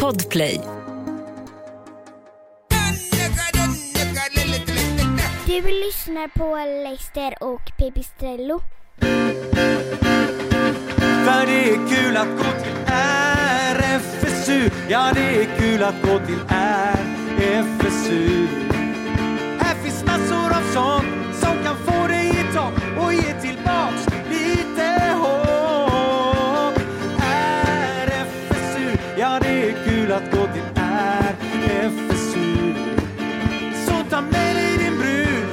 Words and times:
Podplay. 0.00 0.60
Du 5.46 5.62
lyssnar 5.62 6.28
på 6.28 6.56
Leicester 6.84 7.34
och 7.40 7.60
Pipistrello. 7.78 8.60
För 11.24 11.46
det 11.46 11.70
är 11.70 11.88
kul 11.88 12.16
att 12.16 12.28
gå 12.28 12.62
till 12.62 12.72
RFSU 13.74 14.70
Ja, 14.88 15.10
det 15.14 15.42
är 15.42 15.58
kul 15.58 15.82
att 15.82 16.02
gå 16.02 16.18
till 16.26 16.40
RFSU 16.48 18.46
Här 19.60 19.74
finns 19.82 20.04
massor 20.04 20.50
av 20.56 20.72
sånt 20.72 21.36
som 21.40 21.64
kan 21.64 21.76
få 21.76 22.06
dig 22.06 22.28
i 22.28 22.54
topp 22.54 22.74
och 22.98 23.12
ge 23.12 23.40
tillbaks 23.40 24.11
är 30.12 30.20
kul 30.20 30.28
att 30.28 30.32
gå 30.32 30.52
till 30.52 30.62
RFSU 30.82 32.74
Så 33.86 34.10
ta 34.10 34.20
med 34.20 34.56
dig 34.56 34.78
din 34.78 34.98
brud 34.98 35.48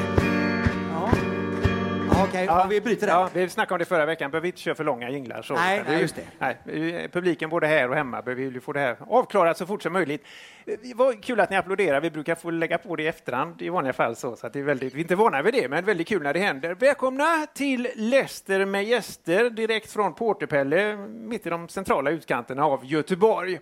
Ja, 2.11 2.25
okej, 2.27 2.45
ja, 2.45 2.67
vi 2.69 2.81
bryter 2.81 3.07
där. 3.07 3.13
Ja, 3.13 3.29
vi 3.33 3.49
snackade 3.49 3.73
om 3.73 3.79
det 3.79 3.85
förra 3.85 4.05
veckan, 4.05 4.31
behöver 4.31 4.47
inte 4.47 4.59
köra 4.59 4.75
för 4.75 4.83
långa 4.83 5.09
jinglar. 5.09 5.41
Så. 5.41 5.53
Nej, 5.53 5.83
nej, 5.87 6.01
just 6.01 6.15
det. 6.15 6.21
Nej, 6.65 7.09
publiken 7.11 7.49
både 7.49 7.67
här 7.67 7.89
och 7.89 7.95
hemma 7.95 8.21
behöver 8.21 8.59
få 8.59 8.73
det 8.73 8.79
här 8.79 8.97
avklarat 9.07 9.57
så 9.57 9.65
fort 9.65 9.83
som 9.83 9.93
möjligt. 9.93 10.25
Det 10.65 10.93
var 10.95 11.21
kul 11.21 11.39
att 11.39 11.49
ni 11.49 11.55
applåderar. 11.55 12.01
Vi 12.01 12.11
brukar 12.11 12.35
få 12.35 12.49
lägga 12.51 12.77
på 12.77 12.95
det 12.95 13.03
i 13.03 13.07
efterhand 13.07 13.61
i 13.61 13.69
vanliga 13.69 13.93
fall, 13.93 14.15
så, 14.15 14.35
så 14.35 14.49
det 14.49 14.59
är 14.59 14.63
väldigt, 14.63 14.93
vi 14.93 14.99
är 14.99 15.01
inte 15.01 15.15
vana 15.15 15.41
vid 15.41 15.53
det, 15.53 15.69
men 15.69 15.85
väldigt 15.85 16.07
kul 16.07 16.23
när 16.23 16.33
det 16.33 16.39
händer. 16.39 16.75
Välkomna 16.75 17.47
till 17.53 17.87
Leicester 17.95 18.65
med 18.65 18.83
gäster 18.83 19.49
direkt 19.49 19.91
från 19.91 20.13
Porterpelle, 20.13 20.97
mitt 21.07 21.45
i 21.45 21.49
de 21.49 21.67
centrala 21.67 22.09
utkanterna 22.09 22.65
av 22.65 22.85
Göteborg. 22.85 23.59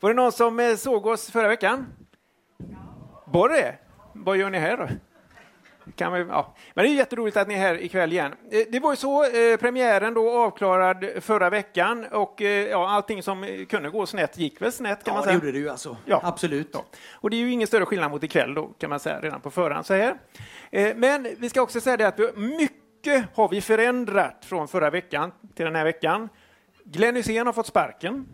Var 0.00 0.10
det 0.10 0.16
någon 0.16 0.32
som 0.32 0.60
eh, 0.60 0.74
såg 0.76 1.06
oss 1.06 1.30
förra 1.30 1.48
veckan? 1.48 1.86
Var 3.24 3.48
det? 3.48 3.74
Vad 4.12 4.36
gör 4.36 4.50
ni 4.50 4.58
här 4.58 4.76
då? 4.76 4.88
Kan 5.96 6.12
vi, 6.12 6.20
ja. 6.20 6.54
Men 6.74 6.84
det 6.84 6.90
är 6.90 6.94
jätteroligt 6.94 7.36
att 7.36 7.48
ni 7.48 7.54
är 7.54 7.58
här 7.58 7.82
ikväll 7.82 8.12
igen. 8.12 8.32
Eh, 8.50 8.60
Det 8.70 8.80
var 8.80 8.92
ju 8.92 8.96
så, 8.96 9.24
eh, 9.24 9.56
premiären 9.56 10.14
då 10.14 10.30
avklarad 10.30 11.04
förra 11.20 11.50
veckan 11.50 12.04
och 12.12 12.42
eh, 12.42 12.68
ja, 12.70 12.90
allting 12.90 13.22
som 13.22 13.44
eh, 13.44 13.64
kunde 13.66 13.90
gå 13.90 14.06
snett 14.06 14.38
gick 14.38 14.62
väl 14.62 14.72
snett 14.72 15.04
kan 15.04 15.12
Ja, 15.12 15.14
man 15.14 15.20
det 15.22 15.24
säga. 15.26 15.34
gjorde 15.34 15.52
det 15.52 15.58
ju 15.58 15.68
alltså. 15.68 15.96
Ja. 16.04 16.20
Absolut. 16.24 16.70
Ja. 16.72 16.84
Och 17.12 17.30
det 17.30 17.36
är 17.36 17.38
ju 17.38 17.50
ingen 17.50 17.66
större 17.66 17.86
skillnad 17.86 18.10
mot 18.10 18.22
ikväll 18.24 18.54
då 18.54 18.66
kan 18.78 18.90
man 18.90 19.00
säga 19.00 19.20
redan 19.20 19.40
på 19.40 19.50
förhand 19.50 19.86
så 19.86 19.94
här. 19.94 20.14
Eh, 20.70 20.96
Men 20.96 21.26
vi 21.38 21.48
ska 21.48 21.62
också 21.62 21.80
säga 21.80 21.96
det 21.96 22.08
att 22.08 22.18
vi, 22.18 22.32
mycket 22.36 23.24
har 23.34 23.48
vi 23.48 23.60
förändrat 23.60 24.44
från 24.44 24.68
förra 24.68 24.90
veckan 24.90 25.32
till 25.54 25.64
den 25.64 25.74
här 25.76 25.84
veckan. 25.84 26.28
Glenn 26.84 27.16
Hysén 27.16 27.46
har 27.46 27.52
fått 27.52 27.66
sparken. 27.66 28.26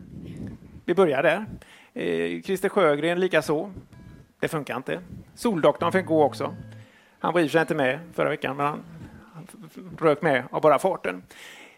Vi 0.90 0.94
börjar 0.94 1.22
där. 1.22 1.46
Eh, 1.94 2.42
Christer 2.42 2.68
Sjögren 2.68 3.20
likaså. 3.20 3.70
Det 4.40 4.48
funkar 4.48 4.76
inte. 4.76 5.00
Soldoktorn 5.34 5.92
fick 5.92 6.06
gå 6.06 6.24
också. 6.24 6.54
Han 7.20 7.32
var 7.34 7.40
i 7.40 7.44
och 7.46 7.50
för 7.50 7.52
sig 7.52 7.60
inte 7.60 7.74
med 7.74 7.98
förra 8.14 8.28
veckan, 8.28 8.56
men 8.56 8.66
han 8.66 8.84
rök 10.00 10.22
med 10.22 10.44
av 10.50 10.60
bara 10.62 10.78
farten. 10.78 11.22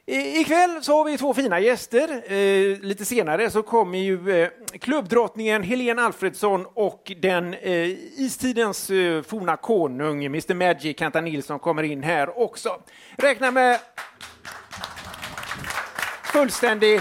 I- 0.06 0.40
Ikväll 0.40 0.82
så 0.82 0.92
har 0.96 1.04
vi 1.04 1.18
två 1.18 1.34
fina 1.34 1.60
gäster. 1.60 2.32
Eh, 2.32 2.78
lite 2.80 3.04
senare 3.04 3.50
så 3.50 3.62
kommer 3.62 3.98
ju 3.98 4.42
eh, 4.42 4.48
klubbdrottningen 4.80 5.62
Helene 5.62 6.02
Alfredsson 6.02 6.66
och 6.74 7.12
den 7.16 7.54
eh, 7.54 7.88
istidens 8.20 8.90
eh, 8.90 9.22
forna 9.22 9.56
konung, 9.56 10.24
Mr 10.24 10.54
Magic, 10.54 10.98
Kenta 10.98 11.20
Nilsson, 11.20 11.58
kommer 11.58 11.82
in 11.82 12.02
här 12.02 12.38
också. 12.38 12.82
Räkna 13.18 13.50
med 13.50 13.78
fullständig 16.24 17.00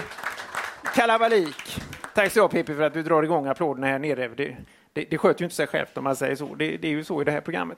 kalabalik. 0.95 1.81
Tack 2.13 2.31
så 2.31 2.41
ha, 2.41 2.47
Pippi 2.47 2.75
för 2.75 2.83
att 2.83 2.93
du 2.93 3.03
drar 3.03 3.23
igång 3.23 3.47
applåderna 3.47 3.87
här 3.87 3.99
nere. 3.99 4.27
Det, 4.27 4.55
det, 4.93 5.05
det 5.09 5.17
sköter 5.17 5.41
ju 5.41 5.45
inte 5.45 5.55
sig 5.55 5.67
självt 5.67 5.97
om 5.97 6.03
man 6.03 6.15
säger 6.15 6.35
så. 6.35 6.55
Det, 6.55 6.77
det 6.77 6.87
är 6.87 6.91
ju 6.91 7.03
så 7.03 7.21
i 7.21 7.25
det 7.25 7.31
här 7.31 7.41
programmet. 7.41 7.77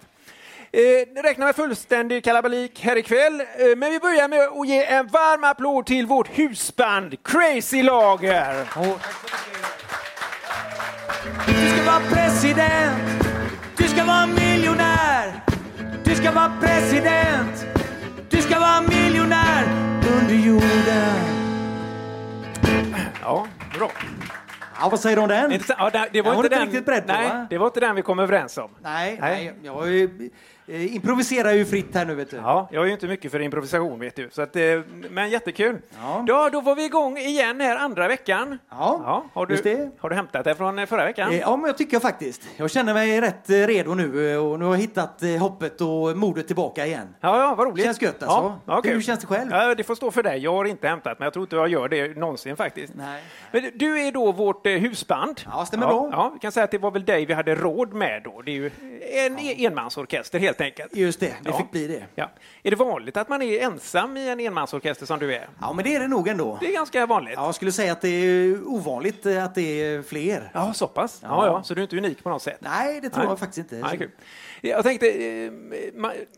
Eh, 0.71 1.21
räkna 1.23 1.45
med 1.45 1.55
fullständig 1.55 2.23
kalabalik 2.23 2.79
här 2.83 2.95
ikväll. 2.95 3.41
Eh, 3.41 3.75
men 3.77 3.91
vi 3.91 3.99
börjar 3.99 4.27
med 4.27 4.39
att 4.39 4.67
ge 4.67 4.85
en 4.85 5.07
varm 5.07 5.43
applåd 5.43 5.85
till 5.85 6.05
vårt 6.05 6.39
husband 6.39 7.15
Crazy 7.23 7.83
Lager. 7.83 8.55
Du 11.45 11.69
ska 11.69 11.91
vara 11.91 12.01
president, 12.11 13.27
du 13.77 13.83
ska 13.83 14.05
vara 14.05 14.27
miljonär, 14.27 15.43
du 16.03 16.15
ska 16.15 16.31
vara 16.31 16.51
president, 16.61 17.65
du 18.29 18.41
ska 18.41 18.59
vara 18.59 18.81
miljonär 18.81 19.63
under 20.19 20.35
jorden. 20.35 21.43
Ja, 23.21 23.47
bra. 23.77 23.91
Ja, 24.79 24.89
vad 24.89 24.99
säger 24.99 25.15
du 25.15 25.21
om 25.21 25.29
den? 25.29 25.51
Intressant. 25.51 25.93
Ja, 25.93 26.05
det, 26.11 26.21
var 26.21 26.35
var 26.35 26.35
inte 26.35 26.47
inte 26.47 26.59
den, 26.59 26.65
riktigt 26.67 26.85
beredd 26.85 27.07
på, 27.07 27.13
nej, 27.13 27.29
va? 27.29 27.47
det 27.49 27.57
var 27.57 27.67
inte 27.67 27.79
den 27.79 27.95
vi 27.95 28.01
kom 28.01 28.19
överens 28.19 28.57
om. 28.57 28.69
Nej, 28.81 29.17
Nej. 29.21 29.45
nej. 29.45 29.53
jag 29.63 30.09
improviserar 30.67 31.51
ju 31.51 31.65
fritt 31.65 31.95
här 31.95 32.05
nu 32.05 32.15
vet 32.15 32.31
du. 32.31 32.37
Ja, 32.37 32.67
jag 32.71 32.83
är 32.83 32.87
ju 32.87 32.93
inte 32.93 33.07
mycket 33.07 33.31
för 33.31 33.39
improvisation, 33.39 33.99
vet 33.99 34.15
du. 34.15 34.29
Så 34.31 34.41
att, 34.41 34.55
eh, 34.55 34.61
men 35.09 35.29
jättekul. 35.29 35.77
Ja. 35.97 36.25
Ja, 36.27 36.49
då 36.49 36.61
var 36.61 36.75
vi 36.75 36.85
igång 36.85 37.17
igen 37.17 37.61
här 37.61 37.75
andra 37.77 38.07
veckan. 38.07 38.57
Ja, 38.69 39.23
har, 39.33 39.45
du, 39.45 39.53
just 39.53 39.63
det. 39.63 39.89
har 39.99 40.09
du 40.09 40.15
hämtat 40.15 40.43
det 40.43 40.55
från 40.55 40.79
eh, 40.79 40.85
förra 40.85 41.05
veckan? 41.05 41.31
Eh, 41.31 41.39
Ja, 41.39 41.55
men 41.57 41.65
jag 41.65 41.77
tycker 41.77 41.99
faktiskt. 41.99 42.41
Jag 42.57 42.71
känner 42.71 42.93
mig 42.93 43.21
rätt 43.21 43.49
eh, 43.49 43.53
redo 43.55 43.93
nu 43.93 44.31
eh, 44.33 44.37
och 44.45 44.59
nu 44.59 44.65
har 44.65 44.73
jag 44.73 44.81
hittat 44.81 45.23
eh, 45.23 45.29
hoppet 45.37 45.81
och 45.81 46.17
modet 46.17 46.47
tillbaka 46.47 46.85
igen. 46.85 47.15
Ja, 47.21 47.39
ja, 47.39 47.55
vad 47.55 47.67
roligt. 47.67 47.85
Känns 47.85 48.01
gött 48.01 48.23
alltså. 48.23 48.37
Ja, 48.37 48.59
ja, 48.65 48.81
kul. 48.81 48.93
Hur 48.93 49.01
känns 49.01 49.19
det 49.19 49.27
själv? 49.27 49.51
Ja, 49.51 49.75
det 49.75 49.83
får 49.83 49.95
stå 49.95 50.11
för 50.11 50.23
dig. 50.23 50.39
Jag 50.39 50.53
har 50.53 50.65
inte 50.65 50.87
hämtat, 50.87 51.19
men 51.19 51.25
jag 51.25 51.33
tror 51.33 51.43
inte 51.43 51.55
jag 51.55 51.67
gör 51.67 51.89
det 51.89 52.17
någonsin 52.17 52.55
faktiskt. 52.55 52.93
Nej. 52.95 53.23
Men 53.51 53.71
du 53.75 53.99
är 54.07 54.11
då 54.11 54.31
vårt 54.31 54.65
eh, 54.67 54.73
husband. 54.73 55.41
Ja, 55.51 55.65
stämmer 55.65 55.85
ja, 55.85 55.91
bra. 55.91 56.09
Ja, 56.11 56.31
vi 56.33 56.39
kan 56.39 56.51
säga 56.51 56.63
att 56.63 56.71
det 56.71 56.77
var 56.77 56.91
väl 56.91 57.05
dig 57.05 57.25
vi 57.25 57.33
hade 57.33 57.55
råd 57.55 57.93
med 57.93 58.21
då. 58.23 58.41
Det 58.41 58.51
är 58.51 58.55
ju 58.55 58.71
en 59.27 59.37
enmansorkester 59.39 60.39
helt 60.39 60.52
enkelt. 60.61 60.95
Just 60.95 61.19
det, 61.19 61.25
det 61.25 61.49
Ja. 61.49 61.57
fick 61.57 61.71
bli 61.71 61.87
det. 61.87 62.03
Ja. 62.15 62.29
Är 62.63 62.69
det 62.71 62.75
vanligt 62.77 63.17
att 63.17 63.29
man 63.29 63.41
är 63.41 63.59
ensam 63.59 64.17
i 64.17 64.29
en 64.29 64.39
enmansorkester 64.39 65.05
som 65.05 65.19
du 65.19 65.35
är? 65.35 65.47
Ja, 65.61 65.73
men 65.73 65.83
det 65.85 65.95
är 65.95 65.99
det 65.99 66.07
nog 66.07 66.27
ändå. 66.27 66.57
Det 66.61 66.67
är 66.67 66.73
ganska 66.73 67.05
vanligt. 67.05 67.33
Ja, 67.37 67.45
jag 67.45 67.55
skulle 67.55 67.71
säga 67.71 67.91
att 67.91 68.01
det 68.01 68.09
är 68.09 68.67
ovanligt 68.67 69.25
eh, 69.25 69.43
att 69.43 69.55
det 69.55 69.81
är 69.81 70.01
fler. 70.01 70.51
Ja, 70.53 70.73
så 70.73 70.87
pass? 70.87 71.19
Ja. 71.21 71.27
Ja. 71.29 71.45
Ja, 71.45 71.63
Så 71.63 71.73
du 71.73 71.81
är 71.81 71.83
inte 71.83 71.97
unik 71.97 72.23
på 72.23 72.29
något 72.29 72.41
sätt? 72.41 72.57
Nej, 72.59 73.01
det 73.01 73.09
tror 73.09 73.23
Nej. 73.23 73.31
jag 73.31 73.39
faktiskt 73.39 73.57
inte. 73.57 73.87
Nej, 73.87 73.97
kul. 73.97 74.09
Jag 74.65 74.83
tänkte, 74.83 75.07
eh, 75.07 75.51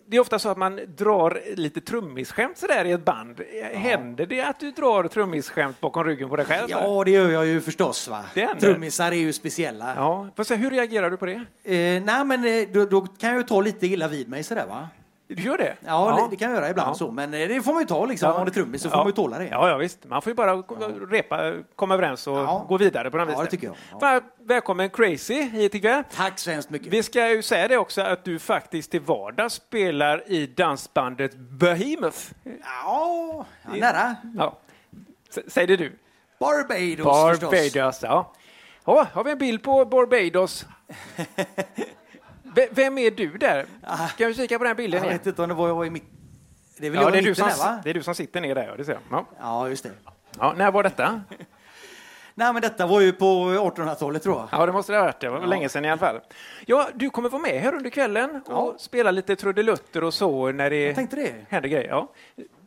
det 0.08 0.18
är 0.18 0.20
ofta 0.20 0.40
så 0.40 0.50
att 0.50 0.58
man 0.58 0.80
drar 0.98 1.42
lite 1.56 1.82
trummisskämt 1.82 2.58
sådär 2.58 2.86
i 2.86 2.92
ett 2.92 3.06
band. 3.06 3.42
Händer 3.74 4.26
det 4.26 4.42
att 4.42 4.60
du 4.60 4.72
drar 4.72 5.04
trummisskämt 5.08 5.80
bakom 5.82 6.04
ryggen 6.04 6.30
på 6.30 6.36
dig 6.36 6.46
själv? 6.46 6.68
Ja, 6.70 7.04
det 7.04 7.12
gör 7.12 7.30
jag 7.30 7.46
ju 7.46 7.62
förstås. 7.62 8.08
Va? 8.08 8.24
Trummisar 8.60 9.12
är 9.12 9.16
ju 9.16 9.34
speciella. 9.34 9.94
ja. 9.96 10.56
Hur 10.56 10.70
reagerar 10.72 11.10
du 11.10 11.18
på 11.18 11.26
det? 11.26 11.34
Eh, 11.64 12.04
nej, 12.04 12.26
men 12.26 12.46
eh, 12.46 12.68
då, 12.74 12.86
då 12.86 13.02
kan 13.02 13.30
jag 13.30 13.38
ju 13.38 13.44
ta 13.44 13.62
lite 13.62 13.88
illa 13.88 14.08
vid 14.08 14.30
mig 14.30 14.44
sådär 14.44 14.66
va? 14.70 14.90
Du 15.28 15.42
gör 15.44 15.58
det? 15.58 15.76
Ja, 15.86 16.28
det 16.32 16.36
kan 16.38 16.52
jag 16.52 16.56
göra 16.58 16.70
ibland 16.70 16.90
Ja. 16.90 16.94
så. 16.96 17.12
Men 17.12 17.34
eh, 17.34 17.48
det 17.48 17.62
får 17.62 17.74
man 17.74 17.82
ju 17.82 17.88
ta 17.88 18.06
liksom. 18.06 18.32
Om 18.32 18.38
man 18.38 18.48
är 18.48 18.52
trummis 18.52 18.82
så 18.82 18.90
får 18.90 18.98
Ja. 18.98 19.04
man 19.04 19.08
ju 19.08 19.16
tåla 19.16 19.38
det. 19.40 19.46
Ja, 19.48 19.70
ja, 19.70 19.78
visst. 19.78 20.06
Man 20.06 20.22
får 20.22 20.30
ju 20.32 20.36
bara 20.36 20.56
repa, 20.56 21.54
komma 21.76 21.94
överens 21.94 22.28
och 22.28 22.38
Ja. 22.38 22.66
gå 22.70 22.78
vidare 22.78 23.12
på 23.12 23.18
den 23.18 23.28
Ja, 23.30 23.34
viset. 23.34 23.46
det 23.46 23.52
tycker 23.58 23.68
jag. 23.68 23.76
Ja. 24.02 24.22
Välkommen 24.44 24.90
Crazy 24.90 25.42
hit 25.42 25.76
ikväll. 25.76 26.04
Tack 26.16 26.40
så 26.40 26.52
hemskt 26.52 26.70
mycket. 26.70 26.88
Vi 26.94 27.04
ska 27.04 27.30
ju 27.30 27.42
säga 27.42 27.68
det 27.68 27.78
också 27.78 28.02
att 28.02 28.24
du 28.24 28.40
faktiskt 28.40 28.92
till 28.92 29.02
vardags 29.02 29.54
spelar 29.54 30.32
i 30.32 30.48
dansbandet 30.48 31.36
Behemoth. 31.36 32.20
Ja, 32.44 33.46
ja, 33.64 33.72
nära. 33.80 34.16
Ja. 34.38 34.58
S- 35.30 35.40
Säg 35.48 35.68
det 35.68 35.76
du. 35.78 35.96
Barbados, 36.40 37.30
förstås. 37.32 37.52
Barbados, 37.74 38.00
ja. 38.04 38.34
Ja, 38.86 39.08
har 39.14 39.24
vi 39.24 39.32
en 39.32 39.38
bild 39.38 39.64
på 39.64 39.86
Barbados? 39.86 40.66
V- 42.56 42.68
Vem 42.72 42.98
är 42.98 43.12
du 43.12 43.38
där? 43.38 43.66
Ska 44.14 44.28
vi 44.28 44.34
kika 44.34 44.58
på 44.58 44.64
den 44.64 44.76
bilden 44.76 44.98
Jag 44.98 45.06
igen? 45.08 45.18
vet 45.20 45.28
inte 45.28 45.42
om 45.42 45.50
det 45.50 45.56
var 45.56 45.68
jag 45.68 45.88
i 45.88 45.90
mitt... 45.90 46.04
Det 46.78 46.88
är 46.88 46.92
väl 46.92 47.00
Ja, 47.00 47.06
jag 47.06 47.14
det 47.14 47.18
i 47.18 47.20
är, 47.20 47.24
du 47.24 47.30
mitten 47.30 47.50
som, 47.52 47.60
där, 47.66 47.72
va? 47.76 47.82
det 47.84 47.90
är 47.90 47.94
du 47.94 48.04
som 48.04 48.16
sitter 48.16 48.42
ner 48.42 48.56
där, 48.56 48.68
ja, 48.68 48.76
det 48.78 48.86
ser 48.86 48.94
jag. 48.94 49.02
Ja. 49.12 49.26
Ja, 49.40 49.70
just 49.70 49.84
det. 49.84 49.92
Ja, 50.40 50.54
när 50.58 50.72
var 50.72 50.84
detta? 50.84 51.22
Nej, 52.38 52.54
men 52.54 52.62
detta 52.62 52.88
var 52.88 53.02
ju 53.02 53.12
på 53.14 53.26
1800-talet 53.26 54.24
tror 54.24 54.36
jag. 54.38 54.48
Ja, 54.62 54.66
det 54.66 54.72
måste 54.72 54.92
det 54.92 54.98
ha 54.98 55.06
varit. 55.06 55.20
Det 55.20 55.30
var 55.30 55.48
länge 55.48 55.70
sedan 55.70 55.86
i 55.86 55.90
alla 55.90 55.98
fall. 56.00 56.20
Ja, 56.66 56.90
du 56.94 57.10
kommer 57.10 57.30
vara 57.30 57.42
med 57.42 57.62
här 57.62 57.76
under 57.76 57.90
kvällen 57.90 58.42
och 58.46 58.76
spela 58.78 59.12
lite 59.12 59.36
trudelutter 59.36 60.04
och 60.04 60.14
så 60.14 60.52
när 60.52 60.70
det 60.70 60.86
Jag 60.86 60.96
tänkte 60.96 61.16
det. 61.16 61.34
händer 61.50 61.70
grejer. 61.70 61.90
Ja. 61.90 62.08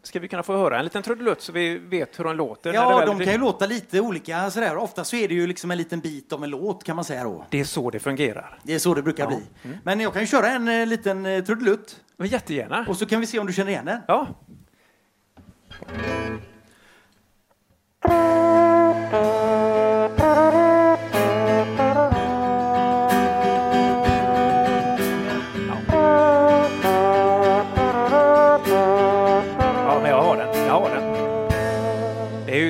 Ska 0.03 0.21
vi 0.21 0.29
kunna 0.29 0.43
få 0.43 0.57
höra 0.57 0.79
en 0.79 0.85
liten 0.85 1.03
trudelutt 1.03 1.41
så 1.41 1.53
vi 1.53 1.79
vet 1.79 2.19
hur 2.19 2.25
den 2.25 2.37
låter? 2.37 2.73
Ja, 2.73 3.07
de 3.07 3.19
kan 3.19 3.33
ju 3.33 3.39
låta 3.39 3.67
lite 3.67 4.01
olika 4.01 4.51
sådär. 4.51 4.77
Ofta 4.77 5.05
så 5.05 5.17
är 5.17 5.29
det 5.29 5.35
ju 5.35 5.47
liksom 5.47 5.71
en 5.71 5.79
liten 5.79 6.01
bit 6.01 6.33
av 6.33 6.45
en 6.45 6.51
låt 6.51 6.85
kan 6.85 6.97
man 6.97 7.05
säga 7.05 7.25
då. 7.25 7.47
Det 7.51 7.61
är 7.61 7.65
så 7.65 7.91
det 7.91 7.99
fungerar. 7.99 8.59
Det 8.63 8.75
är 8.75 8.79
så 8.79 8.95
det 8.95 9.03
brukar 9.03 9.27
bli. 9.27 9.43
Mm. 9.63 9.77
Men 9.85 10.01
jag 10.01 10.13
kan 10.13 10.23
ju 10.23 10.27
köra 10.27 10.49
en 10.49 10.69
eh, 10.69 10.87
liten 10.87 11.27
eh, 11.27 11.45
trudelutt 11.45 12.01
Men 12.17 12.29
jättegärna. 12.29 12.87
och 12.89 12.97
så 12.97 13.07
kan 13.07 13.21
vi 13.21 13.27
se 13.27 13.39
om 13.39 13.47
du 13.47 13.53
känner 13.53 13.71
igen 13.71 13.85
den. 13.85 14.01
Ja. 14.07 14.27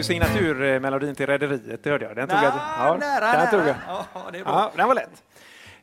Signaturmelodin 0.08 0.82
melodin 0.82 1.14
till 1.14 1.26
Rederiet, 1.26 1.82
det 1.82 1.90
hörde 1.90 2.04
jag. 2.04 2.16
Den 2.16 2.28
tog 2.28 2.38
jag. 2.38 2.52
Ja, 2.54 2.96
nära, 3.00 3.20
den 3.20 3.40
nära. 3.40 3.50
Tog 3.50 3.60
jag. 3.60 3.76
Ja, 3.86 4.06
det 4.32 4.38
är 4.38 4.44
bra. 4.44 4.52
Ja, 4.52 4.72
den 4.76 4.88
var 4.88 4.94
lätt. 4.94 5.22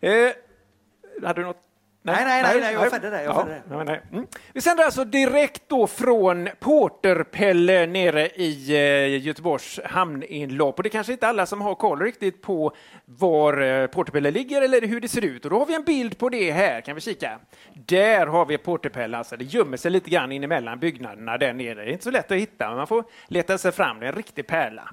Eh, 0.02 1.28
hade 1.28 1.42
du 1.42 1.46
något? 1.46 1.65
Nej, 2.06 2.26
nej, 2.26 2.44
nej, 2.44 2.62
nej, 2.62 2.74
jag 2.74 2.92
födde 2.92 3.10
det, 3.10 3.24
jag 3.24 3.36
Ja, 3.36 3.48
det. 3.48 3.76
nej, 3.76 3.86
nej. 3.86 4.02
Mm. 4.12 4.28
Vi 4.54 4.62
sänder 4.62 4.84
alltså 4.84 5.06
direkt 5.06 5.64
då 5.68 5.88
från 5.88 6.50
Porterpelle 6.60 7.86
nere 7.86 8.28
i 8.28 8.72
eh, 8.72 9.26
Göteborgs 9.26 9.80
hamninlopp. 9.86 10.78
Och 10.78 10.84
det 10.84 10.88
är 10.88 10.92
kanske 10.92 11.14
inte 11.14 11.28
alla 11.28 11.46
som 11.46 11.62
har 11.62 11.76
koll 11.76 12.02
riktigt 12.02 12.42
på 12.42 12.76
var 13.06 13.62
eh, 13.62 13.88
Porterpelle 13.88 14.32
ligger 14.32 14.62
eller 14.62 14.82
hur 14.82 15.02
det 15.02 15.08
ser 15.08 15.26
ut. 15.26 15.46
Och 15.46 15.52
då 15.52 15.60
har 15.60 15.66
vi 15.66 15.76
en 15.76 15.84
bild 15.84 16.18
på 16.18 16.30
det 16.30 16.52
här, 16.52 16.82
kan 16.82 16.96
vi 16.96 17.02
kika. 17.02 17.40
Där 17.74 18.28
har 18.28 18.46
vi 18.46 18.58
Porterpelle, 18.58 19.18
alltså 19.18 19.38
det 19.38 19.46
gömmer 19.46 19.78
sig 19.78 19.92
lite 19.92 20.10
grann 20.10 20.32
in 20.32 20.44
emellan 20.44 20.80
byggnaderna 20.80 21.38
där 21.38 21.54
nere. 21.54 21.76
Det 21.76 21.90
är 21.90 21.92
inte 21.92 22.04
så 22.04 22.12
lätt 22.12 22.32
att 22.32 22.38
hitta, 22.38 22.68
men 22.68 22.78
man 22.78 22.88
får 22.88 23.04
leta 23.28 23.58
sig 23.58 23.72
fram. 23.72 24.00
Det 24.00 24.06
är 24.06 24.10
en 24.10 24.16
riktig 24.16 24.48
pärla. 24.48 24.90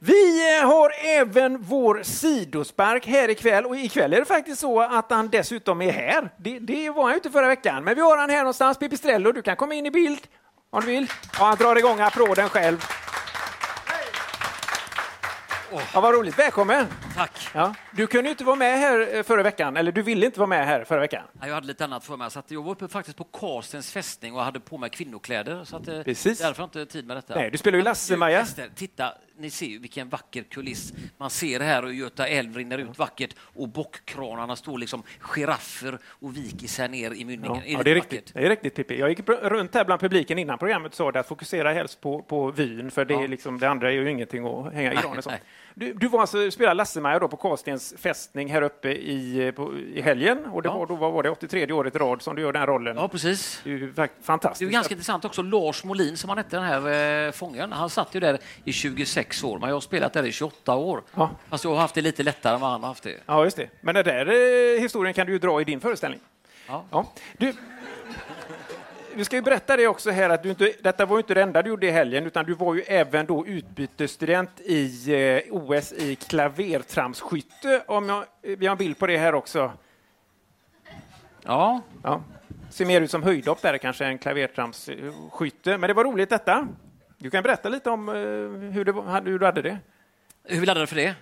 Vi 0.00 0.58
eh, 0.60 0.66
har 0.66 0.92
även 1.04 1.62
vår 1.62 2.02
sidospark 2.02 3.06
här 3.06 3.30
ikväll 3.30 3.66
och 3.66 3.76
ikväll 3.76 4.12
är 4.12 4.18
det 4.18 4.24
faktiskt 4.24 4.60
så 4.60 4.80
att 4.80 5.10
han 5.10 5.28
dessutom 5.28 5.82
är 5.82 5.92
här. 5.92 6.30
Det, 6.36 6.58
det 6.58 6.90
var 6.90 7.02
han 7.02 7.12
ju 7.12 7.16
inte 7.16 7.30
förra 7.30 7.48
veckan, 7.48 7.84
men 7.84 7.94
vi 7.94 8.00
har 8.00 8.16
han 8.16 8.30
här 8.30 8.38
någonstans. 8.38 8.78
Pipistrello, 8.78 9.32
du 9.32 9.42
kan 9.42 9.56
komma 9.56 9.74
in 9.74 9.86
i 9.86 9.90
bild 9.90 10.20
om 10.70 10.80
du 10.80 10.86
vill. 10.86 11.06
Ja, 11.38 11.44
han 11.44 11.56
drar 11.56 11.76
igång 11.76 12.00
applåden 12.00 12.48
själv. 12.48 12.84
Ja, 15.94 16.00
vad 16.00 16.14
roligt, 16.14 16.38
välkommen! 16.38 16.86
Tack. 17.16 17.50
Ja. 17.54 17.74
Du 17.96 18.06
kunde 18.06 18.24
ju 18.28 18.30
inte 18.30 18.44
vara 18.44 18.56
med 18.56 18.78
här 18.78 19.16
eh, 19.16 19.22
förra 19.22 19.42
veckan, 19.42 19.76
eller 19.76 19.92
du 19.92 20.02
ville 20.02 20.26
inte 20.26 20.38
vara 20.40 20.46
med 20.48 20.66
här 20.66 20.84
förra 20.84 21.00
veckan. 21.00 21.22
Ja, 21.40 21.46
Jag 21.46 21.54
hade 21.54 21.66
lite 21.66 21.84
annat 21.84 22.04
för 22.04 22.16
mig. 22.16 22.30
Så 22.30 22.38
att 22.38 22.50
jag 22.50 22.62
var 22.62 22.72
uppe 22.72 22.88
faktiskt 22.88 23.16
på 23.16 23.24
Karlstens 23.24 23.92
fästning 23.92 24.34
och 24.34 24.42
hade 24.44 24.60
på 24.60 24.78
mig 24.78 24.90
kvinnokläder. 24.90 25.64
Så 25.64 25.76
att, 25.76 25.88
eh, 25.88 26.02
Precis. 26.02 26.38
Därför 26.38 26.62
har 26.62 26.70
jag 26.72 26.82
inte 26.82 26.92
tid 26.92 27.06
med 27.06 27.16
detta. 27.16 27.34
Nej, 27.34 27.50
du 27.50 27.58
spelar 27.58 27.78
ju 27.78 27.84
Lasse-Maja. 27.84 28.46
Titta, 28.74 29.12
ni 29.38 29.50
ser 29.50 29.66
ju 29.66 29.78
vilken 29.78 30.08
vacker 30.08 30.42
kuliss. 30.42 30.92
Man 31.18 31.30
ser 31.30 31.60
här 31.60 31.82
hur 31.82 31.90
Göta 31.90 32.28
älv 32.28 32.56
rinner 32.56 32.78
ut 32.78 32.98
vackert 32.98 33.36
och 33.38 33.68
bockkranarna 33.68 34.56
står 34.56 34.78
liksom 34.78 35.02
giraffer 35.20 35.98
och 36.06 36.36
viker 36.36 36.68
sig 36.68 36.88
ner 36.88 37.10
i 37.14 37.24
mynningen. 37.24 37.62
Ja, 37.66 37.78
ja, 37.78 37.82
det 37.82 37.90
är 37.90 37.94
riktigt. 37.94 38.34
Det 38.34 38.44
är 38.44 38.48
riktigt 38.48 38.74
Pippi. 38.74 38.98
Jag 38.98 39.08
gick 39.08 39.28
runt 39.28 39.74
här 39.74 39.84
bland 39.84 40.00
publiken 40.00 40.38
innan 40.38 40.58
programmet 40.58 40.92
och 40.92 40.96
sa 40.96 41.12
det 41.12 41.20
att 41.20 41.28
fokusera 41.28 41.72
helst 41.72 42.00
på, 42.00 42.22
på 42.22 42.50
vyn, 42.50 42.90
för 42.90 43.04
det, 43.04 43.14
är 43.14 43.20
Ja. 43.20 43.26
liksom, 43.26 43.58
det 43.58 43.68
andra 43.68 43.88
är 43.88 43.94
ju 43.94 44.10
ingenting 44.10 44.46
att 44.46 44.72
hänga 44.72 44.92
i 44.92 44.96
granen. 44.96 45.22
Du, 45.76 45.92
du 45.92 46.08
var 46.08 46.20
alltså 46.20 46.50
spelade 46.50 46.74
Lasse-Maja 46.74 47.18
då 47.18 47.28
på 47.28 47.36
Karlstens 47.36 47.94
fästning 47.98 48.50
här 48.52 48.62
uppe 48.62 48.88
i, 48.88 49.52
på, 49.56 49.78
i 49.78 50.00
helgen 50.00 50.44
och 50.46 50.62
det 50.62 50.68
Ja. 50.68 50.78
var 50.78 50.86
då, 50.86 50.94
vad 50.94 51.12
var 51.12 51.22
det, 51.22 51.30
83 51.30 51.72
året 51.72 51.94
i 51.96 51.98
rad 51.98 52.22
som 52.22 52.36
du 52.36 52.42
gör 52.42 52.52
den 52.52 52.66
rollen. 52.66 52.96
Ja, 52.96 53.08
precis. 53.08 53.60
Det 53.64 53.70
är 53.72 53.78
fakt- 53.94 54.12
Det 54.18 54.24
fantastiskt. 54.24 54.68
är 54.68 54.72
ganska 54.72 54.94
intressant 54.94 55.24
också. 55.24 55.42
Lars 55.42 55.84
Molin, 55.84 56.16
som 56.16 56.28
han 56.28 56.38
hette, 56.38 56.56
den 56.56 56.64
här 56.64 57.26
eh, 57.26 57.32
fången, 57.32 57.72
han 57.72 57.90
satt 57.90 58.14
ju 58.14 58.20
där 58.20 58.38
i 58.64 58.72
26 58.72 59.44
år, 59.44 59.58
men 59.58 59.68
jag 59.68 59.76
har 59.76 59.80
spelat 59.80 60.12
där 60.12 60.26
i 60.26 60.32
28 60.32 60.74
år. 60.74 61.02
Ja. 61.14 61.30
Fast 61.48 61.64
jag 61.64 61.70
har 61.70 61.78
haft 61.78 61.94
det 61.94 62.00
lite 62.00 62.22
lättare 62.22 62.54
än 62.54 62.60
vad 62.60 62.70
han 62.70 62.80
har 62.80 62.88
haft 62.88 63.02
det. 63.02 63.20
Ja, 63.26 63.44
just 63.44 63.56
det. 63.56 63.68
Men 63.80 63.94
den 63.94 64.04
där 64.04 64.26
eh, 64.26 64.80
historien 64.80 65.14
kan 65.14 65.26
du 65.26 65.32
ju 65.32 65.38
dra 65.38 65.60
i 65.60 65.64
din 65.64 65.80
föreställning. 65.80 66.20
Ja. 66.66 66.84
Ja. 66.90 67.12
Du, 67.38 67.52
vi 69.16 69.24
ska 69.24 69.36
ju 69.36 69.42
berätta 69.42 69.76
det 69.76 69.86
också 69.86 70.10
här 70.10 70.30
att 70.30 70.42
du 70.42 70.50
inte, 70.50 70.72
detta 70.82 71.06
var 71.06 71.16
ju 71.16 71.20
inte 71.20 71.34
det 71.34 71.42
enda 71.42 71.62
du 71.62 71.70
gjorde 71.70 71.86
i 71.86 71.90
helgen 71.90 72.26
utan 72.26 72.44
du 72.44 72.54
var 72.54 72.74
ju 72.74 72.80
även 72.80 73.26
då 73.26 73.46
utbytesstudent 73.46 74.60
i 74.60 75.14
eh, 75.14 75.54
OS 75.54 75.92
i 75.92 76.16
klavertramsskytte. 76.16 77.82
Om 77.86 78.08
jag, 78.08 78.18
eh, 78.18 78.58
vi 78.58 78.66
har 78.66 78.72
en 78.72 78.78
bild 78.78 78.98
på 78.98 79.06
det 79.06 79.18
här 79.18 79.34
också. 79.34 79.72
Ja, 81.42 81.80
Ja. 82.02 82.22
Ser 82.70 82.86
mer 82.86 83.00
ut 83.00 83.10
som 83.10 83.22
höjdhopp 83.22 83.62
där 83.62 83.78
kanske 83.78 84.04
än 84.04 84.18
klavertramsskytte. 84.18 85.78
Men 85.78 85.88
det 85.88 85.94
var 85.94 86.04
roligt 86.04 86.30
detta. 86.30 86.68
Du 87.18 87.30
kan 87.30 87.42
berätta 87.42 87.68
lite 87.68 87.90
om 87.90 88.08
eh, 88.08 88.14
hur, 88.72 88.84
det 88.84 88.92
hur 89.30 89.38
du 89.38 89.46
hade 89.46 89.62
det. 89.62 89.78
hur 90.44 90.60
vi 90.60 90.66
laddade 90.66 90.86
för 90.86 90.96
det? 90.96 91.14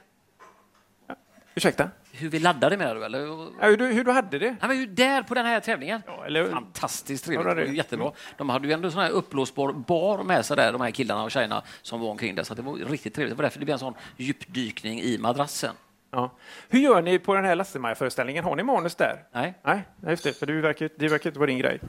Ursäkta? 1.54 1.88
Hur 2.12 2.28
vi 2.28 2.38
laddade 2.38 2.76
menar 2.76 2.94
du? 2.94 3.04
Eller? 3.04 3.18
Ja, 3.60 3.66
hur, 3.66 3.76
du, 3.76 3.86
hur 3.86 4.04
du 4.04 4.10
hade 4.10 4.38
det? 4.38 4.56
Han 4.60 4.68
var 4.68 4.74
ju 4.76 4.86
där 4.86 5.22
på 5.22 5.34
den 5.34 5.46
här 5.46 5.60
tävlingen. 5.60 6.02
Ja, 6.06 6.24
eller- 6.26 6.50
Fantastiskt 6.50 7.28
Ja, 7.28 7.42
trevligt. 7.42 7.52
är 7.52 7.60
Det 7.60 7.66
var 7.68 7.74
jättebra. 7.74 8.12
De 8.36 8.48
hade 8.48 8.66
ju 8.68 8.72
ändå 8.72 8.90
sån 8.90 9.02
här 9.02 9.10
uppblåsbar 9.10 9.72
bar 9.72 10.22
med 10.22 10.44
sig 10.46 10.56
där, 10.56 10.72
de 10.72 10.80
här 10.80 10.90
killarna 10.90 11.22
och 11.24 11.30
tjejerna 11.30 11.62
som 11.82 12.00
var 12.00 12.08
omkring 12.10 12.34
där. 12.34 12.42
Så 12.42 12.54
det 12.54 12.62
var 12.62 12.74
riktigt 12.74 13.14
trevligt. 13.14 13.36
Det 13.36 13.36
var 13.36 13.42
därför 13.42 13.58
det 13.58 13.64
blev 13.64 13.72
en 13.74 13.78
sån 13.78 13.94
djupdykning 14.16 15.00
i 15.00 15.18
madrassen. 15.18 15.74
Ja. 16.10 16.30
Hur 16.68 16.80
gör 16.80 17.02
ni 17.02 17.18
på 17.18 17.34
den 17.34 17.44
här 17.44 17.54
Lasse-Maja-föreställningen? 17.56 18.44
Har 18.44 18.56
ni 18.56 18.62
manus 18.62 18.94
där? 18.94 19.24
Nej. 19.32 19.54
Nej, 19.64 19.82
nej, 20.00 20.10
just 20.10 20.24
det, 20.24 20.32
för 20.38 20.46
det 20.46 20.52
verkar, 20.60 20.88
det 20.98 21.08
verkar 21.08 21.30
inte 21.30 21.38
vara 21.38 21.46
din 21.46 21.58
grej. 21.58 21.80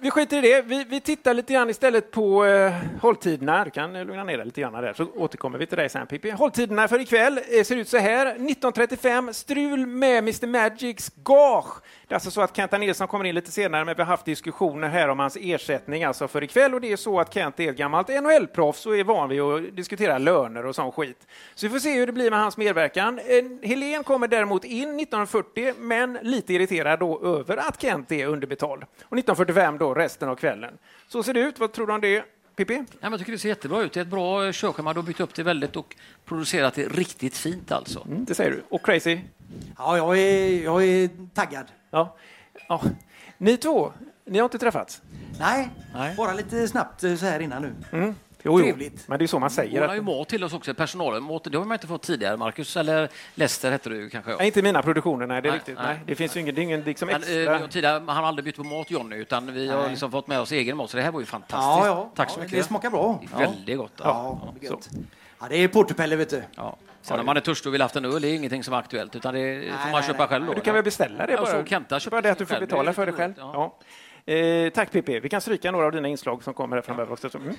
Vi 0.00 0.10
skiter 0.10 0.38
i 0.38 0.40
det. 0.40 0.62
Vi, 0.62 0.84
vi 0.84 1.00
tittar 1.00 1.34
lite 1.34 1.52
grann 1.52 1.70
istället 1.70 2.10
på 2.10 2.44
eh, 2.44 2.72
hålltiderna. 3.00 3.64
Du 3.64 3.70
kan 3.70 3.92
lugna 3.92 4.24
ner 4.24 4.36
dig 4.36 4.46
lite 4.46 4.60
grann 4.60 4.72
där, 4.72 4.92
så 4.92 5.06
återkommer 5.16 5.58
vi 5.58 5.66
till 5.66 5.78
dig 5.78 5.88
sen, 5.88 6.06
Pippi. 6.06 6.30
Hålltiderna 6.30 6.88
för 6.88 7.00
ikväll 7.00 7.40
eh, 7.58 7.64
ser 7.64 7.76
ut 7.76 7.88
så 7.88 7.98
här. 7.98 8.34
19.35, 8.34 9.32
strul 9.32 9.86
med 9.86 10.18
Mr 10.18 10.46
Magics 10.46 11.10
gage. 11.24 11.82
Det 12.08 12.12
är 12.12 12.16
alltså 12.16 12.30
så 12.30 12.40
att 12.40 12.56
Kenta 12.56 12.78
Nilsson 12.78 13.08
kommer 13.08 13.24
in 13.24 13.34
lite 13.34 13.50
senare, 13.50 13.84
men 13.84 13.96
vi 13.96 14.02
har 14.02 14.06
haft 14.06 14.24
diskussioner 14.24 14.88
här 14.88 15.08
om 15.08 15.18
hans 15.18 15.36
ersättning 15.40 16.04
alltså 16.04 16.28
för 16.28 16.44
ikväll. 16.44 16.74
Och 16.74 16.80
det 16.80 16.92
är 16.92 16.96
så 16.96 17.20
att 17.20 17.34
Kent 17.34 17.60
är 17.60 17.70
ett 17.70 17.76
gammalt 17.76 18.08
NHL-proffs 18.08 18.86
och 18.86 18.96
är 18.96 19.04
van 19.04 19.28
vid 19.28 19.40
att 19.40 19.76
diskutera 19.76 20.18
löner 20.18 20.66
och 20.66 20.74
sån 20.74 20.92
skit. 20.92 21.26
Så 21.54 21.66
vi 21.66 21.70
får 21.70 21.78
se 21.78 21.92
hur 21.98 22.06
det 22.06 22.12
blir 22.12 22.30
med 22.30 22.40
hans 22.40 22.56
medverkan. 22.56 23.18
Eh, 23.18 23.68
Helen 23.68 24.04
kommer 24.04 24.28
däremot 24.28 24.64
in 24.64 25.00
19.40, 25.00 25.74
men 25.78 26.18
lite 26.22 26.54
irriterad 26.54 26.98
då 26.98 27.38
över 27.38 27.56
att 27.56 27.82
Kent 27.82 28.12
är 28.12 28.26
underbetald. 28.26 28.84
Och 29.02 29.16
19.45 29.16 29.78
då 29.78 29.94
resten 29.94 30.28
av 30.28 30.36
kvällen. 30.36 30.78
Så 31.08 31.22
ser 31.22 31.34
det 31.34 31.40
ut. 31.40 31.58
Vad 31.58 31.72
tror 31.72 31.86
du 31.86 31.92
om 31.92 32.00
det, 32.00 32.24
Pippi? 32.56 32.74
Ja, 32.74 32.84
men 33.00 33.10
jag 33.10 33.20
tycker 33.20 33.32
det 33.32 33.38
ser 33.38 33.48
jättebra 33.48 33.82
ut. 33.82 33.92
Det 33.92 34.00
är 34.00 34.04
ett 34.04 34.10
bra 34.10 34.52
körschema. 34.52 34.92
Du 34.92 34.98
har 34.98 35.06
byggt 35.06 35.20
upp 35.20 35.34
det 35.34 35.42
väldigt 35.42 35.76
och 35.76 35.96
producerat 36.24 36.74
det 36.74 36.88
riktigt 36.88 37.36
fint 37.36 37.72
alltså. 37.72 38.06
Mm, 38.06 38.24
det 38.24 38.34
säger 38.34 38.50
du. 38.50 38.62
Och 38.68 38.84
Crazy? 38.84 39.18
Ja, 39.78 39.96
jag 39.96 40.18
är, 40.18 40.64
jag 40.64 40.84
är 40.84 41.10
taggad. 41.34 41.66
Ja. 41.90 42.16
ja. 42.68 42.82
Ni 43.38 43.56
två, 43.56 43.92
ni 44.24 44.38
har 44.38 44.44
inte 44.44 44.58
träffats? 44.58 45.02
Nej, 45.40 45.68
Nej. 45.94 46.14
bara 46.16 46.32
lite 46.34 46.68
snabbt 46.68 47.04
eh, 47.04 47.14
så 47.14 47.26
här 47.26 47.40
innan 47.40 47.62
nu. 47.62 47.74
Mm. 47.92 48.14
Jo, 48.42 48.58
jo. 48.58 48.64
Trevligt. 48.64 49.08
Men 49.08 49.18
det 49.18 49.24
är 49.24 49.26
så 49.26 49.38
man 49.38 49.50
säger. 49.50 49.80
Hon 49.80 49.88
har 49.88 49.94
ju 49.96 50.02
mat 50.02 50.28
till 50.28 50.44
oss 50.44 50.52
också, 50.52 50.74
personalen. 50.74 51.22
Mat, 51.22 51.44
det 51.44 51.58
har 51.58 51.64
man 51.64 51.74
inte 51.74 51.86
fått 51.86 52.02
tidigare, 52.02 52.36
Marcus. 52.36 52.76
Eller 52.76 53.08
Lester 53.34 53.70
hette 53.70 53.90
du 53.90 54.08
kanske. 54.10 54.36
nej, 54.36 54.46
inte 54.46 54.62
mina 54.62 54.82
produktioner, 54.82 55.26
nej. 55.26 55.42
Det 55.42 55.48
är 55.48 55.50
Nej, 55.50 55.58
riktigt. 55.58 55.76
nej. 55.78 55.86
Nej. 55.86 56.00
Det 56.06 56.14
finns 56.14 56.36
ju 56.36 56.40
ingen, 56.40 56.54
det 56.54 56.60
är 56.60 56.62
ingen 56.62 56.80
liksom 56.80 57.06
Men, 57.06 57.22
eh, 57.22 57.28
extra... 57.28 57.58
har 57.58 57.68
tidigare, 57.68 58.04
han 58.06 58.16
har 58.16 58.22
aldrig 58.22 58.44
bytt 58.44 58.56
på 58.56 58.64
mat, 58.64 58.90
Johnny, 58.90 59.16
utan 59.16 59.52
vi 59.52 59.68
har 59.68 59.88
liksom 59.88 60.10
fått 60.10 60.26
med 60.26 60.40
oss 60.40 60.52
egen 60.52 60.76
mat. 60.76 60.90
Så 60.90 60.96
det 60.96 61.02
här 61.02 61.12
var 61.12 61.20
ju 61.20 61.26
fantastiskt. 61.26 61.56
Ja, 61.62 61.86
ja. 61.86 62.10
Tack 62.14 62.30
så 62.30 62.38
ja, 62.38 62.42
mycket. 62.44 62.58
Det 62.58 62.64
smakar 62.64 62.90
bra. 62.90 63.20
Väldigt 63.38 63.78
gott. 63.78 63.92
Ja, 63.96 64.04
Ja. 64.04 64.54
det 64.60 64.66
är. 64.66 64.76
Ja, 65.40 65.46
det 65.48 65.56
är 65.56 65.68
portopelle, 65.68 66.16
vet 66.16 66.30
du. 66.30 66.42
Ja. 66.54 66.76
Sen 67.08 67.20
om 67.20 67.26
man 67.26 67.36
är 67.36 67.40
törstig 67.40 67.70
och 67.70 67.74
vill 67.74 67.80
ha 67.80 67.84
haft 67.84 67.96
en 67.96 68.04
öl, 68.04 68.22
det 68.22 68.28
är 68.28 68.34
ingenting 68.34 68.64
som 68.64 68.74
är 68.74 68.78
aktuellt, 68.78 69.16
utan 69.16 69.34
det 69.34 69.62
får 69.82 69.90
man 69.90 69.92
nej, 69.92 70.02
köpa 70.02 70.18
nej. 70.18 70.28
själv 70.28 70.46
då. 70.46 70.54
Du 70.54 70.60
kan 70.60 70.74
väl 70.74 70.84
beställa 70.84 71.26
det 71.26 71.32
Ja, 71.32 71.38
bara? 71.38 71.46
så 71.46 71.64
Kenta 71.64 71.88
Bara 71.94 72.00
köper 72.00 72.22
det 72.22 72.30
att 72.30 72.38
du 72.38 72.46
får 72.46 72.60
betala 72.60 72.92
för 72.92 73.06
det 73.06 73.12
själv. 73.12 73.34
Ja. 73.36 73.78
Eh, 74.34 74.70
tack 74.70 74.90
Pippi. 74.92 75.20
Vi 75.20 75.28
kan 75.28 75.40
stryka 75.40 75.70
några 75.70 75.86
av 75.86 75.92
dina 75.92 76.08
inslag 76.08 76.42
som 76.42 76.54
kommer 76.54 76.76
här 76.76 76.82
framöver 76.82 77.12
också. 77.12 77.38
Mm. 77.38 77.54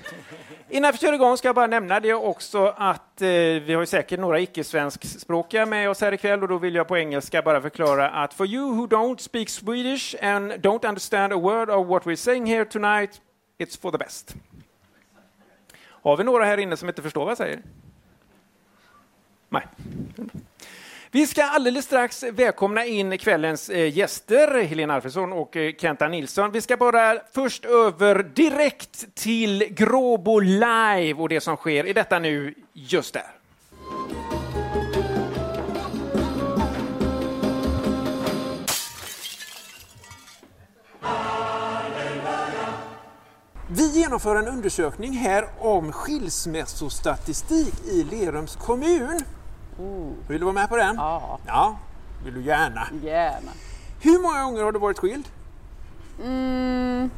Innan 0.68 0.92
vi 0.92 0.98
kör 0.98 1.12
igång 1.12 1.36
ska 1.36 1.48
jag 1.48 1.54
bara 1.54 1.66
nämna 1.66 2.00
det 2.00 2.14
också 2.14 2.74
att 2.76 3.22
eh, 3.22 3.28
vi 3.28 3.72
har 3.74 3.80
ju 3.80 3.86
säkert 3.86 4.20
några 4.20 4.40
icke-svenskspråkiga 4.40 5.66
med 5.66 5.90
oss 5.90 6.00
här 6.00 6.12
ikväll 6.12 6.42
och 6.42 6.48
då 6.48 6.58
vill 6.58 6.74
jag 6.74 6.88
på 6.88 6.98
engelska 6.98 7.42
bara 7.42 7.60
förklara 7.60 8.10
att 8.10 8.34
for 8.34 8.46
you 8.46 8.76
who 8.76 8.86
don't 8.86 9.18
speak 9.18 9.48
Swedish 9.48 10.14
and 10.22 10.52
don't 10.52 10.88
understand 10.88 11.32
a 11.32 11.36
word 11.36 11.70
of 11.70 11.86
what 11.86 12.02
we're 12.02 12.16
saying 12.16 12.46
here 12.46 12.64
tonight, 12.64 13.20
it's 13.58 13.80
for 13.80 13.90
the 13.90 13.98
best. 13.98 14.34
Har 16.02 16.16
vi 16.16 16.24
några 16.24 16.44
här 16.44 16.58
inne 16.58 16.76
som 16.76 16.88
inte 16.88 17.02
förstår 17.02 17.24
vad 17.24 17.30
jag 17.30 17.38
säger? 17.38 17.62
Nej. 19.50 19.66
Vi 21.10 21.26
ska 21.26 21.44
alldeles 21.44 21.84
strax 21.84 22.22
välkomna 22.32 22.84
in 22.84 23.18
kvällens 23.18 23.70
eh, 23.70 23.96
gäster, 23.96 24.62
Helena 24.62 24.94
Alfredsson 24.94 25.32
och 25.32 25.56
eh, 25.56 25.74
Kenta 25.78 26.08
Nilsson. 26.08 26.52
Vi 26.52 26.60
ska 26.60 26.76
bara 26.76 27.18
först 27.32 27.64
över 27.64 28.22
direkt 28.22 29.14
till 29.14 29.64
Gråbo 29.70 30.38
Live 30.40 31.14
och 31.14 31.28
det 31.28 31.40
som 31.40 31.56
sker 31.56 31.86
i 31.86 31.92
detta 31.92 32.18
nu 32.18 32.54
just 32.72 33.14
där. 33.14 33.26
Vi 43.72 43.86
genomför 43.86 44.36
en 44.36 44.48
undersökning 44.48 45.12
här 45.12 45.44
om 45.58 45.92
skilsmässostatistik 45.92 47.74
i 47.84 48.04
Lerums 48.04 48.56
kommun. 48.56 49.20
Vill 50.28 50.38
du 50.38 50.44
vara 50.44 50.52
med 50.54 50.68
på 50.68 50.76
den? 50.76 50.96
Ja, 50.96 51.38
Ja, 51.46 51.78
vill 52.24 52.34
du 52.34 52.42
gärna. 52.42 52.88
gärna. 53.02 53.50
Hur 54.00 54.22
många 54.22 54.42
gånger 54.42 54.62
har 54.62 54.72
du 54.72 54.78
varit 54.78 54.98
skild? 54.98 55.28
Mm, 56.24 57.10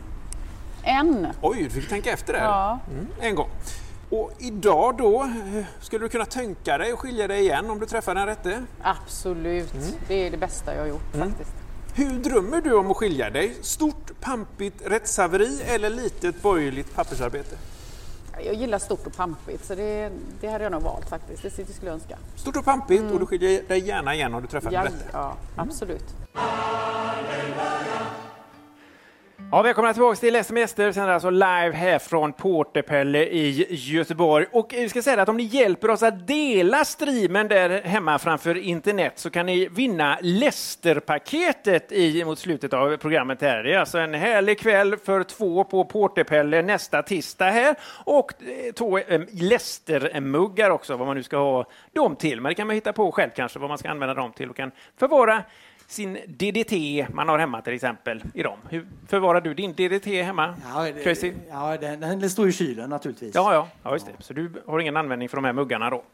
en. 0.83 1.27
Oj, 1.41 1.63
du 1.63 1.71
fick 1.71 1.89
tänka 1.89 2.13
efter 2.13 2.33
där. 2.33 2.41
Ja. 2.45 2.79
Mm, 2.91 3.07
en 3.21 3.35
gång. 3.35 3.49
Och 4.11 4.33
idag 4.39 4.97
då, 4.99 5.23
eh, 5.23 5.65
skulle 5.81 6.05
du 6.05 6.09
kunna 6.09 6.25
tänka 6.25 6.79
dig 6.79 6.93
att 6.93 6.99
skilja 6.99 7.29
dig 7.29 7.41
igen 7.41 7.71
om 7.71 7.79
du 7.81 7.87
träffar 7.87 8.15
den 8.15 8.27
rätte? 8.27 8.63
Absolut. 8.83 9.75
Det 10.09 10.27
är 10.27 10.31
det 10.31 10.37
bästa 10.37 10.75
jag 10.75 10.81
har 10.83 10.89
gjort 10.89 11.13
faktiskt. 11.19 11.51
Hur 11.95 12.11
drömmer 12.13 12.61
du 12.61 12.73
om 12.75 12.91
att 12.91 12.97
skilja 12.97 13.31
dig? 13.31 13.57
Stort, 13.63 14.21
pampigt 14.21 14.83
rättshaveri 14.87 15.63
eller 15.67 15.91
litet 15.91 16.43
borgerligt 16.43 16.95
pappersarbete? 16.95 17.57
Jag 18.45 18.55
gillar 18.55 18.79
stort 18.79 19.07
och 19.07 19.17
pampigt 19.17 19.65
så 19.65 19.75
det, 19.75 20.11
det 20.41 20.49
hade 20.49 20.65
jag 20.65 20.73
nog 20.73 20.83
valt 20.83 21.09
faktiskt. 21.09 21.43
Det 21.43 21.51
skulle 21.51 21.91
jag 21.91 21.95
önska. 21.95 22.19
Stort 22.37 22.57
och 22.57 22.65
pampigt 22.65 23.13
och 23.13 23.21
du 23.21 23.27
skiljer 23.27 23.63
dig 23.69 23.81
gärna 23.87 24.15
igen 24.15 24.35
om 24.35 24.43
du 24.43 24.49
träffar 24.49 24.73
Ja, 24.73 24.85
rätte. 24.85 25.05
ja 25.13 25.35
absolut. 25.57 26.05
Ja, 29.51 29.63
välkomna 29.63 29.93
tillbaka 29.93 30.17
till 30.17 30.33
Läs 30.33 30.51
med 30.51 30.61
gäster. 30.61 30.93
Sänder 30.93 31.13
alltså 31.13 31.31
live 31.31 31.73
här 31.73 31.99
från 31.99 32.33
Portepelle 32.33 33.25
i 33.25 33.67
Göteborg. 33.71 34.47
Och 34.53 34.69
vi 34.73 34.89
ska 34.89 35.03
säga 35.03 35.23
att 35.23 35.29
om 35.29 35.37
ni 35.37 35.43
hjälper 35.43 35.91
oss 35.91 36.03
att 36.03 36.27
dela 36.27 36.85
streamen 36.85 37.49
där 37.49 37.83
hemma 37.83 38.19
framför 38.19 38.59
internet 38.59 39.13
så 39.17 39.31
kan 39.31 39.47
ni 39.47 39.69
vinna 39.69 40.19
lästerpaketet 40.23 41.93
i, 41.93 42.25
mot 42.25 42.39
slutet 42.39 42.73
av 42.73 42.97
programmet 42.97 43.41
här. 43.41 43.63
Det 43.63 43.75
är 43.75 43.79
alltså 43.79 43.99
en 43.99 44.15
härlig 44.15 44.59
kväll 44.59 44.97
för 44.97 45.23
två 45.23 45.65
på 45.65 45.85
Portepelle 45.85 46.63
nästa 46.63 47.03
tisdag 47.03 47.51
här 47.51 47.77
och 48.05 48.33
eh, 48.43 48.73
två 48.73 48.99
eh, 48.99 49.21
lästermuggar 49.33 50.71
också, 50.71 50.97
vad 50.97 51.07
man 51.07 51.17
nu 51.17 51.23
ska 51.23 51.37
ha 51.37 51.65
dem 51.93 52.17
till. 52.17 52.41
Men 52.41 52.51
det 52.51 52.55
kan 52.55 52.67
man 52.67 52.75
hitta 52.75 52.93
på 52.93 53.13
själv 53.13 53.31
kanske, 53.37 53.59
vad 53.59 53.69
man 53.69 53.79
ska 53.79 53.91
använda 53.91 54.15
dem 54.15 54.33
till 54.33 54.51
och 54.51 54.57
kan 54.57 54.71
förvara 54.99 55.43
sin 55.93 56.19
DDT 56.27 57.07
man 57.15 57.29
har 57.29 57.39
hemma 57.39 57.63
till 57.63 57.73
exempel 57.73 58.23
i 58.35 58.43
dem. 58.43 58.59
Hur 58.69 58.87
förvarar 59.09 59.41
du 59.41 59.55
din 59.55 59.73
DDT 59.73 60.07
hemma? 60.07 60.55
Ja, 60.75 60.83
det, 61.05 61.35
ja 61.51 61.77
den, 61.81 62.01
den 62.01 62.31
står 62.31 62.49
i 62.49 62.53
kylen 62.53 62.91
naturligtvis. 62.91 63.35
Ja, 63.35 63.55
ja, 63.55 63.69
ja, 63.83 63.93
just 63.93 64.07
det. 64.07 64.13
Så 64.19 64.33
du 64.33 64.53
har 64.67 64.79
ingen 64.79 64.97
användning 64.97 65.29
för 65.29 65.37
de 65.37 65.45
här 65.45 65.53
muggarna 65.53 65.91
då? 65.91 66.05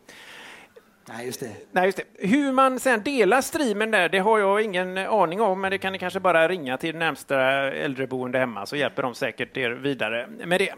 Nej, 1.08 1.26
just 1.26 1.40
det. 1.40 1.50
Nej, 1.73 1.85
just 1.85 1.99
det. 1.99 2.26
Hur 2.26 2.52
man 2.52 2.80
sen 2.80 3.02
delar 3.02 3.40
streamen 3.40 3.90
där, 3.90 4.08
det 4.08 4.18
har 4.18 4.38
jag 4.38 4.62
ingen 4.62 4.99
aning 4.99 5.40
om, 5.40 5.61
men 5.61 5.70
det 5.70 5.78
kan 5.78 5.92
ni 5.92 5.99
kanske 5.99 6.20
bara 6.20 6.49
ringa 6.49 6.76
till 6.76 6.97
närmsta 6.97 7.40
äldreboende 7.73 8.38
hemma 8.38 8.66
så 8.66 8.76
hjälper 8.76 9.02
de 9.02 9.14
säkert 9.14 9.56
er 9.56 9.70
vidare 9.70 10.28
med 10.47 10.61
det. 10.61 10.75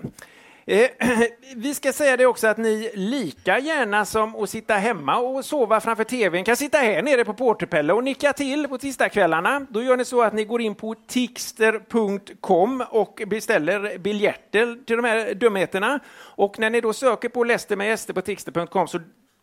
Eh, 0.71 0.91
vi 1.57 1.75
ska 1.75 1.93
säga 1.93 2.17
det 2.17 2.27
också 2.27 2.47
att 2.47 2.59
ni 2.59 2.91
lika 2.95 3.59
gärna 3.59 4.05
som 4.05 4.37
att 4.37 4.51
sitta 4.51 4.75
hemma 4.75 5.19
och 5.19 5.45
sova 5.45 5.81
framför 5.81 6.05
tvn 6.05 6.45
kan 6.45 6.57
sitta 6.57 6.79
här 6.79 7.03
nere 7.03 7.25
på 7.25 7.35
Porterpelle 7.35 7.93
och 7.93 8.05
nicka 8.05 8.33
till 8.33 8.69
på 8.69 8.79
tisdagskvällarna. 8.79 9.67
Då 9.71 9.83
gör 9.83 9.97
ni 9.97 10.05
så 10.05 10.23
att 10.23 10.33
ni 10.33 10.45
går 10.45 10.61
in 10.61 10.75
på 10.75 10.95
tixter.com 11.07 12.85
och 12.91 13.23
beställer 13.27 13.99
biljetter 13.99 14.85
till 14.87 14.97
de 14.97 15.05
här 15.05 15.35
dumheterna. 15.35 16.01
Och 16.17 16.59
när 16.59 16.71
ni 16.71 16.81
då 16.81 16.93
söker 16.93 17.29
på 17.29 17.45
Läste 17.45 17.77
med 17.77 17.89
gäster 17.89 18.15
på 18.15 18.21
tixter.com 18.21 18.89
så 18.89 19.01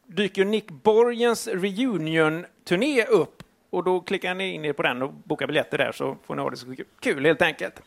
dyker 0.07 0.46
Nick 0.46 0.72
Borgens 0.72 1.48
reunion-turné 1.48 3.05
upp 3.05 3.43
och 3.69 3.84
då 3.84 4.00
klickar 4.00 4.36
ni 4.36 4.53
in 4.53 4.65
er 4.65 4.74
på 4.74 4.84
den 4.84 5.01
och 5.01 5.13
bokar 5.13 5.48
biljetter 5.48 5.77
där 5.77 5.91
så 5.91 6.17
får 6.25 6.36
ni 6.36 6.41
ha 6.41 6.50
det 6.50 6.57
så 6.57 6.75
kul 7.00 7.25
helt 7.25 7.41
enkelt. 7.41 7.81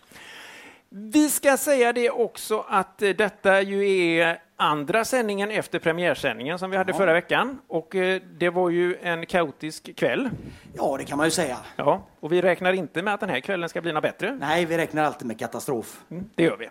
Vi 0.92 1.30
ska 1.30 1.56
säga 1.56 1.92
det 1.92 2.10
också 2.10 2.64
att 2.68 3.02
eh, 3.02 3.10
detta 3.10 3.62
ju 3.62 3.90
är 4.18 4.42
andra 4.56 5.04
sändningen 5.04 5.50
efter 5.50 5.78
premiärsändningen 5.78 6.58
som 6.58 6.70
vi 6.70 6.76
hade 6.76 6.94
förra 6.94 7.12
veckan 7.12 7.58
och 7.68 7.94
eh, 7.94 8.22
det 8.38 8.50
var 8.50 8.70
ju 8.70 8.96
en 9.02 9.26
kaotisk 9.26 9.96
kväll. 9.96 10.30
Ja, 10.76 10.96
det 10.98 11.04
kan 11.04 11.16
man 11.18 11.26
ju 11.26 11.30
säga. 11.30 11.56
Ja, 11.76 12.06
och 12.20 12.32
vi 12.32 12.42
räknar 12.42 12.72
inte 12.72 13.02
med 13.02 13.14
att 13.14 13.20
den 13.20 13.28
här 13.28 13.40
kvällen 13.40 13.68
ska 13.68 13.80
bli 13.80 13.92
något 13.92 14.02
bättre. 14.02 14.34
Nej, 14.40 14.64
vi 14.64 14.76
räknar 14.76 15.04
alltid 15.04 15.26
med 15.28 15.38
katastrof. 15.38 16.00
Mm, 16.10 16.24
Det 16.34 16.42
gör 16.42 16.56
vi. 16.56 16.68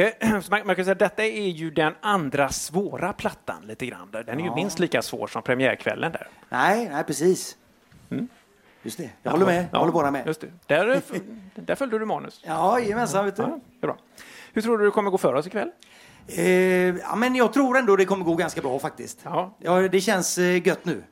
Eh, 0.00 0.12
man, 0.50 0.66
man 0.66 0.76
kan 0.76 0.84
säga 0.84 0.92
att 0.92 0.98
detta 0.98 1.24
är 1.24 1.48
ju 1.48 1.70
den 1.70 1.94
andra 2.00 2.48
svåra 2.48 3.12
plattan 3.12 3.62
lite 3.66 3.86
grann. 3.86 4.08
Den 4.10 4.40
är 4.40 4.44
ju 4.44 4.54
minst 4.54 4.78
lika 4.78 5.02
svår 5.02 5.26
som 5.26 5.42
premiärkvällen 5.42 6.12
där. 6.12 6.28
Nej, 6.48 6.88
nej, 6.92 7.04
precis. 7.04 7.56
Just 8.82 8.98
det, 8.98 9.10
jag 9.22 9.30
håller 9.30 9.46
med. 9.46 9.66
Jag 9.72 9.78
håller 9.78 9.92
bara 9.92 10.10
med. 10.10 10.26
Just 10.26 10.40
det. 10.40 10.48
Där, 10.66 10.94
eh, 10.94 11.00
där 11.54 11.74
följde 11.74 11.98
du 11.98 12.04
manus. 12.04 12.42
Ja, 12.46 12.80
jajamensan, 12.80 13.24
vet 13.24 13.36
du. 13.36 13.42
Ja, 13.42 13.48
det 13.80 13.86
är 13.86 13.86
bra. 13.86 13.96
Hur 14.52 14.62
tror 14.62 14.78
du 14.78 14.84
det 14.84 14.90
kommer 14.90 15.10
gå 15.10 15.18
för 15.18 15.34
oss 15.34 15.46
ikväll? 15.46 15.70
Eh, 16.26 16.44
ja, 16.96 17.16
men 17.16 17.34
jag 17.34 17.52
tror 17.52 17.78
ändå 17.78 17.96
det 17.96 18.04
kommer 18.04 18.24
gå 18.24 18.34
ganska 18.34 18.60
bra 18.60 18.78
faktiskt. 18.78 19.20
Ja. 19.24 19.54
Ja, 19.58 19.88
det 19.88 20.00
känns 20.00 20.38
eh, 20.38 20.66
gött 20.66 20.84
nu. 20.84 21.02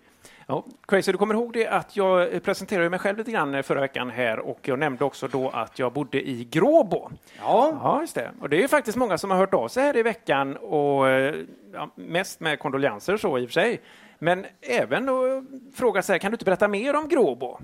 Ja, 0.49 0.65
Crazy, 0.89 1.13
du 1.13 1.19
kommer 1.19 1.35
ihåg 1.35 1.53
det 1.53 1.67
att 1.67 1.97
jag 1.97 2.43
presenterade 2.43 2.91
mig 2.91 2.99
själv 2.99 3.19
lite 3.19 3.31
grann 3.31 3.63
förra 3.63 3.81
veckan 3.81 4.11
här 4.11 4.39
och 4.39 4.59
jag 4.63 4.79
nämnde 4.79 5.05
också 5.05 5.29
då 5.29 5.51
att 5.51 5.79
jag 5.79 5.93
bodde 5.93 6.29
i 6.29 6.45
Gråbo. 6.45 7.11
Ja, 7.39 7.79
Ja, 7.83 8.01
just 8.01 8.15
det. 8.15 8.31
Och 8.41 8.49
det 8.49 8.57
är 8.57 8.61
ju 8.61 8.69
faktiskt 8.69 8.97
många 8.97 9.19
som 9.19 9.31
har 9.31 9.39
hört 9.39 9.55
av 9.55 9.69
sig 9.69 9.83
här 9.83 9.97
i 9.97 10.03
veckan 10.03 10.57
och 10.57 11.09
eh, 11.09 11.35
ja, 11.73 11.91
mest 11.95 12.41
med 12.41 12.59
kondolenser 12.59 13.17
så 13.17 13.39
i 13.39 13.45
och 13.45 13.49
för 13.49 13.53
sig. 13.53 13.81
Men 14.19 14.47
även 14.61 15.07
då 15.07 15.45
fråga 15.75 16.03
sig, 16.03 16.19
kan 16.19 16.31
du 16.31 16.35
inte 16.35 16.45
berätta 16.45 16.69
mer 16.69 16.97
om 16.97 17.09
Gråbo? 17.09 17.59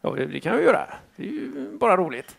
Ja, 0.00 0.10
det, 0.10 0.40
kan 0.40 0.54
jag 0.54 0.62
göra. 0.62 0.86
Det 1.16 1.22
är 1.22 1.26
ju 1.26 1.70
bara 1.78 1.96
roligt. 1.96 2.36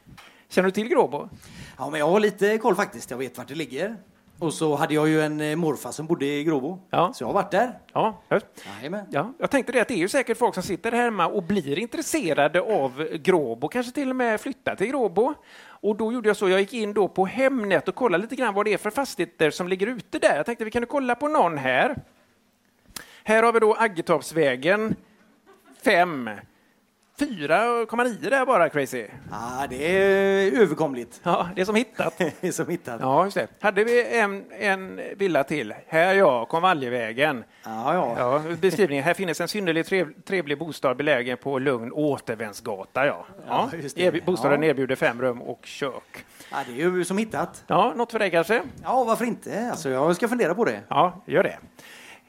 Känner 0.50 0.66
du 0.66 0.72
till 0.72 0.88
Gråbo? 0.88 1.30
ja, 1.78 1.90
men 1.90 2.00
jag 2.00 2.08
har 2.08 2.20
lite 2.20 2.58
koll 2.58 2.76
faktiskt. 2.76 3.12
Jag 3.12 3.18
vet 3.18 3.38
vart 3.38 3.48
det 3.48 3.56
ligger. 3.56 3.96
Och 4.40 4.54
så 4.54 4.76
hade 4.76 4.94
jag 4.94 5.10
ju 5.10 5.22
en 5.22 5.42
eh, 5.42 5.56
morfar 5.56 5.92
som 5.92 6.08
bodde 6.08 6.26
i 6.26 6.44
Gråbo. 6.44 6.80
Ja. 6.90 7.14
Så 7.14 7.24
jag 7.24 7.28
har 7.28 7.34
varit 7.34 7.52
där. 7.52 7.80
Ja. 7.94 8.22
Jajamän. 8.78 9.06
Ja, 9.10 9.34
jag 9.40 9.52
tänkte 9.52 9.72
det 9.72 9.82
att 9.82 9.88
det 9.88 9.94
är 9.94 9.98
ju 9.98 10.08
säkert 10.08 10.38
folk 10.38 10.54
som 10.54 10.64
sitter 10.64 10.92
här 10.92 11.04
hemma 11.04 11.28
och 11.28 11.44
blir 11.44 11.80
intresserade 11.80 12.62
av 12.62 13.04
Gråbo, 13.14 13.68
kanske 13.68 13.92
till 13.92 14.10
och 14.10 14.16
med 14.16 14.42
flyttar 14.42 14.76
till 14.76 14.88
Gråbo. 14.88 15.34
Och 15.60 15.96
då 15.96 16.14
gjorde 16.14 16.30
jag 16.30 16.38
så, 16.38 16.50
jag 16.50 16.60
gick 16.60 16.74
in 16.74 16.94
då 16.94 17.08
på 17.08 17.26
Hemnet 17.26 17.88
och 17.88 17.96
kollade 17.96 18.22
lite 18.22 18.36
grann 18.36 18.54
vad 18.54 18.66
det 18.66 18.74
är 18.74 18.78
för 18.78 18.90
fastigheter 18.90 19.52
som 19.52 19.68
ligger 19.68 19.88
ute 19.88 20.20
där. 20.20 20.36
Jag 20.36 20.46
tänkte 20.46 20.66
vi 20.66 20.72
kunde 20.72 20.88
kolla 20.88 21.16
på 21.16 21.28
någon 21.28 21.58
här. 21.58 21.96
Här 23.28 23.44
har 23.44 23.54
vi 23.54 23.60
då 23.60 23.76
Aggetorpsvägen 23.80 24.96
5. 25.84 26.30
4,9 27.20 28.30
där 28.30 28.46
bara, 28.46 28.70
crazy. 28.70 29.08
Ja, 29.32 29.66
det 29.70 29.98
är 29.98 30.62
överkomligt. 30.62 31.22
Ja, 31.24 31.48
det 31.56 31.62
är 31.62 31.66
som 31.66 31.76
hittat. 31.76 32.22
som 32.52 32.68
hittat. 32.70 33.02
Ja, 33.02 33.24
just 33.26 33.36
det. 33.36 33.48
Hade 33.60 33.84
vi 33.84 34.18
en, 34.20 34.46
en 34.52 35.02
villa 35.18 35.44
till. 35.44 35.74
Här 35.88 36.14
ja, 36.14 36.46
Konvaljevägen. 36.46 37.44
Ja, 37.64 37.94
ja. 37.94 38.16
Ja, 38.18 38.56
beskrivningen. 38.62 39.04
Här 39.04 39.14
finns 39.14 39.42
en 39.42 39.48
synnerligt 39.48 39.90
trev, 39.90 40.22
trevlig 40.22 40.60
bostad 40.60 40.98
belägen 40.98 41.38
på 41.38 41.60
lugn 41.60 41.92
återvändsgata. 41.92 43.06
Ja. 43.06 43.26
Ja, 43.48 43.70
Ja, 43.72 43.78
just 43.82 43.96
det. 43.98 44.26
Bostaden 44.26 44.64
Ja. 44.64 44.70
erbjuder 44.70 44.96
fem 44.96 45.22
rum 45.22 45.42
och 45.42 45.60
kök. 45.66 46.26
ja, 46.52 46.58
det 46.68 46.72
är 46.82 46.92
ju 46.92 47.06
som 47.06 47.18
hittat. 47.18 47.64
Ja, 47.68 47.94
något 47.96 48.12
för 48.12 48.20
dig 48.20 48.32
kanske? 48.32 48.62
Ja, 48.84 49.04
varför 49.04 49.26
inte? 49.26 49.68
Alltså, 49.72 49.90
jag 49.90 50.16
ska 50.16 50.28
fundera 50.28 50.56
på 50.56 50.66
det. 50.66 50.82
Ja, 50.88 51.24
gör 51.26 51.44
det. 51.44 51.58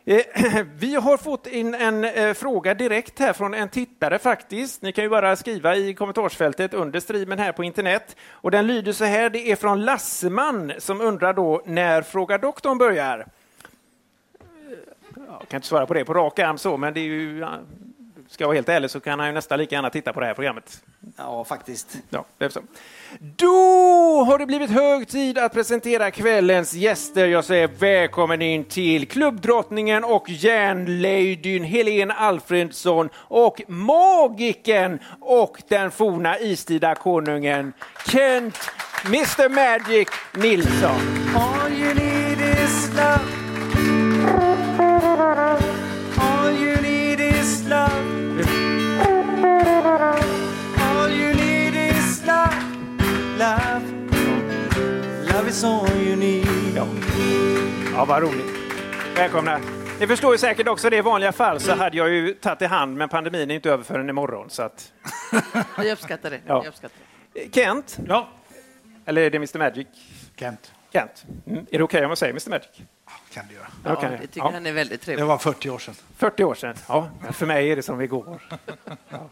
Eh, 0.08 0.22
vi 0.78 0.94
har 0.94 1.16
fått 1.16 1.46
in 1.46 1.74
en 1.74 2.04
eh, 2.04 2.34
fråga 2.34 2.74
direkt 2.74 3.18
här 3.18 3.32
från 3.32 3.54
en 3.54 3.68
tittare 3.68 4.18
faktiskt. 4.18 4.82
Ni 4.82 4.92
kan 4.92 5.04
ju 5.04 5.10
bara 5.10 5.36
skriva 5.36 5.76
i 5.76 5.94
kommentarsfältet 5.94 6.74
under 6.74 7.00
streamen 7.00 7.38
här 7.38 7.52
på 7.52 7.64
internet. 7.64 8.16
Och 8.30 8.50
den 8.50 8.66
lyder 8.66 8.92
så 8.92 9.04
här, 9.04 9.30
det 9.30 9.50
är 9.50 9.56
från 9.56 9.84
Lasseman 9.84 10.72
som 10.78 11.00
undrar 11.00 11.32
då 11.32 11.62
när 11.66 12.02
Fråga 12.02 12.38
doktorn 12.38 12.78
börjar. 12.78 13.26
Jag 15.16 15.48
kan 15.48 15.58
inte 15.58 15.68
svara 15.68 15.86
på 15.86 15.94
det 15.94 16.04
på 16.04 16.14
rak 16.14 16.38
arm 16.38 16.58
så, 16.58 16.76
men 16.76 16.94
det 16.94 17.00
är 17.00 17.04
ju, 17.04 17.46
ska 18.30 18.44
jag 18.44 18.48
vara 18.48 18.54
helt 18.54 18.68
ärlig 18.68 18.90
så 18.90 19.00
kan 19.00 19.18
han 19.18 19.28
ju 19.28 19.34
nästan 19.34 19.58
lika 19.58 19.74
gärna 19.74 19.90
titta 19.90 20.12
på 20.12 20.20
det 20.20 20.26
här 20.26 20.34
programmet. 20.34 20.82
Ja, 21.16 21.44
faktiskt. 21.44 21.98
Ja, 22.10 22.24
det 22.38 22.44
är 22.44 22.48
så. 22.48 22.60
Då 23.18 24.24
har 24.24 24.38
det 24.38 24.46
blivit 24.46 24.70
hög 24.70 25.08
tid 25.08 25.38
att 25.38 25.52
presentera 25.52 26.10
kvällens 26.10 26.74
gäster. 26.74 27.26
Jag 27.26 27.44
säger 27.44 27.68
välkommen 27.68 28.42
in 28.42 28.64
till 28.64 29.08
klubbdrottningen 29.08 30.04
och 30.04 30.24
järnladyn 30.28 31.64
Helene 31.64 32.14
Alfredsson 32.14 33.08
och 33.16 33.62
magiken 33.68 34.98
och 35.20 35.62
den 35.68 35.90
forna 35.90 36.38
istida 36.38 36.94
konungen 36.94 37.72
Kent 38.06 38.58
Mr 39.06 39.48
Magic 39.48 40.08
Nilsson. 40.34 41.00
All 41.36 41.72
you 41.72 41.94
need 41.94 42.40
is 42.40 42.88
love. 42.96 43.47
Love 55.48 55.56
is 55.56 55.64
all 55.64 56.02
you 56.02 56.16
need. 56.16 56.46
Ja, 56.76 56.86
ja 57.92 58.04
vad 58.04 58.22
roligt. 58.22 58.46
Välkomna. 59.16 59.60
Ni 60.00 60.06
förstår 60.06 60.32
ju 60.32 60.38
säkert 60.38 60.68
också 60.68 60.90
det 60.90 60.96
i 60.96 61.00
vanliga 61.00 61.32
fall 61.32 61.60
så 61.60 61.74
hade 61.74 61.96
jag 61.96 62.08
ju 62.08 62.34
tagit 62.34 62.62
i 62.62 62.64
hand 62.66 62.96
men 62.96 63.08
pandemin 63.08 63.50
är 63.50 63.54
inte 63.54 63.70
över 63.70 63.84
förrän 63.84 64.08
imorgon. 64.10 64.50
Så 64.50 64.62
att... 64.62 64.92
Jag 65.76 65.86
uppskattar 65.92 66.30
det. 66.30 66.40
Ja. 66.46 66.54
Jag 66.54 66.66
uppskattar 66.66 66.96
det. 67.32 67.54
Kent, 67.54 67.98
Ja, 68.08 68.28
eller 69.06 69.22
är 69.22 69.30
det 69.30 69.36
Mr 69.36 69.58
Magic? 69.58 69.86
Kent. 70.36 70.72
Kent. 70.92 71.24
Mm. 71.46 71.66
Är 71.70 71.78
det 71.78 71.84
okej 71.84 72.04
om 72.04 72.10
jag 72.10 72.18
säger 72.18 72.32
Mr 72.32 72.50
Magic? 72.50 72.68
Kan 73.34 73.44
du 73.48 73.54
göra. 73.54 73.66
Ja, 73.84 73.92
Okej. 73.92 74.08
det 74.20 74.26
tycker 74.26 74.40
Ja. 74.40 74.50
han 74.54 74.66
är 74.66 74.72
väldigt 74.72 75.00
Det 75.00 75.04
trevligt. 75.04 75.26
var 75.26 75.38
40 75.38 75.70
år 75.70 75.78
sedan. 75.78 75.94
40 76.16 76.44
år 76.44 76.54
sedan. 76.54 76.74
Ja, 76.88 77.10
för 77.32 77.46
mig 77.46 77.72
är 77.72 77.76
det 77.76 77.82
som 77.82 78.00
igår. 78.00 78.38
Ja. 79.10 79.28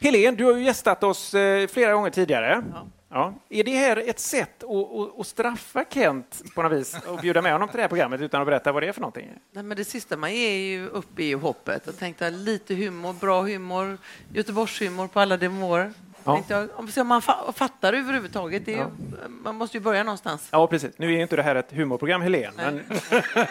Helene, 0.00 0.36
du 0.36 0.44
har 0.44 0.54
ju 0.54 0.62
gästat 0.64 1.02
oss 1.04 1.34
eh, 1.34 1.66
flera 1.66 1.92
gånger 1.92 2.10
tidigare. 2.10 2.62
Ja. 2.74 2.86
Ja. 3.08 3.34
Är 3.48 3.64
det 3.64 3.70
här 3.70 3.96
ett 3.96 4.18
sätt 4.18 4.64
att, 4.64 4.70
att, 4.70 5.20
att 5.20 5.26
straffa 5.26 5.84
Kent 5.90 6.42
på 6.54 6.62
något 6.62 6.72
vis 6.72 6.96
och 7.06 7.18
bjuda 7.18 7.42
med 7.42 7.52
honom 7.52 7.68
till 7.68 7.76
det 7.76 7.82
här 7.82 7.88
programmet 7.88 8.20
utan 8.20 8.40
att 8.40 8.46
berätta 8.46 8.72
vad 8.72 8.82
det 8.82 8.88
är 8.88 8.92
för 8.92 9.00
någonting? 9.00 9.30
Nej, 9.52 9.64
men 9.64 9.76
det 9.76 9.84
sista 9.84 10.16
man 10.16 10.30
är 10.30 10.56
ju 10.56 10.88
uppe 10.88 11.22
i 11.22 11.32
hoppet 11.32 11.88
och 11.88 11.98
tänkte 11.98 12.30
lite 12.30 12.74
humor, 12.74 13.12
bra 13.12 13.42
humor, 13.42 13.98
Göteborgshumor 14.32 15.08
på 15.08 15.20
alla 15.20 15.36
nivåer. 15.36 15.92
Ja. 16.26 16.34
Tänkte 16.34 17.00
om, 17.00 17.06
man 17.06 17.20
fa- 17.20 17.52
fattar 17.52 17.92
överhuvudtaget. 17.92 18.66
Det 18.66 18.74
är, 18.74 18.78
ju- 18.78 19.28
Man 19.28 19.54
måste 19.54 19.76
ju 19.76 19.80
börja 19.82 20.02
någonstans. 20.02 20.48
Ja, 20.50 20.66
precis. 20.66 20.98
Nu 20.98 21.14
är 21.14 21.18
inte 21.20 21.36
det 21.36 21.42
här 21.42 21.54
ett 21.54 21.72
humorprogram, 21.72 22.22
Helene. 22.22 22.52
Men 22.56 22.82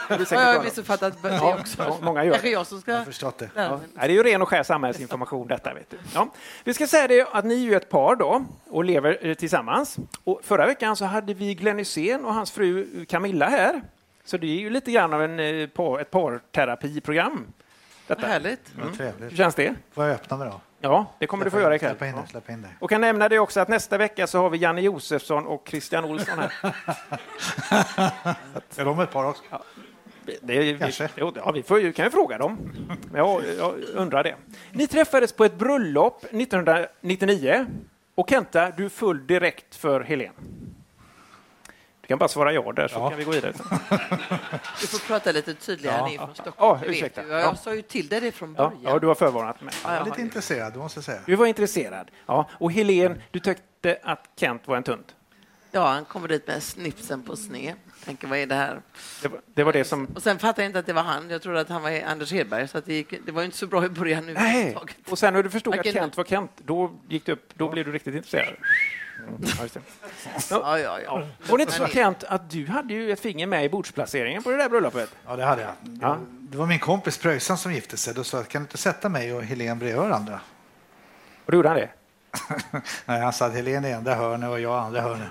Ja, 0.10 0.26
jag 0.30 0.40
har 0.58 0.64
missuppfattat 0.64 1.22
det 1.24 1.30
Ja, 1.36 1.58
också. 1.60 1.84
ja, 1.84 1.98
många 2.02 2.24
gör 2.24 2.32
Kanske 2.32 2.48
det. 2.48 2.52
jag 2.54 2.68
som 2.68 2.82
ska... 2.82 2.92
Jag 2.92 2.98
har 2.98 3.06
förstått 3.06 3.38
det. 3.38 3.50
Ja. 3.56 3.80
Det 3.94 4.00
är 4.02 4.10
ju 4.10 4.24
ren 4.24 4.42
och 4.42 4.50
skär 4.50 4.64
samhällsinformation 4.64 5.48
detta. 5.48 5.74
Vet 5.74 5.90
du. 5.90 5.98
Ja. 6.14 6.30
Vi 6.64 6.74
ska 6.74 6.88
säga 6.88 7.08
det 7.08 7.28
att 7.32 7.46
ni 7.46 7.54
är 7.54 7.70
ju 7.70 7.76
ett 7.76 7.90
par 7.90 8.16
då 8.16 8.46
och 8.70 8.84
lever 8.84 9.18
eh, 9.22 9.34
tillsammans. 9.34 9.98
Och 10.24 10.40
förra 10.44 10.66
veckan 10.66 10.96
så 10.96 11.06
hade 11.06 11.34
vi 11.34 11.54
Glenn 11.56 11.78
Hysén 11.78 12.26
och 12.26 12.34
hans 12.34 12.52
fru 12.52 13.06
Camilla 13.10 13.46
här. 13.46 13.82
Så 14.26 14.38
det 14.38 14.48
är 14.48 14.60
ju 14.60 14.70
lite 14.70 14.92
grann 14.92 15.14
av 15.14 15.24
en, 15.24 15.40
eh, 15.40 15.68
par, 15.68 16.00
ett 16.00 16.12
parterapiprogram. 16.12 17.46
Vad 18.08 18.18
Detta. 18.18 18.28
härligt. 18.28 18.62
Vad 18.76 18.88
Hur 18.90 18.96
trevligt. 18.96 19.38
känns 19.38 19.56
det? 19.56 19.76
Får 19.94 20.06
jag 20.06 20.14
öppna 20.16 20.38
mig 20.38 20.48
då? 20.50 20.62
Ja, 20.80 21.06
det 21.20 21.28
kommer 21.28 21.46
du 21.46 21.52
få 21.52 21.60
göra 21.60 21.76
ikväll. 21.76 21.96
In 22.02 22.14
Ja. 22.16 22.26
släppa 22.30 22.52
in. 22.54 22.68
Och 22.80 22.90
kan 22.90 23.02
nämna 23.02 23.30
det 23.30 23.40
också 23.40 23.60
att 23.60 23.68
nästa 23.68 23.98
vecka 23.98 24.28
så 24.28 24.40
har 24.42 24.50
vi 24.50 24.58
Janne 24.58 24.82
Josefsson 24.82 25.46
och 25.46 25.68
Christian 25.70 26.06
Olsson 26.06 26.40
här. 26.40 26.52
Är 28.78 28.86
de 28.86 29.00
ett 29.00 29.12
par 29.12 29.26
också? 29.26 29.44
Det 30.42 30.70
är, 30.70 30.78
Kanske. 30.78 31.10
Vi, 31.16 31.32
ja, 31.36 31.52
vi 31.52 31.64
får, 31.64 31.80
ju- 31.82 31.94
kan 31.94 32.06
ju 32.06 32.12
fråga 32.12 32.38
dem. 32.38 32.58
Jag, 33.14 33.42
jag 33.58 33.74
undrar 33.96 34.24
det. 34.24 34.36
Ni 34.72 34.88
träffades 34.88 35.34
på 35.34 35.46
ett 35.46 35.56
bröllop 35.58 36.24
1999 36.24 37.66
och 38.16 38.30
Kenta, 38.30 38.70
du 38.78 38.90
föll 38.90 39.28
direkt 39.28 39.76
för 39.76 40.02
Helen. 40.02 40.32
Du 42.06 42.08
kan 42.08 42.18
bara 42.18 42.28
svara 42.30 42.54
ja 42.54 42.72
där 42.72 42.88
så 42.88 42.96
Ja. 43.00 43.10
kan 43.10 43.18
vi 43.18 43.24
gå 43.24 43.32
vidare. 43.32 43.54
Du 44.82 44.88
får 44.88 45.08
prata 45.08 45.32
lite 45.32 45.54
tydligare, 45.54 45.98
Ja. 45.98 46.06
ni 46.08 46.14
är 46.16 46.18
från 46.20 46.36
Stockholm. 46.36 46.80
Ja, 46.84 46.88
ursäkta. 46.92 47.22
du. 47.24 47.28
Jag, 47.30 47.40
Ja. 47.40 47.44
jag 47.44 47.58
sa 47.58 47.76
ju 47.76 47.82
till 47.82 48.08
dig 48.08 48.22
det 48.22 48.32
från 48.32 48.56
Ja, 48.58 48.64
början. 48.70 48.82
ja, 48.94 49.00
du 49.00 49.08
har 49.08 49.16
förvarnat 49.16 49.62
mig. 49.62 49.74
Ja, 49.84 49.94
jag 49.96 50.06
Lite 50.06 50.18
har- 50.18 50.24
intresserad, 50.26 50.74
det 50.74 50.80
måste 50.80 50.98
jag 50.98 51.04
säga. 51.06 51.20
Du 51.26 51.36
var 51.36 51.46
intresserad. 51.46 52.12
Ja. 52.26 52.50
Och 52.52 52.72
Helen, 52.72 53.22
du 53.32 53.40
tyckte 53.40 53.98
att 54.04 54.30
Kent 54.36 54.68
var 54.68 54.78
en 54.78 54.84
tunt. 54.84 55.16
ja, 55.72 55.88
han 55.88 56.06
kommer 56.06 56.28
dit 56.28 56.48
med 56.48 56.64
snipsen 56.64 57.24
på 57.24 57.36
sned. 57.36 57.74
Tänker, 58.06 58.28
vad 58.28 58.38
är 58.40 58.46
det 58.48 58.56
här? 58.56 58.82
Det 59.22 59.28
var 59.28 59.40
det, 59.54 59.64
var 59.64 59.74
det 59.74 59.84
som... 59.84 60.06
Och 60.06 60.24
sen 60.24 60.40
fattade 60.40 60.62
jag 60.62 60.70
inte 60.70 60.80
att 60.80 60.86
det 60.86 60.94
var 60.94 61.02
han. 61.04 61.30
Jag 61.30 61.42
trodde 61.42 61.60
att 61.60 61.70
han 61.70 61.82
var 61.82 62.02
Anders 62.06 62.32
Hedberg, 62.32 62.68
så 62.68 62.78
att 62.78 62.86
det, 62.86 62.94
gick, 62.94 63.14
det 63.26 63.32
var 63.32 63.42
ju 63.42 63.46
inte 63.46 63.58
så 63.58 63.68
bra 63.68 63.86
i 63.86 63.90
början 63.90 64.26
nu. 64.26 64.34
Nej. 64.34 64.78
Och 65.10 65.20
sen 65.20 65.34
när 65.34 65.44
du 65.44 65.50
förstod 65.50 65.74
att 65.74 65.86
Vilken- 65.86 66.02
Kent 66.02 66.18
var 66.18 66.24
Kent, 66.24 66.52
då 66.58 66.92
gick 67.10 67.26
det 67.26 67.32
upp. 67.32 67.50
Då 67.54 67.70
blev 67.70 67.86
du 67.86 67.92
riktigt 67.92 68.16
intresserad. 68.16 68.54
Mm, 69.20 69.38
ja. 69.42 69.82
Ja, 70.50 70.80
ja, 70.80 71.00
ja. 71.00 71.28
Var 71.50 71.58
det 71.58 71.62
inte 71.62 71.74
så 71.74 71.88
Kent 71.88 72.24
att 72.24 72.50
du 72.50 72.68
hade 72.68 72.94
ju 72.94 73.12
ett 73.12 73.20
finger 73.20 73.48
med 73.48 73.66
i 73.66 73.70
bordsplaceringen 73.70 74.44
på 74.44 74.52
det 74.52 74.58
där 74.58 74.70
bröllopet? 74.70 75.10
Ja, 75.28 75.36
det 75.36 75.46
hade 75.46 75.62
jag. 75.62 75.72
Ja. 76.02 76.18
Det 76.40 76.58
var 76.58 76.66
min 76.66 76.80
kompis 76.80 77.18
Pröjsan 77.18 77.58
som 77.58 77.74
gifte 77.74 77.98
sig. 77.98 78.14
Då 78.14 78.24
sa 78.24 78.38
jag, 78.38 78.48
kan 78.48 78.62
du 78.62 78.64
inte 78.64 78.78
sätta 78.78 79.10
mig 79.10 79.34
och 79.34 79.44
Helene 79.44 79.76
bredvid 79.76 80.02
varandra? 80.02 80.40
Och 81.46 81.52
då 81.52 81.58
gjorde 81.58 81.70
han 81.70 81.78
det? 81.78 81.90
Nej, 83.06 83.22
han 83.22 83.34
sa 83.34 83.46
att 83.46 83.54
Helene 83.54 83.90
är 83.90 83.96
enda 83.96 84.16
hörnet 84.16 84.50
och 84.50 84.60
jag 84.60 84.80
andra 84.80 85.02
hörnet. 85.02 85.30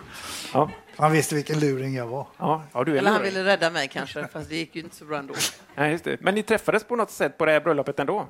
Ja. 0.52 0.70
Han 0.96 1.12
visste 1.12 1.34
vilken 1.34 1.60
luring 1.60 1.94
jag 1.94 2.06
var. 2.06 2.26
Ja, 2.38 2.62
ja 2.72 2.84
du 2.84 2.92
är 2.92 2.98
Eller 2.98 3.10
han 3.10 3.22
ville 3.22 3.44
rädda 3.44 3.70
mig 3.70 3.88
kanske, 3.88 4.26
fast 4.32 4.48
det 4.48 4.56
gick 4.56 4.76
ju 4.76 4.82
inte 4.82 4.96
så 4.96 5.04
bra 5.04 5.18
ändå. 5.18 5.34
Nej, 5.74 5.92
just 5.92 6.04
det. 6.04 6.20
Men 6.20 6.34
ni 6.34 6.42
träffades 6.42 6.84
på 6.84 6.96
något 6.96 7.10
sätt 7.10 7.38
på 7.38 7.46
det 7.46 7.52
här 7.52 7.60
bröllopet 7.60 7.98
ändå? 7.98 8.26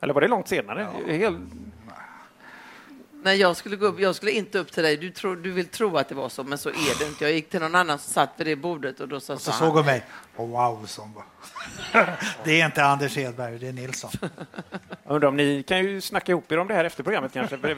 Eller 0.00 0.14
var 0.14 0.20
det 0.20 0.28
långt 0.28 0.48
senare? 0.48 0.88
Helt... 1.06 1.38
Nej, 3.28 3.40
jag 3.40 3.56
skulle, 3.56 3.76
gå 3.76 3.86
upp, 3.86 4.00
jag 4.00 4.14
skulle 4.14 4.32
inte 4.32 4.58
upp 4.58 4.72
till 4.72 4.82
dig. 4.82 4.96
Du, 4.96 5.10
tror, 5.10 5.36
du 5.36 5.50
vill 5.50 5.66
tro 5.66 5.96
att 5.96 6.08
det 6.08 6.14
var 6.14 6.28
så, 6.28 6.44
men 6.44 6.58
så 6.58 6.68
är 6.68 6.98
det 6.98 7.04
inte. 7.04 7.24
Jag 7.24 7.32
gick 7.32 7.50
till 7.50 7.60
någon 7.60 7.74
annan 7.74 7.98
som 7.98 8.12
satt 8.12 8.30
vid 8.36 8.46
det 8.46 8.56
bordet 8.56 9.00
och 9.00 9.08
då 9.08 9.20
sa 9.20 9.34
Och 9.34 9.40
så 9.40 9.52
såg 9.52 9.74
hon 9.74 9.86
mig. 9.86 10.04
Oh, 10.36 10.48
wow, 10.48 10.88
bara. 11.14 12.06
Det 12.44 12.60
är 12.60 12.66
inte 12.66 12.84
Anders 12.84 13.16
Hedberg, 13.16 13.58
det 13.58 13.68
är 13.68 13.72
Nilsson. 13.72 14.10
Jag 15.04 15.14
undrar 15.14 15.28
om 15.28 15.36
ni 15.36 15.62
kan 15.62 15.78
ju 15.78 16.00
snacka 16.00 16.32
ihop 16.32 16.52
er 16.52 16.58
om 16.58 16.68
det 16.68 16.74
här 16.74 16.84
efter 16.84 17.02
programmet 17.02 17.32
kanske? 17.32 17.56
Ni 17.62 17.74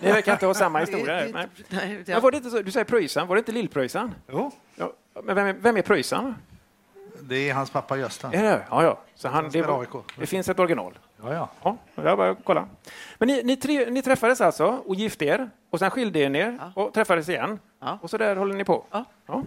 verkar 0.00 0.32
inte 0.32 0.46
ha 0.46 0.54
samma 0.54 0.78
historia. 0.78 1.14
här. 1.14 1.30
Nej. 1.34 1.46
Nej, 1.68 2.04
Men 2.06 2.20
var 2.20 2.30
det 2.30 2.36
inte 2.36 2.50
så, 2.50 2.62
du 2.62 2.70
säger 2.70 2.84
Pröjsan, 2.84 3.26
var 3.26 3.36
det 3.36 3.38
inte 3.38 3.52
Lill-Pröjsan? 3.52 4.14
Jo, 4.28 4.52
Ja, 4.76 4.92
men 5.24 5.36
vem 5.36 5.46
är, 5.46 5.52
vem 5.52 5.76
är 5.76 5.82
Pröjsan? 5.82 6.34
det 7.20 7.50
är 7.50 7.54
hans 7.54 7.70
pappa 7.70 7.96
Gösta. 7.96 8.32
Är 8.32 8.42
det? 8.42 8.66
Ja, 8.70 8.82
ja. 8.84 9.00
Så 9.14 9.28
han, 9.28 9.50
det, 9.50 9.86
det 10.16 10.26
finns 10.26 10.48
ett 10.48 10.58
original. 10.58 10.98
Ja, 11.22 11.32
ja. 11.32 11.48
Ja, 11.94 12.02
jag 12.04 12.18
bara 12.18 12.34
kolla. 12.34 12.68
Men 13.18 13.28
ni, 13.28 13.42
ni, 13.42 13.56
tre, 13.56 13.90
ni 13.90 14.02
träffades 14.02 14.40
alltså 14.40 14.66
och 14.66 14.94
gifte 14.94 15.24
er 15.24 15.50
och 15.70 15.78
sen 15.78 15.90
skilde 15.90 16.18
er 16.18 16.36
er 16.36 16.58
och 16.74 16.94
träffades 16.94 17.28
igen. 17.28 17.58
Ja. 17.80 17.98
Och 18.02 18.10
så 18.10 18.18
där 18.18 18.36
håller 18.36 18.54
ni 18.54 18.64
på. 18.64 18.84
Ja. 18.90 19.04
Ja, 19.26 19.42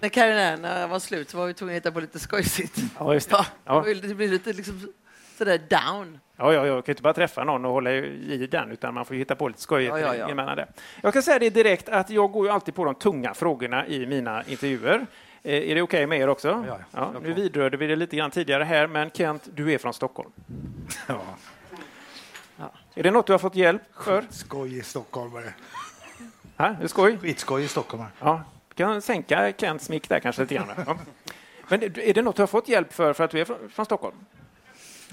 När 0.00 0.80
jag 0.80 0.88
var 0.88 0.98
slut 0.98 1.30
så 1.30 1.38
var 1.38 1.46
vi 1.46 1.54
tvungna 1.54 1.72
att 1.72 1.76
hitta 1.76 1.92
på 1.92 2.00
lite 2.00 2.18
skojsigt. 2.18 2.78
ja 2.98 3.14
just 3.14 3.30
det. 3.30 3.36
Ja, 3.36 3.46
Ja. 3.64 3.94
Det 4.02 4.14
blir 4.14 4.28
lite 4.28 4.52
liksom 4.52 4.92
sådär 5.38 5.58
down. 5.70 6.18
Ja, 6.36 6.52
ja, 6.52 6.66
jag 6.66 6.84
kan 6.84 6.92
inte 6.92 7.02
bara 7.02 7.12
träffa 7.12 7.44
någon 7.44 7.64
och 7.64 7.72
hålla 7.72 7.92
i 7.92 8.48
den, 8.50 8.70
utan 8.70 8.94
man 8.94 9.04
får 9.04 9.14
hitta 9.14 9.34
på 9.34 9.48
lite 9.48 9.60
skoj 9.60 9.84
Ja, 9.84 9.98
ja, 9.98 10.14
ja. 10.14 10.66
Jag 11.02 11.12
kan 11.12 11.22
säga 11.22 11.38
det 11.38 11.50
direkt 11.50 11.88
att 11.88 12.10
jag 12.10 12.32
går 12.32 12.46
ju 12.46 12.52
alltid 12.52 12.74
på 12.74 12.84
de 12.84 12.94
tunga 12.94 13.34
frågorna 13.34 13.86
i 13.86 14.06
mina 14.06 14.44
intervjuer. 14.44 15.06
Eh, 15.44 15.70
är 15.70 15.74
det 15.74 15.82
okej 15.82 16.06
med 16.06 16.20
er 16.20 16.28
också? 16.28 16.64
Ja, 16.68 16.78
ja. 16.90 17.14
nu 17.22 17.32
vidrörde 17.32 17.76
vi 17.76 17.86
det 17.86 17.96
lite 17.96 18.16
grann 18.16 18.30
tidigare 18.30 18.64
här, 18.64 18.86
men 18.86 19.10
Kent, 19.10 19.48
du 19.54 19.72
är 19.72 19.78
från 19.78 19.94
Stockholm. 19.94 20.30
ja. 21.06 21.20
Är 22.94 23.02
det 23.02 23.10
något 23.10 23.26
du 23.26 23.32
har 23.32 23.38
fått 23.38 23.56
hjälp 23.56 23.82
för? 24.00 24.24
Skoj 24.30 24.78
i 24.78 24.82
stockholmare. 24.82 25.52
Är 26.56 26.76
det 26.80 26.88
skoj? 26.88 27.18
Skitskoj 27.18 27.64
i 27.64 27.68
stockholmare. 27.68 28.08
Ja, 28.20 28.42
du 28.68 28.74
kan 28.74 29.02
sänka 29.02 29.52
Kents 29.58 29.88
mick 29.88 30.08
där 30.08 30.20
kanske 30.20 30.42
lite 30.42 30.54
grann. 30.54 30.66
Ja. 30.86 30.98
Men 31.68 31.82
är 31.82 32.14
det 32.14 32.22
något 32.22 32.36
du 32.36 32.42
har 32.42 32.46
fått 32.46 32.68
hjälp 32.68 32.92
för, 32.92 33.12
för 33.12 33.24
att 33.24 33.30
du 33.30 33.40
är 33.40 33.44
från, 33.44 33.68
från 33.70 33.84
Stockholm? 33.84 34.16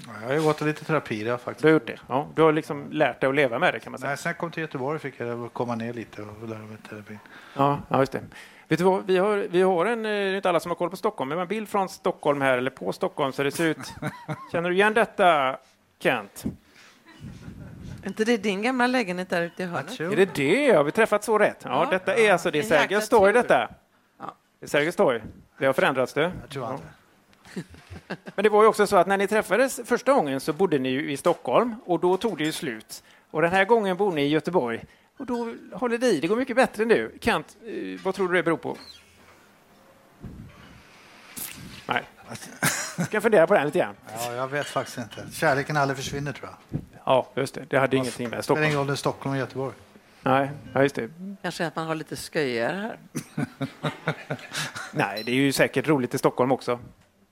Ja, 0.06 0.12
Jag 0.22 0.40
har 0.40 0.46
gått 0.46 0.60
lite 0.60 0.84
terapi 0.84 1.24
där 1.24 1.36
faktiskt. 1.36 1.62
Du 1.62 1.68
har 1.68 1.72
gjort 1.72 1.86
det? 1.86 1.98
Ja, 2.08 2.28
du 2.34 2.42
har 2.42 2.52
liksom 2.52 2.92
lärt 2.92 3.20
dig 3.20 3.28
att 3.28 3.34
leva 3.34 3.58
med 3.58 3.74
det 3.74 3.80
kan 3.80 3.92
man 3.92 3.98
säga. 3.98 4.08
Nej, 4.08 4.18
sen 4.18 4.30
jag 4.30 4.38
kom 4.38 4.50
till 4.50 4.60
Göteborg 4.60 4.98
fick 4.98 5.20
jag 5.20 5.52
komma 5.52 5.74
ner 5.74 5.92
lite 5.92 6.22
och 6.22 6.48
lära 6.48 6.58
mig 6.58 6.76
terapi. 6.88 7.18
Ja, 7.56 7.80
ja 7.88 8.00
just 8.00 8.12
det. 8.12 8.22
Vet 8.70 8.78
du 8.78 8.84
vad, 8.84 9.06
vi 9.06 9.18
har, 9.18 9.36
vi 9.36 9.62
har 9.62 9.86
en, 9.86 9.98
eh, 10.06 10.10
det 10.10 10.16
är 10.16 10.34
inte 10.36 10.48
alla 10.48 10.60
som 10.60 10.70
har 10.70 10.76
koll 10.76 10.90
på 10.90 10.96
Stockholm, 10.96 11.28
men 11.28 11.38
en 11.38 11.48
bild 11.48 11.68
från 11.68 11.88
Stockholm 11.88 12.40
här, 12.40 12.58
eller 12.58 12.70
på 12.70 12.92
Stockholm, 12.92 13.32
så 13.32 13.42
det 13.42 13.50
ser 13.50 13.64
ut. 13.66 13.78
Känner 14.52 14.68
du 14.68 14.74
igen 14.74 14.94
detta, 14.94 15.56
Kent? 15.98 16.44
Är 18.02 18.08
inte 18.08 18.24
det 18.24 18.36
din 18.36 18.62
gamla 18.62 18.86
lägenhet 18.86 19.30
där 19.30 19.42
ute 19.42 19.62
i 19.62 19.66
hörnet? 19.66 20.00
Är 20.00 20.16
det 20.16 20.34
det? 20.34 20.72
Har 20.72 20.84
vi 20.84 20.90
träffat 20.90 21.24
så 21.24 21.38
rätt? 21.38 21.56
Ja, 21.64 21.84
Ja. 21.84 21.90
detta 21.90 22.14
är 22.14 22.32
alltså, 22.32 22.50
det 22.50 22.58
är 22.58 22.62
Sergels 22.62 23.08
torg 23.08 23.32
detta. 23.32 23.68
Ja. 24.18 24.34
Det 24.60 24.66
är 24.66 24.68
Sergels 24.68 24.96
torg. 24.96 25.22
Det 25.58 25.66
har 25.66 25.72
förändrats 25.72 26.12
du. 26.12 26.20
Jag 26.20 26.32
tror 26.50 26.64
Ja. 26.64 26.72
inte. 27.54 27.68
Men 28.34 28.42
det 28.42 28.48
var 28.48 28.62
ju 28.62 28.68
också 28.68 28.86
så 28.86 28.96
att 28.96 29.06
när 29.06 29.16
ni 29.18 29.26
träffades 29.26 29.80
första 29.84 30.12
gången 30.12 30.40
så 30.40 30.52
bodde 30.52 30.78
ni 30.78 30.88
ju 30.88 31.12
i 31.12 31.16
Stockholm 31.16 31.74
och 31.84 32.00
då 32.00 32.16
tog 32.16 32.38
det 32.38 32.44
ju 32.44 32.52
slut. 32.52 33.02
Och 33.30 33.42
den 33.42 33.50
här 33.50 33.64
gången 33.64 33.96
bor 33.96 34.12
ni 34.12 34.22
i 34.22 34.28
Göteborg 34.28 34.84
och 35.20 35.26
då 35.26 35.54
håller 35.72 35.98
det 35.98 36.06
i. 36.06 36.20
Det 36.20 36.26
går 36.28 36.36
mycket 36.36 36.56
bättre 36.56 36.84
nu. 36.84 37.18
Kent, 37.20 37.56
eh, 37.66 38.00
vad 38.04 38.14
tror 38.14 38.28
du 38.28 38.34
det 38.34 38.42
beror 38.42 38.56
på? 38.56 38.76
Nej. 41.86 42.02
Jag 42.98 43.06
ska 43.06 43.20
fundera 43.20 43.46
på 43.46 43.54
den 43.54 43.64
lite 43.66 43.78
grann. 43.78 43.94
Ja, 44.18 44.32
jag 44.34 44.48
vet 44.48 44.66
faktiskt 44.66 44.98
inte. 44.98 45.26
Kärleken 45.32 45.76
aldrig 45.76 45.96
försvinner 45.96 46.32
tror 46.32 46.48
jag. 46.70 46.80
Ja, 47.04 47.28
just 47.34 47.54
det. 47.54 47.64
Det 47.68 47.78
hade 47.78 47.96
ingenting 47.96 48.30
med 48.30 48.38
Det 48.38 48.42
spelar 48.42 48.42
Stockholm. 48.42 48.64
ingen 48.64 48.78
roll 48.78 48.86
det 48.86 48.96
Stockholm 48.96 49.32
och 49.32 49.38
Göteborg. 49.38 49.74
Nej, 50.22 50.50
ja, 50.74 50.82
just 50.82 50.94
det. 50.94 51.10
Kanske 51.42 51.66
att 51.66 51.76
man 51.76 51.86
har 51.86 51.94
lite 51.94 52.16
sköjigare 52.16 52.76
här. 52.76 52.98
Nej, 54.92 55.22
det 55.24 55.32
är 55.32 55.36
ju 55.36 55.52
säkert 55.52 55.88
roligt 55.88 56.14
i 56.14 56.18
Stockholm 56.18 56.52
också. 56.52 56.78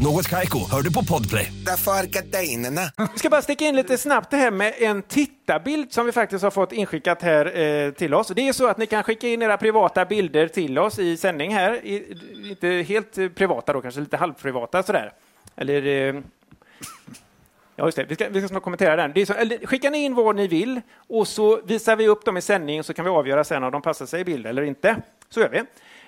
Något 0.00 0.28
Kaiko, 0.28 0.58
hör 0.70 0.82
du 0.82 0.92
på 0.92 1.04
Podplay. 1.04 1.52
Därför. 1.66 3.12
Vi 3.12 3.18
ska 3.18 3.30
bara 3.30 3.42
sticka 3.42 3.64
in 3.64 3.76
lite 3.76 3.98
snabbt 3.98 4.30
det 4.30 4.36
här 4.36 4.50
med 4.50 4.74
en 4.78 5.02
tittarbild 5.02 5.92
som 5.92 6.06
vi 6.06 6.12
faktiskt 6.12 6.44
har 6.44 6.50
fått 6.50 6.72
inskickat 6.72 7.22
här 7.22 7.58
eh, 7.58 7.90
till 7.90 8.14
oss. 8.14 8.28
Det 8.28 8.48
är 8.48 8.52
så 8.52 8.66
att 8.66 8.78
ni 8.78 8.86
kan 8.86 9.02
skicka 9.02 9.28
in 9.28 9.42
era 9.42 9.56
privata 9.56 10.04
bilder 10.04 10.48
till 10.48 10.78
oss 10.78 10.98
i 10.98 11.16
sändning 11.16 11.54
här. 11.54 11.74
I, 11.86 12.16
inte 12.50 12.68
helt 12.68 13.34
privata 13.34 13.72
då, 13.72 13.80
kanske 13.80 14.00
lite 14.00 14.16
halvprivata 14.16 14.82
sådär. 14.82 15.12
Eller... 15.56 15.86
Eh, 15.86 16.20
Ja, 17.76 17.84
just 17.84 17.96
det. 17.96 18.04
Vi 18.04 18.14
ska, 18.14 18.28
vi 18.28 18.40
ska 18.40 18.48
snart 18.48 18.62
kommentera 18.62 18.96
den. 18.96 19.12
Det 19.14 19.20
är 19.20 19.26
så, 19.26 19.32
eller, 19.32 19.66
skicka 19.66 19.90
ni 19.90 20.04
in 20.04 20.14
vad 20.14 20.36
ni 20.36 20.46
vill 20.46 20.80
och 20.96 21.28
så 21.28 21.60
visar 21.64 21.96
vi 21.96 22.08
upp 22.08 22.24
dem 22.24 22.36
i 22.36 22.40
sändning 22.40 22.84
så 22.84 22.94
kan 22.94 23.04
vi 23.04 23.10
avgöra 23.10 23.44
sen 23.44 23.64
om 23.64 23.72
de 23.72 23.82
passar 23.82 24.06
sig 24.06 24.20
i 24.20 24.24
bild 24.24 24.46
eller 24.46 24.62
inte. 24.62 24.96
Så 25.28 25.40
gör 25.40 25.48
vi. 25.48 25.62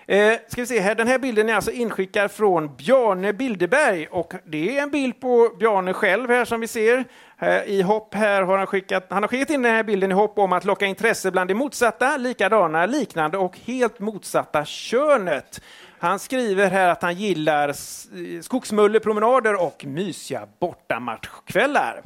Eh, 0.08 0.32
ska 0.48 0.60
vi 0.60 0.66
se 0.66 0.80
här, 0.80 0.94
den 0.94 1.06
här 1.08 1.18
bilden 1.18 1.48
är 1.48 1.54
alltså 1.54 1.70
inskickad 1.70 2.30
från 2.30 2.76
Bjarne 2.76 3.32
Bilderberg 3.32 4.06
och 4.06 4.34
det 4.44 4.78
är 4.78 4.82
en 4.82 4.90
bild 4.90 5.20
på 5.20 5.50
Bjarne 5.58 5.92
själv 5.92 6.30
här 6.30 6.44
som 6.44 6.60
vi 6.60 6.66
ser. 6.68 7.04
Här, 7.36 7.64
I 7.64 7.82
hopp 7.82 8.14
här 8.14 8.42
har 8.42 8.58
han 8.58 8.66
skickat, 8.66 9.06
han 9.10 9.22
har 9.22 9.28
skickat 9.28 9.50
in 9.50 9.62
den 9.62 9.72
här 9.74 9.82
bilden 9.82 10.10
i 10.10 10.14
hopp 10.14 10.38
om 10.38 10.52
att 10.52 10.64
locka 10.64 10.86
intresse 10.86 11.30
bland 11.30 11.50
det 11.50 11.54
motsatta, 11.54 12.16
likadana, 12.16 12.86
liknande 12.86 13.38
och 13.38 13.58
helt 13.64 13.98
motsatta 14.00 14.64
könet. 14.64 15.60
Han 15.98 16.18
skriver 16.18 16.70
här 16.70 16.88
att 16.88 17.02
han 17.02 17.14
gillar 17.14 17.68
s- 17.68 18.08
skogsmullepromenader 18.42 19.62
och 19.62 19.84
mysiga 19.84 20.46
bortamatchkvällar. 20.60 22.02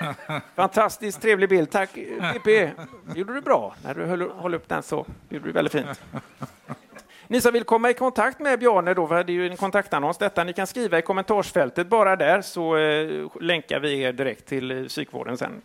Fantastiskt 0.56 1.22
trevlig 1.22 1.48
bild. 1.48 1.70
Tack 1.70 1.90
PP. 2.32 2.70
gjorde 3.14 3.34
du 3.34 3.40
bra 3.40 3.74
när 3.84 3.94
du 3.94 4.04
höll, 4.04 4.30
höll 4.30 4.54
upp 4.54 4.68
den 4.68 4.82
så. 4.82 5.06
Gjorde 5.28 5.46
du 5.46 5.52
väldigt 5.52 5.72
fint. 5.72 6.00
Ni 7.32 7.40
som 7.40 7.52
vill 7.52 7.64
komma 7.64 7.90
i 7.90 7.94
kontakt 7.94 8.40
med 8.40 8.58
Bjarne, 8.58 8.94
då, 8.94 9.06
för 9.06 9.24
det 9.24 9.32
är 9.32 9.34
ju 9.34 9.46
en 9.46 9.56
kontaktannons 9.56 10.18
detta, 10.18 10.44
ni 10.44 10.52
kan 10.52 10.66
skriva 10.66 10.98
i 10.98 11.02
kommentarsfältet 11.02 11.86
bara 11.86 12.16
där 12.16 12.42
så 12.42 12.76
eh, 12.76 13.26
länkar 13.40 13.80
vi 13.80 14.00
er 14.00 14.12
direkt 14.12 14.46
till 14.46 14.70
eh, 14.70 14.84
psykvården 14.84 15.38
sen. 15.38 15.62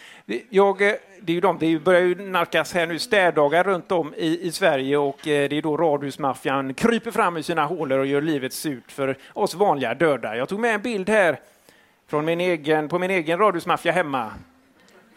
Jag, 0.50 0.82
eh, 0.82 0.94
det 1.20 1.32
är 1.32 1.34
ju 1.34 1.40
de, 1.40 1.58
det 1.58 1.78
börjar 1.78 2.00
ju 2.00 2.14
nalkas 2.14 2.74
här 2.74 2.86
nu 2.86 2.98
städdagar 2.98 3.64
runt 3.64 3.92
om 3.92 4.14
i, 4.14 4.46
i 4.46 4.52
Sverige 4.52 4.96
och 4.96 5.28
eh, 5.28 5.48
det 5.48 5.58
är 5.58 5.62
då 5.62 5.76
radhusmaffian 5.76 6.74
kryper 6.74 7.10
fram 7.10 7.36
i 7.36 7.42
sina 7.42 7.64
hålor 7.64 7.98
och 7.98 8.06
gör 8.06 8.20
livet 8.20 8.52
surt 8.52 8.92
för 8.92 9.18
oss 9.32 9.54
vanliga 9.54 9.94
döda. 9.94 10.36
Jag 10.36 10.48
tog 10.48 10.60
med 10.60 10.74
en 10.74 10.82
bild 10.82 11.08
här 11.08 11.40
från 12.06 12.24
min 12.24 12.40
egen, 12.40 12.88
på 12.88 12.98
min 12.98 13.10
egen 13.10 13.38
radhusmaffia 13.38 13.92
hemma. 13.92 14.32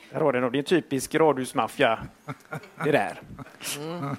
Där 0.10 0.20
har 0.20 0.34
den, 0.34 0.44
och 0.44 0.52
det 0.52 0.58
är 0.58 0.60
en 0.60 0.66
typisk 0.66 1.16
radhusmaffia. 1.16 2.00
Det 2.84 2.92
där. 2.92 3.22
Mm. 3.78 4.16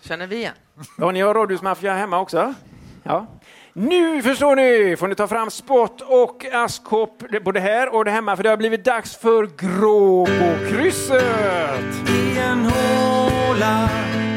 Känner 0.00 0.26
vi 0.26 0.36
igen? 0.36 0.54
Ja, 0.98 1.10
ni 1.10 1.20
har 1.20 1.34
radhusmaffia 1.34 1.94
hemma 1.94 2.20
också? 2.20 2.54
Ja. 3.02 3.26
Nu 3.72 4.22
förstår 4.22 4.56
ni, 4.56 4.96
får 4.96 5.08
ni 5.08 5.14
ta 5.14 5.28
fram 5.28 5.50
spott 5.50 6.00
och 6.00 6.46
askkopp 6.52 7.24
både 7.44 7.60
här 7.60 7.94
och 7.94 8.04
där 8.04 8.12
hemma 8.12 8.36
för 8.36 8.42
det 8.42 8.48
har 8.48 8.56
blivit 8.56 8.84
dags 8.84 9.16
för 9.16 9.50
Gråbokrysset! 9.56 11.20
I 12.08 12.38
en 12.38 12.64
håla, 12.64 13.88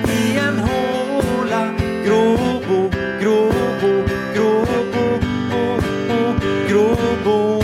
i 0.09 0.37
en 0.37 0.59
håla 0.59 1.73
Gråbo, 2.05 2.89
Gråbo, 3.21 4.03
Gråbo, 4.33 5.19
bo, 5.49 5.81
bo, 6.07 6.33
Gråbo 6.67 7.63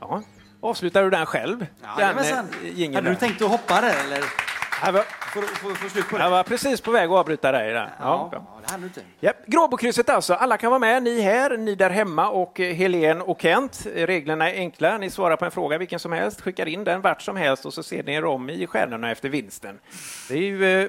Ja. 0.00 0.22
Avslutar 0.60 1.02
du 1.02 1.10
den 1.10 1.26
själv? 1.26 1.66
den, 1.98 2.12
men 2.14 2.24
sen, 2.24 2.46
eh, 2.76 2.94
hade 2.94 3.10
du 3.10 3.16
tänkt 3.16 3.42
att 3.42 3.50
hoppa 3.50 3.80
där 3.80 3.94
eller? 4.06 4.49
Jag 4.84 4.92
var, 4.92 5.02
Får, 5.02 5.42
får, 5.42 5.74
får 5.74 5.88
slut 5.88 6.08
på 6.08 6.16
det? 6.16 6.22
jag 6.22 6.30
var 6.30 6.42
precis 6.42 6.80
på 6.80 6.90
väg 6.90 7.10
att 7.10 7.16
avbryta 7.16 7.52
dig 7.52 7.72
där. 7.72 7.90
Ja, 7.98 8.28
Ja. 8.32 8.44
ja, 8.68 8.76
det 8.78 8.84
inte. 8.84 9.02
Gråbokrysset 9.46 10.08
alltså. 10.08 10.34
Alla 10.34 10.56
kan 10.56 10.70
vara 10.70 10.78
med. 10.78 11.02
Ni 11.02 11.20
här, 11.20 11.56
ni 11.56 11.74
där 11.74 11.90
hemma 11.90 12.28
och 12.28 12.60
eh, 12.60 12.74
Helen 12.74 13.20
och 13.20 13.40
Kent. 13.42 13.86
Reglerna 13.94 14.50
är 14.50 14.54
enkla. 14.54 14.98
Ni 14.98 15.10
svarar 15.10 15.36
på 15.36 15.44
en 15.44 15.50
fråga 15.50 15.78
vilken 15.78 15.98
som 15.98 16.12
helst, 16.12 16.40
skickar 16.40 16.66
in 16.68 16.84
den 16.84 17.00
vart 17.00 17.22
som 17.22 17.36
helst 17.36 17.66
och 17.66 17.74
så 17.74 17.82
ser 17.82 18.02
ni 18.02 18.14
er 18.14 18.24
om 18.24 18.50
i 18.50 18.66
stjärnorna 18.66 19.10
efter 19.10 19.28
vinsten. 19.28 19.78
Det, 20.28 20.34
är 20.34 20.38
ju, 20.38 20.82
eh, 20.82 20.88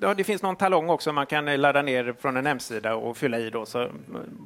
ja, 0.00 0.14
det 0.14 0.24
finns 0.24 0.42
någon 0.42 0.56
talong 0.56 0.90
också 0.90 1.12
man 1.12 1.26
kan 1.26 1.48
eh, 1.48 1.58
ladda 1.58 1.82
ner 1.82 2.14
från 2.20 2.36
en 2.36 2.46
hemsida 2.46 2.94
och 2.94 3.16
fylla 3.16 3.38
i 3.38 3.50
då, 3.50 3.66
så 3.66 3.88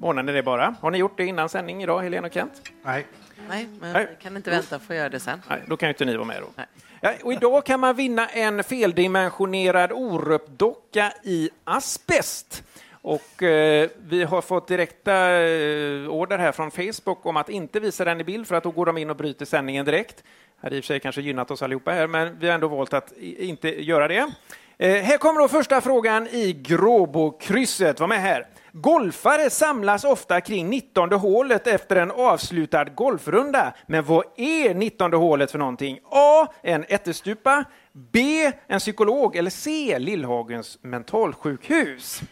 ordnar 0.03 0.23
ni 0.23 0.33
det 0.33 0.43
bara. 0.43 0.75
Har 0.81 0.91
ni 0.91 0.99
gjort 0.99 1.17
det 1.17 1.25
innan 1.25 1.49
sändning 1.49 1.83
idag, 1.83 2.01
Helen 2.03 2.25
och 2.25 2.33
Kent? 2.33 2.53
Nej. 2.85 3.07
Nej, 3.49 3.69
men 3.81 3.93
Nej. 3.93 4.07
vi 4.19 4.23
kan 4.23 4.37
inte 4.37 4.51
vänta 4.51 4.79
för 4.79 4.95
att 4.95 4.99
göra 4.99 5.09
det 5.09 5.21
sen. 5.21 5.43
Nej, 5.49 5.63
då 5.67 5.77
kan 5.77 5.89
ju 5.89 5.91
inte 5.91 6.05
ni 6.05 6.17
vara 6.17 6.27
med 6.27 6.37
då. 6.43 6.49
Nej. 6.57 6.67
Ja, 7.05 7.13
och 7.23 7.33
idag 7.33 7.67
kan 7.67 7.81
man 7.81 7.97
vinna 7.97 8.29
en 8.29 8.65
feldimensionerad 8.65 9.93
Orup-docka 9.93 11.13
i 11.25 11.51
asbest. 11.65 12.63
Och 13.03 13.43
eh, 13.43 13.89
vi 14.09 14.23
har 14.25 14.43
fått 14.43 14.69
direkta 14.69 15.13
eh, 15.43 16.09
order 16.09 16.39
här 16.39 16.53
från 16.53 16.71
Facebook 16.71 17.27
om 17.27 17.37
att 17.37 17.49
inte 17.49 17.81
visa 17.81 18.05
den 18.05 18.21
i 18.21 18.25
bild 18.25 18.47
för 18.47 18.55
att 18.55 18.63
då 18.65 18.71
går 18.71 18.87
de 18.87 18.99
in 18.99 19.11
och 19.11 19.17
bryter 19.17 19.45
sändningen 19.45 19.85
direkt. 19.85 20.17
Det 20.17 20.67
hade 20.67 20.77
i 20.77 20.81
och 20.81 20.85
för 20.85 20.87
sig 20.87 21.01
kanske 21.01 21.21
gynnat 21.23 21.51
oss 21.51 21.63
allihopa 21.63 21.91
här, 21.91 22.07
men 22.07 22.39
vi 22.39 22.47
har 22.47 22.55
ändå 22.55 22.69
valt 22.69 22.93
att 22.95 23.13
i- 23.13 23.45
inte 23.49 23.83
göra 23.85 24.09
det. 24.09 24.31
Eh, 24.79 25.03
här 25.03 25.19
kommer 25.19 25.41
då 25.41 25.49
första 25.49 25.81
frågan 25.81 26.27
i 26.27 26.53
Gråbokrysset. 26.53 28.01
Var 28.01 28.07
med 28.09 28.21
här. 28.21 28.47
Golfare 28.73 29.51
samlas 29.51 30.05
ofta 30.05 30.41
kring 30.41 30.71
19 30.71 31.13
hålet 31.13 31.67
efter 31.67 31.97
en 31.97 32.11
avslutad 32.11 32.85
golfrunda. 32.85 33.75
Men 33.87 34.05
vad 34.05 34.25
är 34.37 34.75
19 34.75 35.13
hålet 35.13 35.51
för 35.51 35.59
någonting? 35.59 35.99
A. 36.11 36.47
En 36.63 36.85
ättestupa. 36.89 37.65
B. 37.93 38.53
En 38.67 38.79
psykolog. 38.79 39.37
Eller 39.37 39.51
C. 39.51 39.99
Lillhagens 39.99 40.79
mentalsjukhus. 40.83 42.23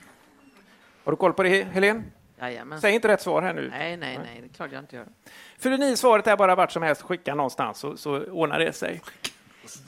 Har 1.05 1.12
du 1.12 1.16
koll 1.16 1.33
på 1.33 1.42
det, 1.42 1.62
Helen? 1.62 2.05
Jajamän. 2.40 2.81
Säg 2.81 2.94
inte 2.94 3.09
rätt 3.09 3.22
svar 3.22 3.42
här 3.42 3.55
nu. 3.55 3.68
Nej, 3.70 3.96
nej, 3.96 4.18
nej, 4.24 4.40
det 4.40 4.46
är 4.46 4.55
klart 4.55 4.72
jag 4.72 4.83
inte 4.83 4.96
gör. 4.96 5.07
Fyller 5.59 5.79
ni 5.79 5.96
svaret 5.96 6.26
är 6.26 6.37
bara 6.37 6.55
vart 6.55 6.72
som 6.72 6.83
helst, 6.83 7.03
skicka 7.03 7.35
någonstans 7.35 7.79
så, 7.79 7.96
så 7.96 8.20
ordnar 8.20 8.59
det 8.59 8.72
sig. 8.72 9.00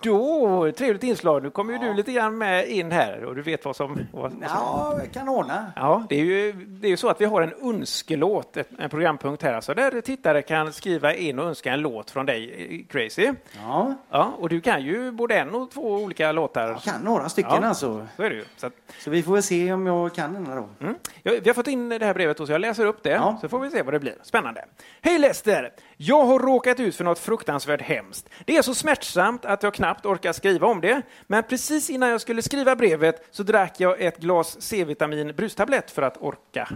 Då, 0.00 0.72
trevligt 0.72 1.02
inslag. 1.02 1.42
Nu 1.42 1.50
kommer 1.50 1.72
ju 1.72 1.78
du 1.78 1.94
lite 1.94 2.12
grann 2.12 2.38
med 2.38 2.68
in 2.68 2.92
här 2.92 3.24
och 3.24 3.34
du 3.36 3.42
vet 3.42 3.64
vad 3.64 3.76
som... 3.76 3.98
Vad, 4.12 4.22
vad 4.22 4.30
som 4.32 4.42
Ja, 4.42 4.94
jag 4.98 5.12
kan 5.12 5.28
ordna. 5.28 5.72
Ja, 5.76 6.06
det 6.08 6.20
är 6.20 6.24
ju 6.24 6.52
det 6.52 6.86
är 6.86 6.90
ju 6.90 6.96
så 6.96 7.08
att 7.08 7.20
vi 7.20 7.24
har 7.24 7.42
en 7.42 7.52
önskelåt, 7.62 8.56
en 8.78 8.90
programpunkt 8.90 9.42
här, 9.42 9.54
alltså 9.54 9.74
där 9.74 10.00
tittare 10.00 10.42
kan 10.42 10.72
skriva 10.72 11.14
in 11.14 11.38
och 11.38 11.46
önska 11.46 11.72
en 11.72 11.80
låt 11.80 12.10
från 12.10 12.26
dig, 12.26 12.86
Crazy. 12.90 13.32
Ja, 13.62 13.94
Ja, 14.10 14.32
och 14.38 14.48
du 14.48 14.60
kan 14.60 14.82
ju 14.82 15.10
både 15.12 15.38
en 15.38 15.54
och 15.54 15.70
två 15.70 15.94
olika 15.94 16.32
låtar. 16.32 16.68
jag 16.68 16.82
kan 16.82 17.00
några 17.00 17.28
stycken 17.28 17.58
Ja. 17.62 17.68
alltså. 17.68 18.06
Så 18.16 18.22
är 18.22 18.30
det 18.30 18.36
ju. 18.36 18.44
Så 18.56 18.66
att, 18.66 18.72
Så 19.00 19.10
vi 19.10 19.22
får 19.22 19.32
väl 19.32 19.42
se 19.42 19.72
om 19.72 19.86
jag 19.86 20.14
kan 20.14 20.32
den 20.34 20.46
här 20.46 20.56
då. 20.56 20.68
mm. 20.80 20.94
Ja, 21.22 21.32
Vi 21.42 21.48
har 21.48 21.54
fått 21.54 21.68
in 21.68 21.88
det 21.88 22.04
här 22.04 22.14
brevet 22.14 22.36
så 22.36 22.44
jag 22.52 22.60
läser 22.60 22.86
upp 22.86 23.02
det, 23.02 23.10
Ja. 23.10 23.38
så 23.40 23.48
får 23.48 23.58
vi 23.58 23.70
se 23.70 23.82
vad 23.82 23.94
det 23.94 24.00
blir. 24.00 24.14
Spännande. 24.22 24.64
Hej 25.00 25.18
Lester! 25.18 25.72
Jag 25.96 26.24
har 26.24 26.38
råkat 26.38 26.80
ut 26.80 26.96
för 26.96 27.04
något 27.04 27.18
fruktansvärt 27.18 27.82
hemskt. 27.82 28.28
Det 28.44 28.56
är 28.56 28.62
så 28.62 28.74
smärtsamt 28.74 29.44
att 29.44 29.61
att 29.62 29.64
jag 29.64 29.74
knappt 29.74 30.06
orkar 30.06 30.32
skriva 30.32 30.66
om 30.66 30.80
det, 30.80 31.02
men 31.26 31.42
precis 31.42 31.90
innan 31.90 32.08
jag 32.08 32.20
skulle 32.20 32.42
skriva 32.42 32.76
brevet 32.76 33.28
så 33.30 33.42
drack 33.42 33.80
jag 33.80 34.00
ett 34.00 34.18
glas 34.18 34.56
C-vitamin 34.60 35.32
brustablett 35.36 35.90
för 35.90 36.02
att 36.02 36.16
orka. 36.22 36.68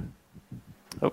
Oh, 1.00 1.10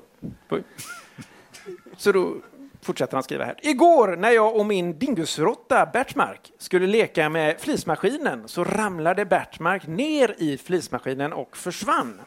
så 1.97 2.12
då 2.12 2.36
fortsätter 2.81 3.13
han 3.13 3.23
skriva 3.23 3.45
här. 3.45 3.55
Igår 3.62 4.15
när 4.15 4.31
jag 4.31 4.55
och 4.55 4.65
min 4.65 4.99
dingusrotta 4.99 5.86
Bertmark 5.93 6.51
skulle 6.57 6.88
leka 6.88 7.29
med 7.29 7.59
flismaskinen 7.59 8.47
så 8.47 8.63
ramlade 8.63 9.25
Bertmark 9.25 9.88
ner 9.88 10.36
i 10.38 10.57
flismaskinen 10.57 11.33
och 11.33 11.57
försvann. 11.57 12.21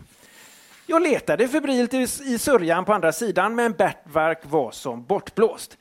Jag 0.87 1.03
letade 1.03 1.49
febrilt 1.49 1.95
i 1.95 2.39
sörjan 2.39 2.85
på 2.85 2.93
andra 2.93 3.13
sidan 3.13 3.55
men 3.55 3.73
Bertmark 3.73 4.39
var 4.43 4.71
som 4.71 5.05
bortblåst. 5.05 5.79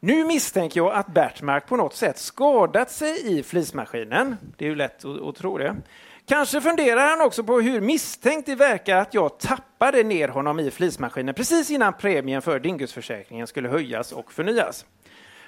Nu 0.00 0.24
misstänker 0.24 0.80
jag 0.80 0.92
att 0.92 1.06
Bertmark 1.06 1.66
på 1.66 1.76
något 1.76 1.94
sätt 1.94 2.18
skadat 2.18 2.90
sig 2.90 3.38
i 3.38 3.42
flismaskinen. 3.42 4.36
Det 4.56 4.64
är 4.64 4.68
ju 4.68 4.74
lätt 4.74 5.04
att, 5.04 5.22
att 5.22 5.36
tro 5.36 5.58
det. 5.58 5.76
Kanske 6.26 6.60
funderar 6.60 7.10
han 7.10 7.20
också 7.20 7.44
på 7.44 7.60
hur 7.60 7.80
misstänkt 7.80 8.46
det 8.46 8.54
verkar 8.54 8.96
att 8.96 9.14
jag 9.14 9.38
tappade 9.38 10.02
ner 10.02 10.28
honom 10.28 10.60
i 10.60 10.70
flismaskinen 10.70 11.34
precis 11.34 11.70
innan 11.70 11.92
premien 11.92 12.42
för 12.42 12.60
Dingusförsäkringen 12.60 13.46
skulle 13.46 13.68
höjas 13.68 14.12
och 14.12 14.32
förnyas. 14.32 14.84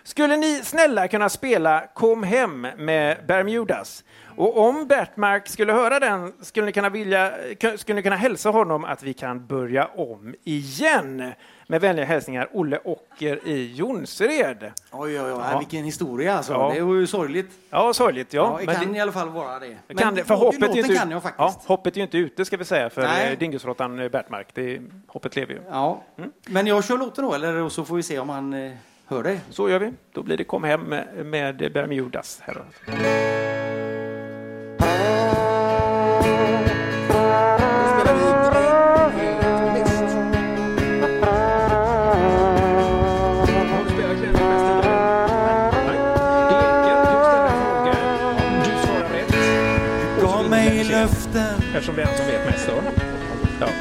Skulle 0.03 0.37
ni 0.37 0.61
snälla 0.65 1.09
kunna 1.09 1.29
spela 1.29 1.87
Kom 1.95 2.23
hem 2.23 2.61
med 2.61 3.27
Bermudas? 3.27 4.05
Och 4.39 4.59
om 4.59 4.87
Bertmark 4.87 5.49
skulle 5.49 5.73
höra 5.73 6.01
den 6.01 6.33
skulle 6.41 6.67
ni 6.67 6.73
kunna, 6.73 6.89
vilja, 6.89 7.33
skulle 7.77 7.95
ni 7.97 8.03
kunna 8.03 8.17
hälsa 8.17 8.51
honom 8.51 8.85
att 8.85 9.03
vi 9.03 9.15
kan 9.15 9.47
börja 9.47 9.85
om 9.85 10.35
igen. 10.45 11.33
Med 11.67 11.81
vänliga 11.81 12.07
hälsningar 12.07 12.49
Olle 12.53 12.79
Ocker 12.85 13.49
i 13.49 13.75
Jonsered. 13.75 14.73
Oj, 14.93 15.21
oj, 15.21 15.21
oj, 15.21 15.41
Ja. 15.53 15.59
vilken 15.59 15.85
historia 15.85 16.37
alltså. 16.37 16.53
Ja. 16.53 16.73
Det 16.75 16.81
var 16.81 16.95
ju 16.95 17.07
sorgligt. 17.07 17.51
Ja, 17.71 17.87
Ja, 17.87 17.93
sorgligt. 17.95 18.33
Ja. 18.33 18.57
det 18.61 18.67
Men 18.67 18.75
kan 18.75 18.93
det- 18.93 18.99
i 18.99 19.01
alla 19.01 19.13
fall 19.13 19.29
vara 19.29 19.59
det. 19.59 19.77
det 19.87 19.95
kan, 19.95 20.15
det, 20.15 20.25
för 20.25 20.35
hoppet 20.35 20.63
är 20.63 20.77
inte, 20.79 20.95
kan 20.95 21.11
jag 21.11 21.23
faktiskt. 21.23 21.39
Ja, 21.39 21.63
hoppet 21.67 21.95
är 21.95 21.97
ju 21.97 22.03
inte 22.03 22.19
ute 22.19 22.45
ska 22.45 22.57
vi 22.57 22.65
säga 22.65 22.91
för 22.91 23.03
eh, 23.03 23.39
Dingusråttan 23.39 23.99
eh, 23.99 24.09
Bertmark. 24.09 24.49
Det, 24.55 24.81
hoppet 25.07 25.37
lever 25.37 25.55
ju. 25.55 25.61
Ja. 25.71 26.03
Mm. 26.19 26.33
Men 26.47 26.67
jag 26.67 26.85
kör 26.85 26.99
låten 26.99 27.25
då, 27.25 27.35
eller 27.35 27.69
så 27.69 27.85
får 27.85 27.97
vi 27.97 28.03
se 28.03 28.19
om 28.19 28.29
han 28.29 28.53
eh, 28.55 28.73
hör 29.07 29.23
dig. 29.23 29.41
Så 29.51 29.69
gör 29.71 29.79
vi. 29.79 29.93
Då 30.13 30.23
blir 30.23 30.37
det 30.37 30.45
Kom 30.45 30.65
hem 30.65 30.81
med, 30.81 31.27
med 31.27 31.73
Bermudas. 31.73 32.43
Här. 32.45 32.65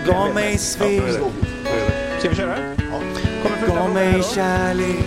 Gav 0.07 0.33
mig 0.33 0.57
svek. 0.57 1.03
Ska 2.19 2.29
vi 2.29 2.35
köra? 2.35 2.55
Första 3.43 3.75
Gav 3.75 3.89
mig 3.93 4.23
kärlek. 4.23 5.05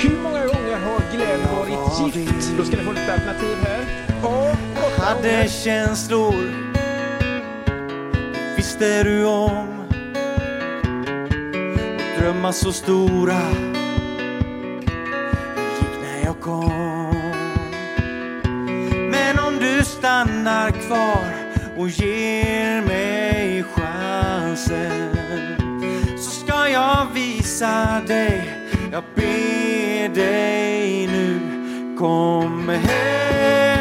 Hur 0.00 0.16
många 0.22 0.46
gånger 0.46 0.76
har 0.76 1.00
Glenn 1.12 1.40
varit 1.56 2.14
gift? 2.16 2.52
Då 2.58 2.64
ska 2.64 2.76
ni 2.76 2.82
få 2.82 2.92
lite 2.92 3.12
alternativ 3.12 3.56
här. 3.62 4.06
Hade 4.98 5.48
känslor. 5.48 6.34
Visste 8.56 9.02
du 9.02 9.24
om. 9.24 9.84
Drömmar 12.18 12.52
så 12.52 12.72
stora. 12.72 13.40
Gick 15.80 16.02
när 16.02 16.24
jag 16.24 16.40
kom. 16.40 17.32
Men 19.10 19.38
om 19.38 19.58
du 19.58 19.84
stannar 19.84 20.70
kvar 20.70 21.34
och 21.76 21.88
ger 21.88 22.80
mig 22.80 23.64
chansen 24.56 25.56
så 26.18 26.30
ska 26.30 26.68
jag 26.68 27.06
visa 27.14 28.02
dig. 28.06 28.50
Jag 28.92 29.02
ber 29.14 30.14
dig 30.14 31.06
nu, 31.06 31.40
kom 31.98 32.68
hem. 32.68 33.75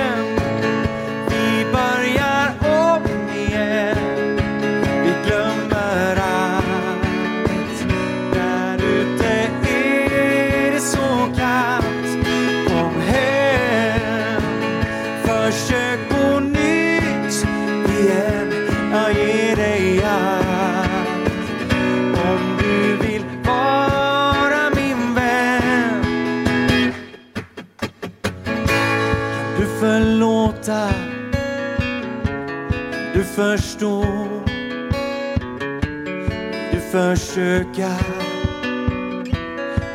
Försöka? 37.35 37.91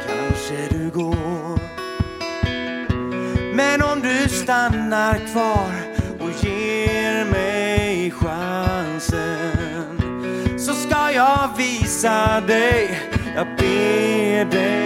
Kanske 0.06 0.68
du 0.70 0.90
går. 0.90 1.58
Men 3.54 3.82
om 3.82 4.00
du 4.00 4.28
stannar 4.28 5.18
kvar 5.32 5.72
och 6.18 6.44
ger 6.44 7.24
mig 7.24 8.10
chansen 8.10 9.20
så 10.58 10.74
ska 10.74 11.12
jag 11.12 11.50
visa 11.56 12.40
dig. 12.40 13.00
Jag 13.36 13.46
ber 13.56 14.44
dig 14.50 14.79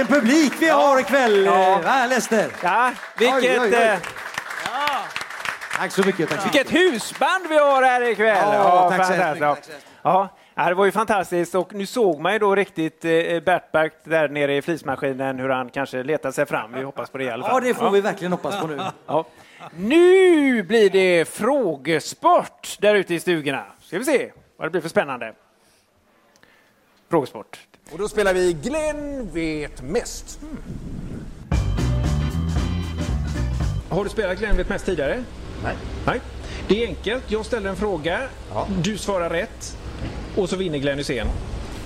vilken 0.00 0.20
publik 0.20 0.52
vi 0.60 0.68
har 0.68 1.00
ikväll! 1.00 1.44
Ja. 1.44 1.80
Va, 1.84 2.06
Lester? 2.06 2.50
Ja, 2.62 2.92
vilket, 3.18 3.34
Oj, 3.42 3.58
oj, 3.60 3.68
oj. 3.72 3.74
eh, 3.74 3.98
Tack 5.76 5.92
så 5.92 6.02
mycket. 6.06 6.28
Tack 6.30 6.40
så 6.40 6.46
mycket. 6.46 6.72
vilket 6.72 6.92
husband 6.92 7.46
vi 7.48 7.58
har 7.58 7.82
här 7.82 8.10
ikväll! 8.10 8.36
Ja, 8.52 8.90
tack 8.96 9.06
så 9.06 9.12
mycket, 9.12 9.38
tack 9.38 9.38
så 9.38 9.44
hemskt 9.44 9.70
Ja, 10.02 10.28
ja, 10.54 10.68
det 10.68 10.74
var 10.74 10.84
ju 10.84 10.92
fantastiskt 10.92 11.54
och 11.54 11.74
nu 11.74 11.86
såg 11.86 12.20
man 12.20 12.32
ju 12.32 12.38
då 12.38 12.54
riktigt 12.54 13.04
eh, 13.04 13.10
Bertberg 13.40 13.90
där 14.04 14.28
nere 14.28 14.56
i 14.56 14.62
flismaskinen 14.62 15.38
hur 15.38 15.48
han 15.48 15.70
kanske 15.70 16.02
letar 16.02 16.30
sig 16.30 16.46
fram. 16.46 16.72
Vi 16.72 16.82
hoppas 16.82 17.10
på 17.10 17.18
det 17.18 17.24
i 17.24 17.30
alla 17.30 17.44
fall. 17.46 17.54
Ja, 17.54 17.68
det 17.68 17.74
får 17.74 17.90
vi 17.90 18.00
verkligen 18.00 18.32
hoppas 18.32 18.60
på 18.60 18.66
nu. 18.66 18.80
Ja. 19.06 19.24
Nu 19.76 20.62
blir 20.62 20.90
det 20.90 21.28
frågesport 21.28 22.76
där 22.80 22.94
ute 22.94 23.14
i 23.14 23.20
stugorna. 23.20 23.64
Ska 23.82 23.98
vi 23.98 24.04
se 24.04 24.32
vad 24.56 24.66
det 24.66 24.70
blir 24.70 24.80
för 24.80 24.88
spännande. 24.88 25.32
Frågesport. 27.10 27.58
Och 27.92 27.98
då 27.98 28.08
spelar 28.08 28.34
vi 28.34 28.52
Glenn 28.52 29.30
vet 29.32 29.82
mest. 29.82 30.38
Har 33.88 34.04
du 34.04 34.10
spelat 34.10 34.38
Glenn 34.38 34.56
vet 34.56 34.68
mest 34.68 34.86
tidigare? 34.86 35.24
Nej. 35.64 35.76
Nej. 36.06 36.20
Det 36.68 36.82
är 36.82 36.86
enkelt. 36.86 37.24
Jag 37.30 37.46
ställer 37.46 37.70
en 37.70 37.76
fråga. 37.76 38.28
Du 38.82 38.98
svarar 38.98 39.30
rätt. 39.30 39.76
Och 40.36 40.48
så 40.48 40.56
vinner 40.56 40.78
Glenn 40.78 40.98
Hysén. 40.98 41.26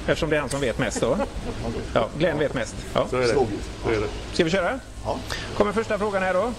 Eftersom 0.06 0.30
det 0.30 0.36
är 0.36 0.40
han 0.40 0.48
som 0.48 0.60
vet 0.60 0.78
mest 0.78 1.00
då. 1.00 1.18
Ja, 1.94 2.08
Glenn 2.18 2.38
vet 2.38 2.54
mest. 2.54 2.74
Ja. 2.94 3.06
Så 3.10 3.16
är 3.16 3.20
det. 3.20 3.28
Så 3.28 3.46
är 3.88 4.00
det. 4.00 4.08
Ska 4.32 4.44
vi 4.44 4.50
köra? 4.50 4.80
Ja. 5.04 5.18
Kommer 5.56 5.72
första 5.72 5.98
frågan 5.98 6.22
här 6.22 6.34
då. 6.34 6.52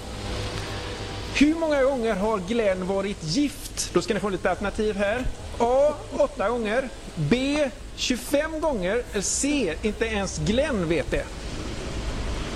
Hur 1.35 1.55
många 1.55 1.83
gånger 1.83 2.15
har 2.15 2.37
Glenn 2.37 2.87
varit 2.87 3.23
gift? 3.23 3.93
Då 3.93 4.01
ska 4.01 4.13
ni 4.13 4.19
få 4.19 4.29
lite 4.29 4.49
alternativ 4.49 4.95
här. 4.95 5.25
A. 5.59 5.93
8 6.17 6.49
gånger. 6.49 6.89
B. 7.15 7.69
25 7.95 8.61
gånger. 8.61 9.03
Eller 9.11 9.21
C. 9.21 9.75
Inte 9.81 10.05
ens 10.05 10.37
Glenn 10.37 10.89
vet 10.89 11.11
det. 11.11 11.23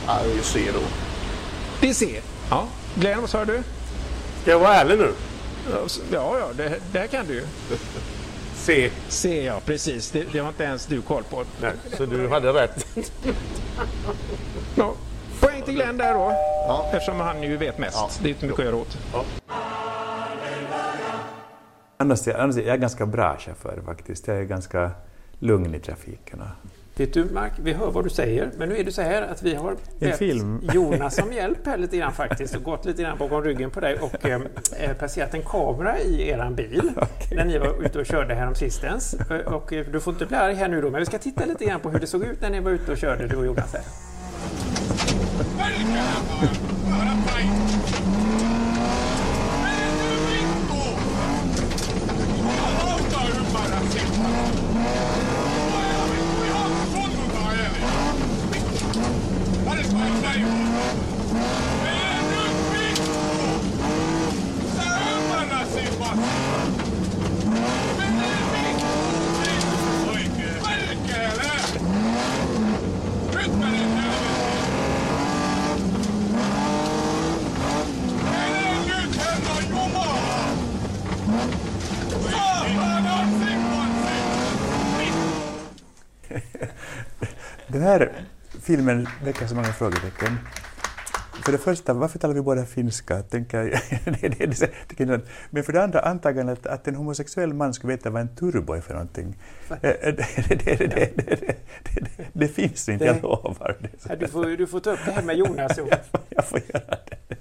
Ja, 0.08 0.19
det 0.26 0.39
är 0.39 0.43
C 0.43 0.60
då. 0.74 0.80
Det 1.82 1.89
är 1.89 1.93
C. 1.93 2.22
Ja. 2.50 2.67
Glenn, 2.95 3.22
vad 3.22 3.30
sa 3.30 3.45
du? 3.45 3.63
Ska 4.41 4.52
jag 4.52 4.60
vara 4.60 4.76
ärlig 4.76 4.98
nu? 4.98 5.13
Ja, 6.12 6.38
ja, 6.39 6.50
det, 6.58 6.80
det 6.91 7.00
här 7.00 7.08
kan 7.08 7.28
du 7.28 7.34
ju. 7.34 7.43
C. 8.56 8.91
C, 9.08 9.43
ja, 9.45 9.60
precis. 9.65 10.12
Det, 10.12 10.24
det 10.32 10.39
har 10.39 10.48
inte 10.48 10.63
ens 10.63 10.86
du 10.86 11.02
koll 11.02 11.24
på. 11.24 11.45
Nej, 11.62 11.72
så 11.98 12.06
du 12.06 12.30
hade 12.30 12.54
rätt. 12.54 12.88
Ja. 14.76 14.93
Poäng 15.39 15.62
till 15.62 15.74
Glenn 15.74 15.98
där 15.98 16.13
då. 16.13 16.34
Eftersom 16.93 17.19
han 17.19 17.43
ju 17.43 17.58
vet 17.58 17.78
mest. 17.78 17.98
Ja. 17.98 18.10
Det 18.22 18.30
är 18.30 18.30
inte 18.30 18.45
mycket 18.45 18.60
att 18.60 18.65
göra 18.65 18.76
åt. 18.76 18.98
Annars, 22.01 22.27
annars 22.27 22.57
är 22.57 22.62
jag 22.67 22.81
ganska 22.81 23.05
bra 23.05 23.38
chaufför 23.39 23.81
faktiskt. 23.85 24.27
Jag 24.27 24.38
är 24.38 24.43
ganska 24.43 24.91
lugn 25.39 25.75
i 25.75 25.79
trafiken. 25.79 26.41
Vet 26.97 27.13
du 27.13 27.25
Mark, 27.25 27.51
vi 27.63 27.73
hör 27.73 27.91
vad 27.91 28.03
du 28.05 28.09
säger, 28.09 28.51
men 28.57 28.69
nu 28.69 28.77
är 28.77 28.83
det 28.83 28.91
så 28.91 29.01
här 29.01 29.21
att 29.21 29.43
vi 29.43 29.55
har 29.55 29.75
bett 29.99 30.17
film. 30.17 30.69
Jonas 30.73 31.15
som 31.15 31.33
hjälp 31.33 31.65
här 31.65 31.77
lite 31.77 31.97
grann 31.97 32.13
faktiskt 32.13 32.55
och 32.55 32.63
gått 32.63 32.85
lite 32.85 33.01
grann 33.03 33.17
bakom 33.17 33.43
ryggen 33.43 33.69
på 33.71 33.79
dig 33.79 33.99
och 33.99 34.25
eh, 34.25 34.41
eh, 34.79 34.93
placerat 34.97 35.33
en 35.33 35.41
kamera 35.41 35.99
i 35.99 36.29
eran 36.29 36.55
bil 36.55 36.91
när 37.31 37.45
ni 37.45 37.57
var 37.57 37.85
ute 37.85 37.99
och 37.99 38.05
körde 38.05 38.33
härom 38.35 38.55
sistens. 38.55 39.13
Eh, 39.13 39.53
Och 39.53 39.73
eh, 39.73 39.85
du 39.91 39.99
får 39.99 40.13
inte 40.13 40.25
bli 40.25 40.38
arg 40.38 40.53
här 40.55 40.67
nu 40.67 40.81
då, 40.81 40.89
men 40.89 40.99
vi 40.99 41.05
ska 41.05 41.17
titta 41.17 41.45
lite 41.45 41.65
grann 41.65 41.79
på 41.79 41.89
hur 41.89 41.99
det 41.99 42.07
såg 42.07 42.23
ut 42.23 42.41
när 42.41 42.49
ni 42.49 42.59
var 42.59 42.71
ute 42.71 42.91
och 42.91 42.97
körde 42.97 43.27
du 43.27 43.35
och 43.35 43.45
Jonas 43.45 43.73
här. 43.73 43.83
Den 87.68 87.82
här 87.82 88.12
filmen 88.62 89.08
väcker 89.24 89.48
så 89.48 89.56
många 89.56 89.74
frågetecken. 89.74 90.38
För 91.45 91.52
det 91.52 91.58
första, 91.58 91.93
varför 91.93 92.19
talar 92.19 92.34
vi 92.34 92.41
båda 92.41 92.65
finska? 92.65 93.22
Tänker 93.22 93.82
det, 95.06 95.22
men 95.50 95.63
för 95.63 95.74
det 95.74 95.84
andra, 95.84 96.00
antagandet 96.00 96.65
att 96.65 96.88
en 96.88 96.95
homosexuell 96.95 97.54
man 97.54 97.74
skulle 97.74 97.93
veta 97.93 98.10
vad 98.10 98.22
en 98.22 98.36
turbo 98.36 98.74
är 98.74 98.82
för 98.82 98.93
någonting. 98.93 99.36
Eh, 99.82 99.89
eh, 99.89 100.15
Det, 102.34 102.48
finns 102.48 102.89
inte, 102.89 103.06
jag 103.06 103.24
lovar. 103.24 103.78
Ja, 104.10 104.15
Du 104.15 104.28
får, 104.28 104.45
du 104.45 104.67
får 104.67 104.80
ta 104.80 104.91
upp 104.91 105.00
det 105.06 105.12
här 105.12 105.24
med 105.24 105.36
Jonas. 105.38 105.80
Jag 106.30 106.45
får 106.45 106.60
göra 106.74 106.95
det. 107.10 107.38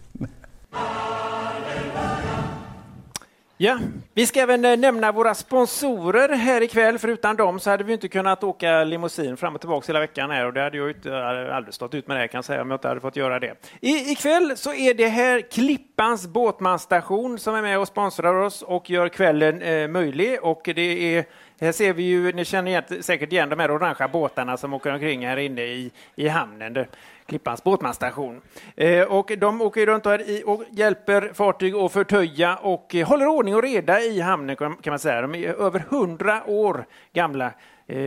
Ja, 3.61 3.79
vi 4.15 4.27
ska 4.27 4.41
även 4.41 4.65
eh, 4.65 4.77
nämna 4.77 5.13
våra 5.13 5.35
sponsorer 5.35 6.29
här 6.29 6.61
ikväll, 6.61 6.99
för 6.99 7.09
utan 7.09 7.37
dem 7.37 7.61
så 7.61 7.71
hade 7.71 7.85
vi 7.85 7.93
inte 7.93 8.09
kunnat 8.09 8.45
åka 8.45 8.85
limousin 8.85 9.37
fram 9.37 9.55
och 9.55 9.61
tillbaka 9.61 9.87
hela 9.87 10.01
veckan 10.01 10.31
här 10.31 10.47
och 10.47 10.53
det 10.53 10.61
hade 10.61 10.77
jag 10.77 10.91
inte, 10.91 11.11
eh, 11.11 11.57
aldrig 11.57 11.75
stått 11.75 11.95
ut 11.95 12.07
med 12.07 12.17
det 12.17 12.21
här, 12.21 12.27
kan 12.27 12.39
jag 12.39 12.45
säga 12.45 12.63
om 12.63 12.71
jag 12.71 12.77
inte 12.77 12.89
hade 12.89 13.01
fått 13.01 13.17
göra 13.17 13.39
det. 13.39 13.55
I, 13.81 14.13
ikväll 14.13 14.57
så 14.57 14.75
är 14.75 14.95
det 14.95 15.09
här 15.09 15.41
Klippans 15.41 16.27
båtmansstation 16.27 17.39
som 17.39 17.55
är 17.55 17.63
med 17.63 17.79
och 17.79 17.89
sponsrar 17.89 18.35
oss 18.35 18.63
och 18.63 18.91
gör 18.91 19.09
kvällen 19.09 19.63
eh, 19.63 19.89
möjlig 19.89 20.39
och 20.43 20.63
det 20.75 21.17
är 21.17 21.25
här 21.61 21.73
ser 21.73 21.93
vi 21.93 22.03
ju, 22.03 22.33
ni 22.33 22.45
känner 22.45 23.03
säkert 23.03 23.33
igen 23.33 23.49
de 23.49 23.59
här 23.59 23.71
orangea 23.71 24.09
båtarna 24.09 24.57
som 24.57 24.75
åker 24.75 24.93
omkring 24.93 25.27
här 25.27 25.37
inne 25.37 25.63
i, 25.63 25.91
i 26.17 26.29
hamnen. 26.29 26.87
Klippans 27.29 27.65
båtmansstation. 27.65 28.41
Eh, 28.77 29.03
och 29.03 29.33
de 29.39 29.63
åker 29.63 29.87
runt 29.87 30.07
här 30.07 30.31
i 30.31 30.43
och 30.47 30.65
hjälper 30.71 31.31
fartyg 31.35 31.75
att 31.75 31.93
förtöja 31.93 32.57
och 32.57 32.95
eh, 32.95 33.09
håller 33.09 33.27
ordning 33.27 33.55
och 33.55 33.63
reda 33.63 34.01
i 34.01 34.21
hamnen 34.21 34.57
kan 34.57 34.77
kan 34.77 34.91
man 34.91 34.99
säga. 34.99 35.21
De 35.21 35.35
är 35.35 35.49
över 35.49 35.81
hundra 35.81 36.45
år 36.47 36.87
gamla 37.13 37.53
eh, 37.87 37.99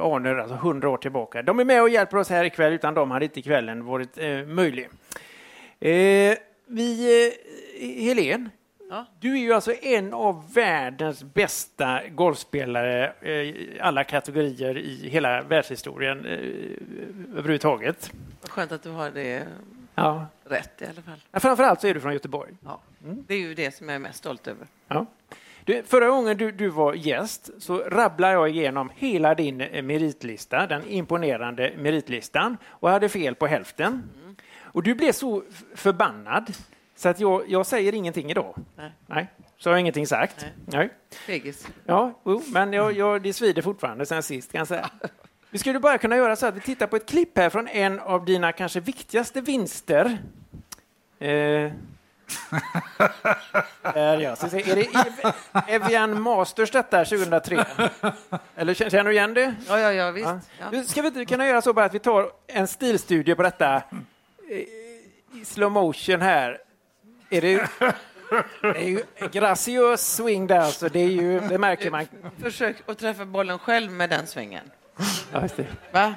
anor, 0.00 0.40
alltså 0.40 0.54
hundra 0.54 0.88
år 0.88 0.96
tillbaka. 0.96 1.42
De 1.42 1.60
är 1.60 1.64
med 1.64 1.82
och 1.82 1.88
hjälper 1.88 2.16
oss 2.16 2.30
här 2.30 2.44
ikväll, 2.44 2.72
utan 2.72 2.94
dem 2.94 3.10
hade 3.10 3.24
inte 3.24 3.42
kvällen 3.42 3.84
varit 3.84 4.18
eh, 4.18 4.46
möjlig. 4.46 4.88
Eh, 5.80 6.36
vi, 6.66 7.28
eh, 7.78 8.04
Helen, 8.04 8.50
du 9.20 9.32
är 9.32 9.36
ju 9.40 9.52
alltså 9.52 9.72
en 9.82 10.14
av 10.14 10.52
världens 10.54 11.24
bästa 11.24 12.00
golfspelare 12.08 13.12
eh, 13.20 13.30
i 13.30 13.78
alla 13.80 14.04
kategorier 14.04 14.78
i 14.78 15.08
hela 15.08 15.42
världshistorien 15.42 16.26
eh, 16.26 17.38
överhuvudtaget. 17.38 18.12
Skönt 18.48 18.72
att 18.72 18.82
du 18.82 18.90
har 18.90 19.10
det 19.10 19.42
Ja. 19.94 20.26
rätt 20.44 20.82
i 20.82 20.84
alla 20.84 21.02
fall. 21.02 21.20
Ja, 21.30 21.40
framförallt 21.40 21.80
så 21.80 21.86
är 21.86 21.94
du 21.94 22.00
från 22.00 22.12
Göteborg. 22.12 22.52
Ja. 22.64 22.80
Det 23.26 23.34
är 23.34 23.38
ju 23.38 23.54
det 23.54 23.74
som 23.74 23.88
jag 23.88 23.94
är 23.94 23.98
mest 23.98 24.18
stolt 24.18 24.46
över. 24.46 24.66
Ja. 24.88 25.06
Du, 25.64 25.82
förra 25.82 26.08
gången 26.08 26.36
du, 26.36 26.50
du 26.50 26.68
var 26.68 26.94
gäst 26.94 27.50
så 27.58 27.78
rabblade 27.78 28.32
jag 28.32 28.48
igenom 28.48 28.90
hela 28.96 29.34
din 29.34 29.60
eh, 29.60 29.82
meritlista, 29.82 30.66
den 30.66 30.88
imponerande 30.88 31.72
meritlistan, 31.78 32.56
och 32.66 32.90
hade 32.90 33.08
fel 33.08 33.34
på 33.34 33.46
hälften. 33.46 34.02
Och 34.60 34.82
du 34.82 34.94
blev 34.94 35.12
så 35.12 35.42
förbannad 35.74 36.52
så 36.96 37.08
att 37.08 37.20
jag, 37.20 37.42
jag 37.48 37.66
säger 37.66 37.94
ingenting 37.94 38.30
idag. 38.30 38.54
Nej. 38.76 38.92
Nej. 39.06 39.26
Så 39.58 39.70
har 39.70 39.74
jag 39.74 39.80
ingenting 39.80 40.06
sagt. 40.06 40.46
Nej. 40.66 40.90
Fegis. 41.26 41.66
Ja, 41.86 42.20
jo, 42.24 42.42
men 42.46 42.72
jag, 42.72 42.92
jag, 42.92 43.22
det 43.22 43.32
svider 43.32 43.62
fortfarande 43.62 44.06
sen 44.06 44.22
sist 44.22 44.52
kan 44.52 44.58
jag 44.58 44.68
säga. 44.68 44.90
Vi 45.50 45.58
skulle 45.58 45.80
bara 45.80 45.98
kunna 45.98 46.16
göra 46.16 46.36
så 46.36 46.46
att 46.46 46.56
vi 46.56 46.60
tittar 46.60 46.86
på 46.86 46.96
ett 46.96 47.06
klipp 47.08 47.38
här 47.38 47.50
från 47.50 47.68
en 47.68 48.00
av 48.00 48.24
dina 48.24 48.52
kanske 48.52 48.80
viktigaste 48.80 49.40
vinster. 49.40 50.18
Eh, 51.18 51.28
där 53.94 54.20
ja. 54.20 54.36
Så, 54.36 54.46
är 54.46 54.50
det 54.74 54.82
Ev- 54.86 55.32
Evian 55.68 56.22
Masters 56.22 56.70
detta 56.70 57.04
2003? 57.04 57.64
Eller 58.56 58.74
känner 58.74 59.04
du 59.04 59.12
igen 59.12 59.34
det? 59.34 59.54
Ja, 59.68 59.78
ja, 59.80 59.92
ja 59.92 60.10
visst. 60.10 60.26
Ja. 60.60 60.66
Du, 60.70 60.84
Ska 60.84 61.02
vi 61.02 61.08
inte 61.08 61.24
kunna 61.24 61.46
göra 61.46 61.62
så 61.62 61.72
bara 61.72 61.84
att 61.86 61.94
vi 61.94 61.98
tar 61.98 62.30
en 62.46 62.66
stilstudie 62.66 63.34
på 63.34 63.42
detta 63.42 63.74
eh, 63.76 64.58
i 65.40 65.44
slow 65.44 65.72
motion 65.72 66.20
här? 66.20 66.58
Är 67.30 67.40
det, 67.40 67.70
det 68.62 68.68
är 68.68 68.88
ju 68.88 69.02
graciös 69.32 70.14
swing 70.16 70.46
där, 70.46 70.64
så 70.64 70.88
det, 70.88 71.00
är 71.00 71.08
ju, 71.08 71.40
det 71.40 71.58
märker 71.58 71.90
man. 71.90 72.06
Försök 72.42 72.76
att 72.86 72.98
träffa 72.98 73.24
bollen 73.24 73.58
själv 73.58 73.92
med 73.92 74.10
den. 74.10 74.26
Ja, 75.32 75.48
det. 75.56 75.66
Va? 75.92 76.14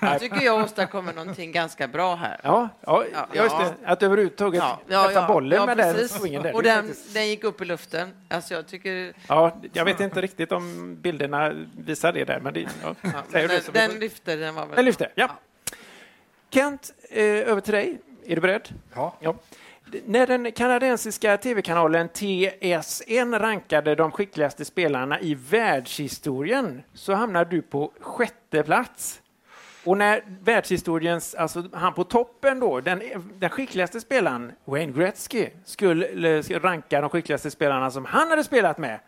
Jag 0.00 0.20
tycker 0.20 0.40
jag 0.40 0.64
åstadkommer 0.64 1.12
någonting 1.12 1.52
ganska 1.52 1.88
bra 1.88 2.14
här. 2.14 2.40
Ja, 2.42 2.68
ja, 2.80 3.04
ja, 3.12 3.26
just 3.32 3.58
det. 3.58 3.74
Att 3.84 4.02
överhuvudtaget 4.02 4.62
träffa 4.88 5.26
bollen 5.26 5.58
ja, 5.58 5.66
med 5.66 5.76
den 5.76 6.08
swingen. 6.08 6.42
Där. 6.42 6.54
Och 6.54 6.62
den, 6.62 6.94
den 7.14 7.28
gick 7.28 7.44
upp 7.44 7.60
i 7.60 7.64
luften. 7.64 8.12
Alltså 8.28 8.54
jag 8.54 8.66
tycker... 8.66 9.12
Ja, 9.28 9.60
jag 9.72 9.84
vet 9.84 10.00
inte 10.00 10.20
riktigt 10.20 10.52
om 10.52 10.96
bilderna 11.00 11.52
visar 11.78 12.12
det 12.12 12.24
där, 12.24 12.40
men 12.40 12.54
det, 12.54 12.60
ja. 12.60 12.94
Ja, 13.00 13.10
den, 13.30 13.60
den 13.72 13.90
lyfter, 13.90 14.36
den 14.36 14.54
var 14.54 14.66
väl... 14.66 14.76
Den 14.76 14.84
lyfter, 14.84 15.12
ja. 15.14 15.30
Kent, 16.50 16.94
eh, 17.10 17.24
över 17.24 17.60
till 17.60 17.74
dig. 17.74 18.00
Är 18.26 18.34
du 18.34 18.40
beredd? 18.40 18.68
Ja. 18.94 19.16
D- 19.20 19.34
När 19.92 20.26
den 20.26 20.52
kanadensiska 20.52 21.36
tv-kanalen 21.36 22.08
TSN 22.08 23.34
rankade 23.34 23.94
de 23.94 24.12
skickligaste 24.12 24.64
spelarna 24.64 25.20
i 25.20 25.34
världshistorien 25.34 26.82
så 26.94 27.14
hamnade 27.14 27.50
du 27.50 27.62
på 27.62 27.92
sjätte 28.00 28.62
plats. 28.62 29.20
Och 29.84 29.96
när 29.96 30.22
världshistoriens, 30.42 31.34
alltså 31.34 31.64
han 31.72 31.94
på 31.94 32.04
toppen 32.04 32.60
då, 32.60 32.80
den, 32.80 33.02
den 33.34 33.50
skickligaste 33.50 34.00
spelaren, 34.00 34.52
Wayne 34.64 34.92
Gretzky, 34.92 35.48
skulle 35.64 36.42
ranka 36.42 37.00
de 37.00 37.10
skickligaste 37.10 37.50
spelarna 37.50 37.90
som 37.90 38.04
han 38.04 38.30
hade 38.30 38.44
spelat 38.44 38.78
med, 38.78 39.00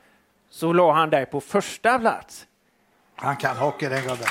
så 0.50 0.72
la 0.72 0.92
han 0.92 1.10
dig 1.10 1.26
på 1.26 1.40
första 1.40 1.98
plats. 1.98 2.46
Han 3.16 3.36
kan 3.36 3.56
hockey 3.56 3.88
den 3.88 4.02
gubben. 4.02 4.26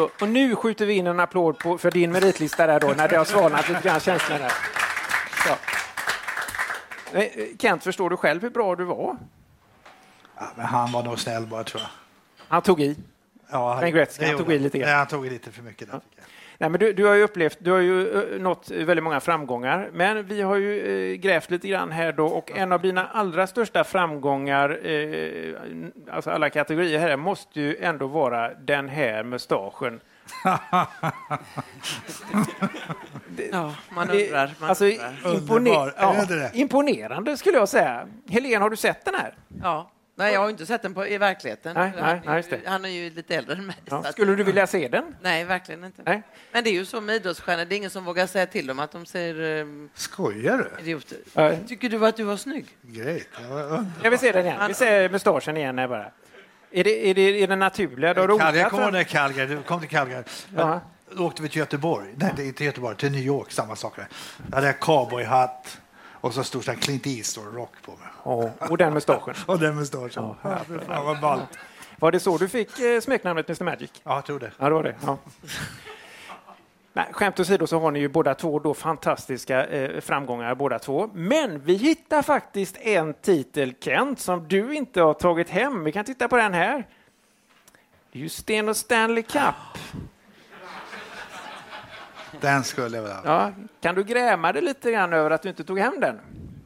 Ja. 0.00 0.10
Så, 0.18 0.24
och 0.24 0.30
nu 0.30 0.56
skjuter 0.56 0.86
vi 0.86 0.94
in 0.94 1.06
en 1.06 1.20
applåd 1.20 1.58
på, 1.58 1.78
för 1.78 1.90
din 1.90 2.12
meritlista 2.12 2.66
där 2.66 2.80
då, 2.80 2.88
när 2.96 3.08
det 3.08 3.16
har 3.16 3.24
svalnat 3.24 3.68
lite 3.68 3.80
grann 3.82 4.00
känslorna. 4.00 4.48
Så. 5.46 5.56
Eh, 7.18 7.26
Kent, 7.58 7.84
förstår 7.84 8.10
du 8.10 8.16
själv 8.16 8.42
hur 8.42 8.50
bra 8.50 8.76
du 8.76 8.84
var? 8.84 9.16
Ja, 10.36 10.46
men 10.56 10.66
han 10.66 10.92
var 10.92 11.02
nog 11.02 11.18
snäll 11.18 11.46
bara 11.46 11.64
tror 11.64 11.82
jag. 11.82 11.90
Han 12.48 12.62
tog 12.62 12.80
i. 12.80 12.96
Ja, 13.50 13.74
Wayne 13.74 13.90
Gretzky, 13.90 14.26
han 14.26 14.36
tog 14.36 14.52
i 14.52 14.58
lite 14.58 14.78
grann. 14.78 14.88
Nej, 14.88 14.98
han 14.98 15.06
tog 15.06 15.26
i 15.26 15.30
lite 15.30 15.52
för 15.52 15.62
mycket. 15.62 15.90
Där, 15.90 16.00
jag. 16.16 16.24
Nej, 16.60 16.70
men 16.70 16.80
du, 16.80 16.92
du 16.92 17.04
har 17.06 17.14
ju 17.14 17.22
upplevt, 17.22 17.56
du 17.60 17.70
har 17.70 17.78
ju 17.78 18.18
eh, 18.34 18.40
nått 18.40 18.70
väldigt 18.70 19.04
många 19.04 19.20
framgångar, 19.20 19.90
men 19.92 20.26
vi 20.26 20.42
har 20.42 20.56
ju 20.56 20.80
eh, 21.12 21.16
grävt 21.16 21.50
lite 21.50 21.68
grann 21.68 21.90
här 21.90 22.12
då 22.12 22.26
och 22.26 22.50
en 22.58 22.72
av 22.72 22.80
dina 22.82 23.06
allra 23.06 23.46
största 23.46 23.84
framgångar, 23.84 24.86
eh, 24.86 25.54
alltså 26.12 26.30
alla 26.30 26.50
kategorier 26.50 26.98
här, 26.98 27.16
måste 27.16 27.60
ju 27.60 27.76
ändå 27.76 28.06
vara 28.06 28.54
den 28.54 28.88
här 28.88 29.22
mustaschen. 29.22 30.00
Ja, 33.52 33.74
man 33.90 34.10
undrar. 34.10 34.54
Man 34.60 34.68
alltså, 34.68 34.84
undrar. 34.84 35.12
impone- 35.24 35.56
Underbar, 35.56 35.94
ja, 35.98 36.48
imponerande 36.54 37.36
skulle 37.36 37.56
jag 37.58 37.68
säga. 37.68 38.06
Helene, 38.28 38.56
har 38.62 38.70
du 38.70 38.76
sett 38.76 39.04
den 39.04 39.14
här? 39.14 39.34
Ja. 39.62 39.90
Nej, 40.20 40.32
jag 40.34 40.40
har 40.40 40.50
inte 40.50 40.66
sett 40.66 40.82
den 40.82 40.94
på, 40.94 41.06
i 41.06 41.18
verkligheten. 41.18 41.74
Nej, 41.74 41.92
han, 41.96 42.02
nej, 42.02 42.12
är 42.12 42.22
nej, 42.26 42.36
just 42.36 42.52
ju, 42.52 42.56
det. 42.56 42.70
han 42.70 42.84
är 42.84 42.88
ju 42.88 43.10
lite 43.10 43.36
äldre 43.36 43.54
än 43.54 43.66
mig. 43.66 43.76
Ja. 43.84 44.02
Skulle 44.12 44.34
du 44.34 44.44
vilja 44.44 44.66
se 44.66 44.88
den? 44.88 45.16
Nej, 45.22 45.44
verkligen 45.44 45.84
inte. 45.84 46.02
Nej. 46.06 46.22
Men 46.52 46.64
det 46.64 46.70
är 46.70 46.74
ju 46.74 46.84
så 46.84 47.00
med 47.00 47.16
idrottsstjärnor, 47.16 47.64
det 47.64 47.74
är 47.74 47.76
ingen 47.76 47.90
som 47.90 48.04
vågar 48.04 48.26
säga 48.26 48.46
till 48.46 48.66
dem 48.66 48.78
att 48.78 48.92
de 48.92 49.06
ser 49.06 49.40
um, 49.40 49.90
Skojar 49.94 50.58
du? 50.76 50.82
idioter. 50.82 51.18
Ja. 51.32 51.52
Tycker 51.68 51.88
du 51.88 52.06
att 52.06 52.16
du 52.16 52.22
var 52.24 52.36
snygg? 52.36 52.66
Grejt. 52.82 53.28
Ja, 53.50 53.84
Jag 54.02 54.10
vill 54.10 54.18
se 54.18 54.32
den 54.32 54.46
igen. 54.46 54.60
Vi 54.68 54.74
ser 54.74 55.08
mustaschen 55.08 55.56
igen 55.56 55.78
här 55.78 55.88
bara. 55.88 56.10
Är 56.70 56.84
det, 56.84 57.10
är 57.10 57.14
det, 57.14 57.42
är 57.42 57.48
det 57.48 57.56
naturliga? 57.56 58.14
Då 58.14 58.38
Calgary, 58.38 58.58
jag 58.58 58.70
kommer 58.70 58.96
ihåg 58.98 59.06
Calgary, 59.08 59.54
du 59.54 59.62
kom 59.62 59.80
till 59.80 59.88
Calgary. 59.88 60.24
Ja. 60.56 60.80
Då 61.16 61.26
åkte 61.26 61.42
vi 61.42 61.48
till 61.48 61.58
Göteborg. 61.58 62.14
Nej, 62.16 62.46
inte 62.46 62.64
Göteborg, 62.64 62.96
till 62.96 63.12
New 63.12 63.20
York, 63.20 63.52
samma 63.52 63.76
sak. 63.76 63.96
där. 63.96 64.08
Hade 64.52 64.66
jag 64.66 64.80
cowboyhatt 64.80 65.80
och 66.20 66.34
så 66.34 66.44
stod 66.44 66.64
det 66.64 66.74
Clint 66.76 67.06
Eastwood-rock 67.06 67.72
på 67.84 67.90
mig. 67.90 68.08
Ja, 68.24 68.66
och 68.68 68.78
den 68.78 68.94
mustaschen. 68.94 69.34
Och 69.46 69.58
den 69.58 69.74
mustaschen. 69.76 70.34
Ja, 70.42 70.58
fy 70.68 70.78
fan 70.78 71.04
vad 71.04 71.20
ballt. 71.20 71.58
Var 71.98 72.12
det 72.12 72.20
så 72.20 72.38
du 72.38 72.48
fick 72.48 72.78
eh, 72.78 73.00
smeknamnet 73.00 73.48
Mr 73.48 73.64
Magic? 73.64 73.90
Ja, 74.02 74.14
jag 74.14 74.24
tror 74.24 74.38
det. 74.38 74.52
Ja, 74.58 74.68
det 74.68 74.74
var 74.74 74.82
det. 74.82 74.94
Ja. 75.04 75.18
Nej, 76.92 77.06
skämt 77.12 77.40
åsido 77.40 77.66
så 77.66 77.78
har 77.78 77.90
ni 77.90 77.98
ju 78.00 78.08
båda 78.08 78.34
två 78.34 78.58
då 78.58 78.74
fantastiska 78.74 79.66
eh, 79.66 80.00
framgångar 80.00 80.54
båda 80.54 80.78
två. 80.78 81.10
Men 81.14 81.60
vi 81.60 81.74
hittar 81.74 82.22
faktiskt 82.22 82.76
en 82.76 83.14
titel, 83.14 83.74
Kent, 83.80 84.20
som 84.20 84.48
du 84.48 84.74
inte 84.74 85.02
har 85.02 85.14
tagit 85.14 85.48
hem. 85.48 85.84
Vi 85.84 85.92
kan 85.92 86.04
titta 86.04 86.28
på 86.28 86.36
den 86.36 86.54
här. 86.54 86.86
Det 88.12 88.18
är 88.18 88.22
ju 88.22 88.28
Sten 88.28 88.68
och 88.68 88.76
Stanley 88.76 89.22
Cup. 89.22 89.54
Den 92.40 92.64
skulle 92.64 92.96
jag 92.96 93.02
väl 93.04 93.12
ha. 93.12 93.20
Ja, 93.24 93.52
kan 93.80 93.94
du 93.94 94.04
gräma 94.04 94.52
dig 94.52 94.62
lite 94.62 94.92
grann 94.92 95.12
över 95.12 95.30
att 95.30 95.42
du 95.42 95.48
inte 95.48 95.64
tog 95.64 95.78
hem 95.78 96.00
den? 96.00 96.18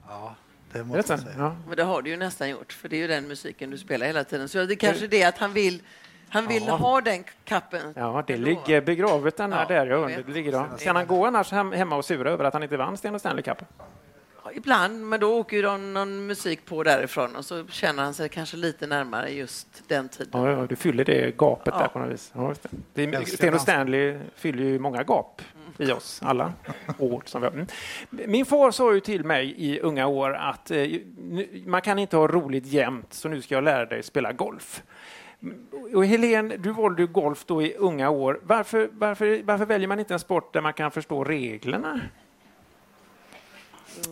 Ja, 0.08 0.34
det 0.72 0.78
Är 0.78 0.84
måste 0.84 1.12
jag 1.12 1.20
säga. 1.20 1.34
Ja. 1.38 1.56
Men 1.66 1.76
det 1.76 1.82
har 1.82 2.02
du 2.02 2.10
ju 2.10 2.16
nästan 2.16 2.50
gjort, 2.50 2.72
för 2.72 2.88
det 2.88 2.96
är 2.96 3.00
ju 3.00 3.06
den 3.06 3.28
musiken 3.28 3.70
du 3.70 3.78
spelar 3.78 4.06
hela 4.06 4.24
tiden. 4.24 4.48
Så 4.48 4.58
det 4.64 4.74
är 4.74 4.76
kanske 4.76 5.06
det 5.06 5.24
att 5.24 5.38
han 5.38 5.52
vill, 5.52 5.82
han 6.28 6.46
vill 6.46 6.64
Ja. 6.66 6.76
ha 6.76 7.00
den 7.00 7.24
kappen. 7.44 7.92
Ja, 7.96 8.24
det 8.26 8.36
ligger 8.36 8.80
begravet 8.80 9.36
den 9.36 9.52
här 9.52 9.60
Ja, 9.60 9.68
där. 9.68 9.76
Jag 9.76 9.88
jag 9.88 9.96
undrar, 10.02 10.16
vet. 10.16 10.26
det 10.26 10.32
ligger 10.32 10.52
då. 10.52 10.66
Kan 10.80 10.96
han 10.96 11.06
gå 11.06 11.26
annars 11.26 11.52
hem, 11.52 11.72
hemma 11.72 11.96
och 11.96 12.04
sura 12.04 12.30
över 12.30 12.44
att 12.44 12.52
han 12.52 12.62
inte 12.62 12.76
vann 12.76 12.96
Sten 12.96 13.14
och 13.14 13.20
Stanley 13.20 13.42
Cup? 13.42 13.58
Ibland, 14.56 15.06
men 15.08 15.20
då 15.20 15.38
åker 15.38 15.56
ju 15.56 15.62
de 15.62 15.92
någon 15.92 16.26
musik 16.26 16.64
på 16.66 16.82
därifrån 16.82 17.36
och 17.36 17.44
så 17.44 17.66
känner 17.66 18.02
han 18.02 18.14
sig 18.14 18.28
kanske 18.28 18.56
lite 18.56 18.86
närmare 18.86 19.30
just 19.30 19.82
den 19.88 20.08
tiden. 20.08 20.30
Ja, 20.32 20.50
ja, 20.50 20.66
du 20.66 20.76
fyller 20.76 21.04
det 21.04 21.36
gapet 21.36 21.74
Ja. 21.76 21.80
där 21.80 21.88
på 21.88 21.98
något 21.98 22.12
vis. 22.12 22.32
Ja, 22.34 22.54
det. 22.94 23.06
Det 23.06 23.26
Sten 23.28 23.54
och. 23.54 23.60
Stanley 23.60 24.18
fyller 24.36 24.64
ju 24.64 24.78
många 24.78 25.02
gap 25.02 25.42
i 25.78 25.92
oss 25.92 26.20
alla 26.22 26.52
år. 26.98 27.22
Som 27.26 27.40
vi 27.40 27.46
har. 27.46 27.52
Mm. 27.54 27.66
Min 28.10 28.46
far 28.46 28.70
sa 28.70 28.94
ju 28.94 29.00
till 29.00 29.24
mig 29.24 29.54
i 29.56 29.80
unga 29.80 30.06
år 30.06 30.34
att 30.34 30.70
eh, 30.70 30.86
man 31.66 31.82
kan 31.82 31.98
inte 31.98 32.16
ha 32.16 32.26
roligt 32.28 32.66
jämt, 32.66 33.12
så 33.14 33.28
nu 33.28 33.42
ska 33.42 33.54
jag 33.54 33.64
lära 33.64 33.84
dig 33.86 34.02
spela 34.02 34.32
golf. 34.32 34.82
Och 35.94 36.06
Helene, 36.06 36.56
du 36.56 36.70
valde 36.70 37.06
golf 37.06 37.44
då 37.46 37.62
i 37.62 37.74
unga 37.74 38.10
år. 38.10 38.40
Varför, 38.42 38.88
varför, 38.92 39.40
varför 39.44 39.66
väljer 39.66 39.88
man 39.88 39.98
inte 39.98 40.14
en 40.14 40.20
sport 40.20 40.52
där 40.52 40.60
man 40.60 40.72
kan 40.72 40.90
förstå 40.90 41.24
reglerna? 41.24 42.00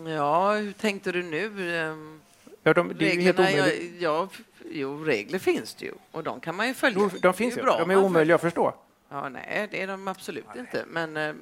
Ja, 0.06 0.52
hur 0.54 0.72
tänkte 0.72 1.12
du 1.12 1.22
nu? 1.22 1.76
Ehm, 1.78 2.20
Ja, 2.64 2.74
de, 2.74 2.92
det 2.98 3.12
är 3.12 3.16
Reglerna, 3.16 3.50
ja, 3.50 3.66
ja, 3.98 4.28
jo, 4.70 5.04
regler 5.04 5.38
finns 5.38 5.74
det 5.74 5.84
ju 5.84 5.92
och 6.10 6.22
de 6.24 6.40
kan 6.40 6.54
man 6.54 6.68
ju 6.68 6.74
följa. 6.74 7.10
De 7.22 7.34
finns 7.34 7.54
Det 7.54 7.60
ju. 7.60 7.64
bra 7.64 7.78
De 7.78 7.90
är 7.90 7.96
om 7.96 8.04
omöjliga 8.04 8.34
att 8.34 8.40
förstå. 8.40 8.74
Ja, 9.10 9.28
nej, 9.28 9.68
det 9.70 9.82
är 9.82 9.86
de 9.86 10.08
absolut 10.08 10.46
inte. 10.58 10.84
Men 10.88 11.16
eh, 11.16 11.34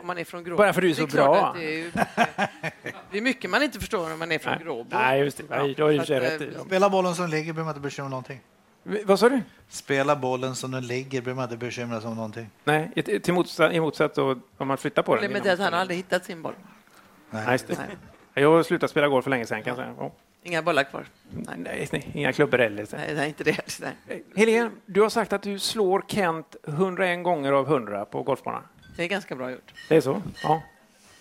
om 0.00 0.06
man 0.06 0.18
är 0.18 0.24
från 0.24 0.44
Gråbo... 0.44 0.56
Bara 0.56 0.72
för 0.72 0.80
du 0.80 0.90
är 0.90 0.94
så 0.94 1.00
det 1.06 1.10
klart 1.10 1.54
bra. 1.54 1.54
Det 1.58 1.64
är, 1.74 1.78
ju, 1.78 1.90
det 3.10 3.18
är 3.18 3.22
mycket 3.22 3.50
man 3.50 3.62
inte 3.62 3.80
förstår 3.80 4.08
när 4.08 4.16
man 4.16 4.32
är 4.32 4.38
från 4.38 4.52
Nej. 4.54 4.62
Gråbo. 4.64 4.88
Nej, 4.96 5.20
just 5.20 5.36
det. 5.38 5.44
Nej, 5.50 5.74
det 5.74 6.06
sig 6.06 6.06
Så 6.06 6.14
att, 6.14 6.22
rätt 6.22 6.40
i. 6.40 6.52
Spela 6.66 6.90
bollen 6.90 7.14
som 7.14 7.28
ligger 7.30 7.52
behöver 7.52 7.64
man 7.64 7.70
inte 7.76 7.80
bekymra 7.80 8.04
om 8.04 8.10
någonting. 8.10 8.40
Vad 9.04 9.18
sa 9.20 9.28
du? 9.28 9.42
Spela 9.68 10.16
bollen 10.16 10.54
som 10.54 10.70
den 10.70 10.86
ligger 10.86 11.20
behöver 11.22 11.34
man 11.42 11.44
inte 11.52 11.56
bekymra 11.66 12.00
sig 12.00 12.08
om 12.10 12.16
någonting. 12.16 12.50
Nej, 12.64 12.90
i- 12.94 13.20
till 13.20 13.34
motsatt, 13.34 13.72
i 13.72 13.80
motsatt 13.80 14.14
då, 14.14 14.38
om 14.56 14.68
man 14.68 14.78
flyttar 14.78 15.02
på 15.02 15.14
den. 15.14 15.22
Problemet 15.24 15.46
är 15.46 15.52
att 15.52 15.58
han 15.58 15.74
aldrig 15.74 15.96
hittat 15.98 16.24
sin 16.24 16.42
boll. 16.42 16.54
Nej, 17.34 17.58
det. 17.66 18.40
Jag 18.40 18.50
har 18.50 18.62
slutat 18.62 18.90
spela 18.90 19.08
golf 19.08 19.24
för 19.24 19.30
länge 19.30 19.46
sedan 19.46 19.62
kan 19.62 19.70
jag 19.70 19.76
säga. 19.76 19.94
Ja. 19.98 20.12
Inga 20.42 20.62
bollar 20.62 20.84
kvar. 20.84 21.04
Nej, 21.30 21.56
nej, 21.58 21.88
nej, 21.92 22.10
inga 22.14 22.32
klubbor 22.32 22.58
heller. 22.58 22.86
Nej, 22.92 23.14
nej 23.14 23.28
inte 23.28 23.44
det. 23.44 23.80
Nej. 24.08 24.24
Helene, 24.36 24.70
du 24.86 25.02
har 25.02 25.08
sagt 25.08 25.32
att 25.32 25.42
du 25.42 25.58
slår 25.58 26.04
Kent 26.08 26.56
101 26.68 27.24
gånger 27.24 27.52
av 27.52 27.66
100 27.66 28.04
på 28.04 28.22
golfbanan. 28.22 28.62
Det 28.96 29.02
är 29.02 29.08
ganska 29.08 29.34
bra 29.36 29.50
gjort. 29.50 29.72
Det 29.88 29.96
är 29.96 30.00
så? 30.00 30.22
Ja. 30.42 30.62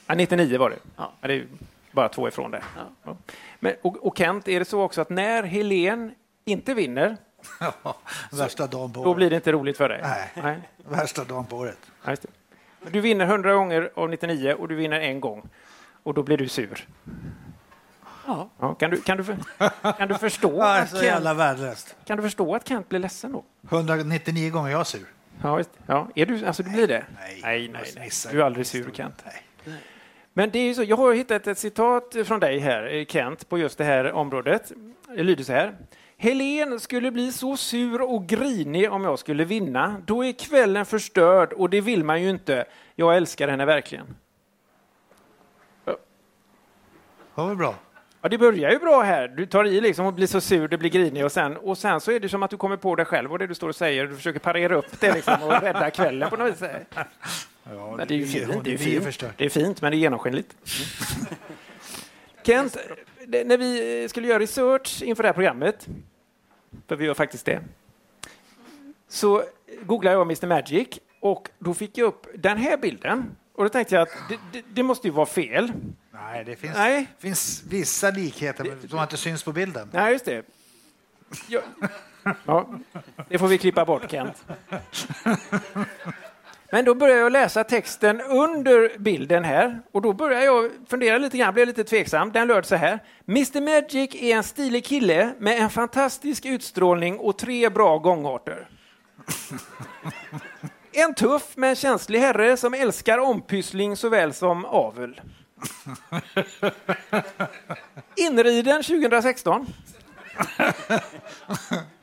ja 0.08 0.16
99 0.16 0.58
var 0.58 0.70
det. 0.70 0.78
Ja. 0.98 1.14
det 1.22 1.34
är 1.34 1.46
bara 1.92 2.10
två 2.10 2.28
ifrån 2.28 2.52
det. 2.52 2.64
Ja. 2.76 2.82
Ja. 3.04 3.18
Men, 3.60 3.74
och, 3.82 4.08
och 4.08 4.18
Kent, 4.18 4.48
är 4.48 4.60
det 4.60 4.66
så 4.66 4.82
också 4.82 5.02
att 5.02 5.10
när 5.10 5.44
Helene 5.44 6.12
inte 6.46 6.74
vinner, 6.74 7.18
Värsta 8.32 8.68
dagen 8.68 8.94
på 8.94 9.04
då 9.04 9.10
året. 9.10 9.18
blir 9.18 9.30
det 9.30 9.36
inte 9.36 9.52
roligt 9.52 9.78
för 9.78 9.90
dig? 9.90 10.00
Nej. 10.04 10.32
nej. 10.44 10.60
Värsta 10.88 11.24
dagen 11.24 11.46
på 11.46 11.58
året. 11.58 11.78
Ja, 12.06 12.16
Du 12.92 13.02
vinner 13.02 13.26
100 13.26 13.54
gånger 13.54 13.92
av 13.96 14.10
99 14.10 14.54
och 14.54 14.68
du 14.68 14.76
vinner 14.76 15.00
en 15.00 15.22
gång. 15.22 15.50
Och 16.04 16.14
då 16.14 16.24
blir 16.24 16.38
du 16.38 16.48
sur. 16.48 16.88
Ja. 18.28 18.50
Ja, 18.60 18.74
kan, 18.76 18.92
du, 18.92 19.02
kan, 19.02 19.18
du, 19.18 19.24
kan 19.98 20.08
du 20.08 20.16
förstå 20.16 20.62
att 20.64 21.04
jävla 21.04 21.34
värdelöst. 21.34 21.96
kan 22.06 22.18
du 22.18 22.24
förstå 22.24 22.56
att 22.56 22.68
Kent 22.68 22.90
blir 22.90 23.00
ledsen 23.00 23.32
då? 23.32 23.44
199 23.70 24.52
gånger 24.52 24.72
jag 24.72 24.80
är 24.80 24.84
sur. 24.84 25.08
Ja, 25.42 25.62
ja. 25.86 26.08
Är 26.16 26.26
du, 26.26 26.46
alltså 26.46 26.64
du 26.64 26.70
blir 26.70 26.88
det? 26.88 27.06
Nej, 27.20 27.40
nej, 27.44 27.70
nej, 27.74 27.94
nej. 27.96 28.10
Du 28.32 28.42
är 28.42 28.46
aldrig 28.46 28.68
sur. 28.68 28.92
Kent. 28.94 29.24
Nej. 29.26 29.76
Men 30.34 30.50
det 30.50 30.60
är 30.60 30.64
ju 30.64 30.74
så, 30.74 30.84
jag 30.84 30.98
har 30.98 31.14
hittat 31.14 31.48
ett 31.48 31.58
citat 31.58 32.16
från 32.26 32.40
dig 32.40 32.60
här, 32.60 32.94
eh, 32.94 33.06
Kent, 33.06 33.50
på 33.50 33.58
just 33.58 33.78
det 33.78 33.84
här 33.84 34.12
området. 34.12 34.72
Det 35.16 35.24
lyder 35.24 35.44
så 35.44 35.54
här. 35.54 35.76
Helen 36.18 36.80
skulle 36.80 37.12
bli 37.12 37.32
så 37.32 37.58
sur 37.58 38.02
och 38.02 38.28
grinig 38.28 38.92
om 38.92 39.04
jag 39.04 39.20
skulle 39.20 39.46
vinna. 39.46 40.02
Då 40.06 40.26
är 40.26 40.32
kvällen 40.32 40.86
förstörd 40.86 41.54
och 41.54 41.70
det 41.70 41.82
vill 41.82 42.04
man 42.04 42.22
ju 42.22 42.30
inte. 42.30 42.66
Jag 42.96 43.18
älskar 43.18 43.48
henne 43.48 43.66
verkligen. 43.66 44.16
Det 45.86 45.96
var 47.36 47.48
väl 47.48 47.58
bra. 47.58 47.76
Ja, 48.22 48.30
det 48.30 48.38
börjar 48.38 48.72
ju 48.72 48.80
bra 48.80 49.02
här. 49.02 49.28
Du 49.28 49.46
tar 49.46 49.66
i 49.66 49.82
liksom 49.82 50.06
och 50.06 50.14
blir 50.14 50.28
så 50.28 50.42
sur, 50.42 50.68
det 50.68 50.78
blir 50.78 50.90
grinig 50.90 51.26
och 51.26 51.32
sen, 51.32 51.58
och 51.58 51.78
sen 51.78 52.02
så 52.02 52.12
är 52.12 52.20
det 52.20 52.30
som 52.30 52.44
att 52.44 52.50
du 52.52 52.58
kommer 52.58 52.78
på 52.78 52.96
dig 52.96 53.06
själv 53.06 53.32
och 53.32 53.40
det 53.40 53.48
du 53.48 53.56
står 53.56 53.70
och 53.70 53.76
säger. 53.76 54.08
Du 54.08 54.16
försöker 54.16 54.40
parera 54.40 54.76
upp 54.76 55.00
det 55.00 55.14
liksom 55.14 55.44
och 55.44 55.52
rädda 55.62 55.92
kvällen 55.92 56.30
på 56.30 56.36
något 56.38 56.62
vis. 56.62 56.70
Ja, 57.64 57.96
Men 57.98 58.08
det 58.08 58.14
är 58.14 58.18
ju 58.18 58.26
fint. 58.26 58.64
Det 58.64 58.74
är, 58.74 58.78
fint. 58.78 59.24
det 59.38 59.46
är 59.46 59.50
fint, 59.50 59.82
men 59.82 59.92
det 59.92 59.98
är 59.98 60.00
genomskinligt. 60.00 60.56
Kent, 62.44 62.78
det- 63.28 63.44
när 63.44 63.58
vi 63.58 64.08
skulle 64.10 64.28
göra 64.28 64.40
research 64.40 65.02
inför 65.04 65.24
det 65.24 65.28
här 65.30 65.34
programmet, 65.34 65.88
för 66.88 66.96
vi 66.96 67.06
gör 67.06 67.14
faktiskt 67.14 67.46
det, 67.46 67.62
så 69.08 69.44
googlade 69.82 70.16
jag 70.18 70.22
Mr 70.22 70.48
Magic 70.48 70.88
och 71.20 71.50
då 71.60 71.74
fick 71.74 71.98
jag 71.98 72.06
upp 72.08 72.28
den 72.36 72.58
här 72.58 72.78
bilden. 72.78 73.36
Och 73.56 73.64
då 73.64 73.70
tänkte 73.70 73.96
jag 73.96 74.02
att 74.02 74.14
det, 74.30 74.38
det, 74.52 74.66
det 74.74 74.84
måste 74.84 75.08
ju 75.08 75.14
vara 75.14 75.26
fel. 75.26 75.72
Nej, 76.24 76.44
det 76.44 76.56
finns, 76.56 76.74
Nej. 76.74 77.08
finns 77.20 77.64
vissa 77.68 78.12
likheter 78.12 78.64
men 78.64 78.90
som 78.90 79.00
inte 79.00 79.18
syns 79.18 79.44
på 79.44 79.52
bilden. 79.52 79.90
Nej, 79.94 80.12
just 80.12 80.26
det. 80.26 80.46
Ja, 81.48 81.62
ja, 82.46 82.70
det 83.30 83.38
får 83.38 83.48
vi 83.48 83.58
klippa 83.58 83.86
bort, 83.86 84.12
Kent. 84.12 84.46
Men 86.72 86.86
då 86.86 86.96
börjar 86.96 87.18
jag 87.18 87.32
läsa 87.32 87.64
texten 87.64 88.22
under 88.22 89.00
bilden 89.00 89.44
här 89.44 89.82
och 89.92 90.02
då 90.02 90.14
börjar 90.14 90.42
jag 90.42 90.72
fundera 90.88 91.18
lite 91.18 91.38
grann, 91.38 91.54
blev 91.54 91.68
lite 91.68 91.84
tveksam. 91.84 92.32
Den 92.32 92.48
löd 92.48 92.66
så 92.66 92.76
här. 92.76 93.00
Mr 93.28 93.62
Magic 93.62 94.16
är 94.16 94.36
en 94.36 94.44
stilig 94.44 94.86
kille 94.86 95.34
med 95.40 95.62
en 95.62 95.70
fantastisk 95.70 96.46
utstrålning 96.46 97.18
och 97.18 97.38
tre 97.38 97.70
bra 97.70 97.98
gångarter. 97.98 98.68
En 100.92 101.14
tuff 101.14 101.52
men 101.56 101.76
känslig 101.76 102.20
herre 102.20 102.58
som 102.58 102.74
älskar 102.74 103.18
ompyssling 103.18 103.98
såväl 103.98 104.34
som 104.34 104.66
avel. 104.66 105.22
Inriden 108.16 108.84
2016. 108.84 109.66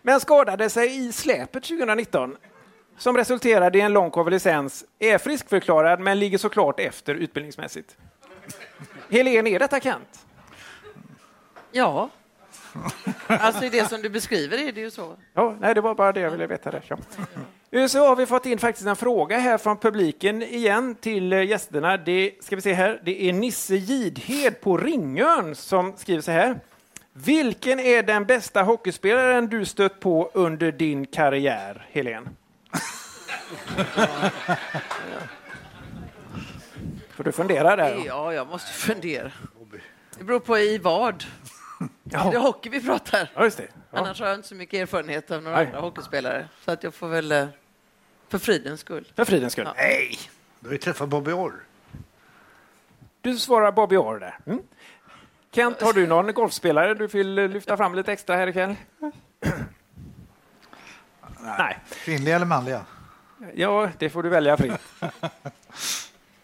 Men 0.02 0.20
skadade 0.20 0.70
sig 0.70 1.06
i 1.06 1.12
släpet 1.12 1.62
2019 1.62 2.36
som 2.98 3.16
resulterade 3.16 3.78
i 3.78 3.80
en 3.80 3.92
lång 3.92 4.10
konvalescens, 4.10 4.84
är 4.98 5.18
friskförklarad 5.18 6.00
men 6.00 6.18
ligger 6.18 6.38
såklart 6.38 6.80
efter 6.80 7.14
utbildningsmässigt. 7.14 7.96
Helene, 9.10 9.50
är 9.50 9.58
detta 9.58 9.80
Kent? 9.80 10.26
Ja. 11.72 12.10
Alltså 13.26 13.64
i 13.64 13.68
det 13.68 13.88
som 13.88 14.02
du 14.02 14.08
beskriver 14.08 14.68
är 14.68 14.72
det 14.72 14.80
ju 14.80 14.90
så. 14.90 15.16
Ja, 15.34 15.56
nej, 15.60 15.74
det 15.74 15.80
var 15.80 15.94
bara 15.94 16.12
det 16.12 16.20
jag 16.20 16.30
ville 16.30 16.46
veta. 16.46 16.70
Där. 16.70 16.82
Ja. 17.70 17.88
Så 17.88 17.98
har 17.98 18.16
vi 18.16 18.26
fått 18.26 18.46
in 18.46 18.58
faktiskt 18.58 18.86
en 18.86 18.96
fråga 18.96 19.38
här 19.38 19.58
från 19.58 19.76
publiken 19.76 20.42
igen 20.42 20.94
till 20.94 21.32
eh, 21.32 21.42
gästerna. 21.42 21.96
Det 21.96 22.32
ska 22.40 22.56
vi 22.56 22.62
se 22.62 22.72
här. 22.72 23.00
Det 23.04 23.28
är 23.28 23.32
Nisse 23.32 23.76
Gidhed 23.76 24.60
på 24.60 24.76
Ringön 24.76 25.54
som 25.54 25.96
skriver 25.96 26.22
så 26.22 26.30
här. 26.30 26.60
Vilken 27.12 27.80
är 27.80 28.02
den 28.02 28.24
bästa 28.24 28.62
hockeyspelaren 28.62 29.46
du 29.46 29.64
stött 29.64 30.00
på 30.00 30.30
under 30.34 30.72
din 30.72 31.06
karriär, 31.06 31.86
Helen? 31.90 32.28
Får 37.10 37.24
du 37.24 37.32
fundera 37.32 37.76
där. 37.76 38.02
Ja, 38.06 38.34
jag 38.34 38.46
måste 38.46 38.72
fundera. 38.72 39.32
Det 40.18 40.24
beror 40.24 40.40
på 40.40 40.58
i 40.58 40.78
vad. 40.78 41.24
Ja. 42.04 42.30
Det 42.30 42.36
är 42.36 42.40
hockey 42.40 42.68
vi 42.70 42.84
pratar. 42.84 43.30
Ja, 43.34 43.44
just 43.44 43.56
det. 43.56 43.66
Ja. 43.90 43.98
Annars 43.98 44.20
har 44.20 44.26
jag 44.26 44.34
inte 44.36 44.48
så 44.48 44.54
mycket 44.54 44.80
erfarenhet 44.80 45.30
av 45.30 45.42
några 45.42 45.56
Nej. 45.56 45.66
andra 45.66 45.80
hockeyspelare. 45.80 46.48
Så 46.64 46.70
att 46.70 46.82
jag 46.82 46.94
får 46.94 47.08
väl, 47.08 47.32
eh, 47.32 47.46
för 48.28 48.38
fridens 48.38 48.80
skull. 48.80 49.12
För 49.16 49.24
fridens 49.24 49.52
skull. 49.52 49.64
Ja. 49.66 49.74
Nej, 49.76 50.18
du 50.60 50.68
har 50.68 50.72
ju 50.72 50.78
träffat 50.78 51.08
Bobby 51.08 51.32
Orr. 51.32 51.64
Du 53.20 53.38
svarar 53.38 53.72
Bobby 53.72 53.96
Orr 53.96 54.18
där. 54.18 54.38
Mm. 54.46 54.62
Kent, 55.52 55.80
har 55.80 55.92
du 55.92 56.06
någon 56.06 56.34
golfspelare 56.34 56.94
du 56.94 57.06
vill 57.06 57.38
eh, 57.38 57.48
lyfta 57.48 57.76
fram 57.76 57.94
lite 57.94 58.12
extra 58.12 58.36
här 58.36 58.46
ikväll? 58.46 58.74
Nej. 61.40 61.78
Kvinnliga 62.04 62.36
eller 62.36 62.46
manliga? 62.46 62.84
Ja, 63.54 63.90
det 63.98 64.10
får 64.10 64.22
du 64.22 64.28
välja 64.28 64.56
fritt. 64.56 64.80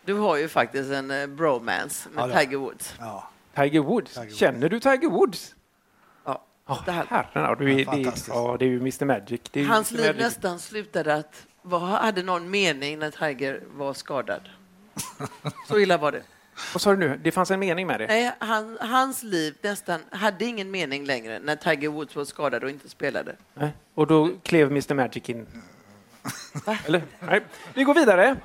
Du 0.04 0.14
har 0.14 0.36
ju 0.36 0.48
faktiskt 0.48 0.90
en 0.92 1.10
eh, 1.10 1.26
bromance 1.26 2.08
med 2.08 2.30
Ja, 2.30 2.38
Tiger 2.38 2.56
Woods. 2.56 2.94
Ja. 2.98 3.30
Tiger 3.56 3.80
Woods. 3.80 4.14
Tiger 4.14 4.26
Woods. 4.26 4.38
Känner 4.38 4.68
du 4.68 4.80
Tiger 4.80 5.08
Woods? 5.08 5.54
Ja. 6.24 6.44
Oh, 6.66 6.82
Det 6.84 6.92
här- 6.92 7.06
herren, 7.08 7.58
du 7.58 7.72
är, 7.72 7.84
det, 7.84 8.12
ja, 8.28 8.56
det 8.58 8.64
är 8.64 8.68
ju 8.68 8.76
Mr 8.80 9.04
Magic. 9.04 9.40
Det 9.50 9.60
är 9.60 9.64
ju 9.64 9.70
Hans 9.70 9.90
Mr. 9.92 10.02
liv 10.02 10.06
Magic. 10.14 10.22
nästan 10.24 10.58
slutade 10.58 11.14
att 11.14 11.46
vad 11.62 11.80
hade 11.80 12.22
någon 12.22 12.50
mening 12.50 12.98
när 12.98 13.10
Tiger 13.10 13.62
var 13.74 13.94
skadad. 13.94 14.40
Så 15.68 15.78
illa 15.78 15.98
var 15.98 16.12
det. 16.12 16.22
Vad 16.74 16.80
sa 16.80 16.90
du 16.90 16.96
nu? 16.96 17.20
Det 17.22 17.32
fanns 17.32 17.50
en 17.50 17.60
mening 17.60 17.86
med 17.86 18.00
det? 18.00 18.06
Nej, 18.06 18.32
han, 18.38 18.78
hans 18.80 19.22
liv 19.22 19.54
nästan 19.62 20.00
hade 20.10 20.44
ingen 20.44 20.70
mening 20.70 21.04
längre 21.04 21.38
när 21.38 21.56
Tiger 21.56 21.88
Woods 21.88 22.16
var 22.16 22.24
skadad 22.24 22.64
och 22.64 22.70
inte 22.70 22.88
spelade. 22.88 23.36
Nej. 23.54 23.70
Och 23.94 24.06
då 24.06 24.30
klev 24.42 24.66
Mr 24.70 24.94
Magic 24.94 25.28
in. 25.28 25.46
Eller? 26.86 27.02
Nej. 27.20 27.44
Vi 27.74 27.84
går 27.84 27.94
vidare. 27.94 28.36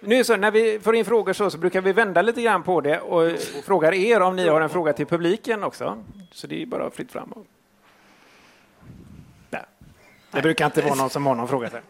Nu 0.00 0.16
är 0.16 0.24
så, 0.24 0.36
när 0.36 0.50
vi 0.50 0.80
får 0.80 0.96
in 0.96 1.04
frågor 1.04 1.32
så, 1.32 1.50
så 1.50 1.58
brukar 1.58 1.80
vi 1.80 1.92
vända 1.92 2.22
lite 2.22 2.42
grann 2.42 2.62
på 2.62 2.80
det 2.80 3.00
och 3.00 3.38
frågar 3.64 3.94
er 3.94 4.20
om 4.20 4.36
ni 4.36 4.48
har 4.48 4.60
en 4.60 4.68
fråga 4.70 4.92
till 4.92 5.06
publiken 5.06 5.64
också. 5.64 6.04
Så 6.32 6.46
det 6.46 6.62
är 6.62 6.66
bara 6.66 6.90
fritt 6.90 7.12
fram. 7.12 7.34
Där. 9.50 9.66
Det 10.30 10.42
brukar 10.42 10.66
inte 10.66 10.82
vara 10.82 10.94
någon 10.94 11.10
som 11.10 11.26
har 11.26 11.34
någon 11.34 11.48
fråga. 11.48 11.68
Där. 11.68 11.82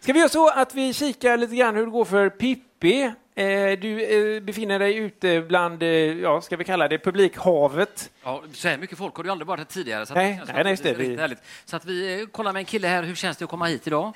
Ska 0.00 0.12
vi 0.12 0.18
göra 0.18 0.28
så 0.28 0.50
att 0.50 0.74
vi 0.74 0.92
kikar 0.94 1.36
lite 1.36 1.56
grann 1.56 1.76
hur 1.76 1.84
det 1.84 1.90
går 1.90 2.04
för 2.04 2.28
Pippi 2.28 3.12
Eh, 3.38 3.78
du 3.78 4.02
eh, 4.36 4.42
befinner 4.42 4.78
dig 4.78 4.96
ute 4.96 5.40
bland, 5.40 5.82
eh, 5.82 5.88
ja, 5.88 6.40
ska 6.40 6.56
vi 6.56 6.64
kalla 6.64 6.88
det 6.88 6.98
publikhavet. 6.98 8.10
Ja, 8.22 8.42
så 8.52 8.68
här 8.68 8.78
mycket 8.78 8.98
folk 8.98 9.16
har 9.16 9.24
du 9.24 9.30
aldrig 9.30 9.46
varit 9.46 9.58
här 9.58 9.64
tidigare. 9.64 10.06
Så 10.06 10.14
Nej, 10.14 10.40
nej, 10.46 10.64
nej, 10.64 10.64
det. 10.64 10.70
riktigt 10.70 10.98
Vi- 10.98 11.16
härligt. 11.16 11.38
Så 11.64 11.76
att 11.76 11.84
vi 11.84 12.26
kollar 12.32 12.52
med 12.52 12.60
en 12.60 12.66
kille 12.66 12.88
här. 12.88 13.02
Hur 13.02 13.14
känns 13.14 13.36
det 13.36 13.44
att 13.44 13.50
komma 13.50 13.66
hit 13.66 13.86
idag? 13.86 14.12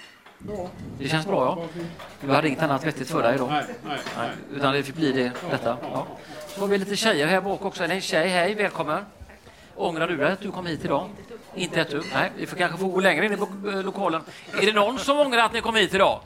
Det 0.99 1.09
känns 1.09 1.26
bra, 1.26 1.45
ja. 1.45 1.80
Du 2.20 2.32
hade 2.32 2.49
inget 2.49 2.62
annat 2.62 2.84
vettigt 2.84 3.11
för 3.11 3.22
dig 3.22 3.34
idag? 3.34 3.49
Nej, 3.51 3.64
nej, 3.84 3.99
nej. 4.16 4.30
Utan 4.55 4.72
det 4.74 4.82
fick 4.82 4.95
bli 4.95 5.12
det, 5.12 5.32
detta. 5.51 5.76
Ja. 5.93 6.07
Så 6.47 6.61
har 6.61 6.66
vi 6.68 6.78
lite 6.78 6.97
tjejer 6.97 7.26
här 7.26 7.40
bak 7.40 7.64
också. 7.64 7.84
En 7.84 8.01
tjej, 8.01 8.28
hej, 8.28 8.55
välkommen. 8.55 9.05
Ångrar 9.76 10.09
du 10.09 10.16
dig 10.16 10.32
att 10.32 10.40
du 10.40 10.51
kom 10.51 10.66
hit 10.66 10.84
idag? 10.84 11.09
Inte 11.55 11.80
ett 11.80 11.90
dugg? 11.90 12.05
Nej, 12.14 12.32
vi 12.36 12.47
får 12.47 12.57
kanske 12.57 12.78
få 12.78 12.86
gå 12.88 13.01
längre 13.01 13.26
in 13.26 13.32
i 13.32 13.36
lo- 13.36 13.70
eh, 13.72 13.82
lokalen. 13.82 14.22
Är 14.61 14.66
det 14.66 14.72
någon 14.72 14.99
som 14.99 15.18
ångrar 15.18 15.38
att 15.45 15.53
ni 15.53 15.61
kom 15.61 15.74
hit 15.74 15.95
idag? 15.95 16.20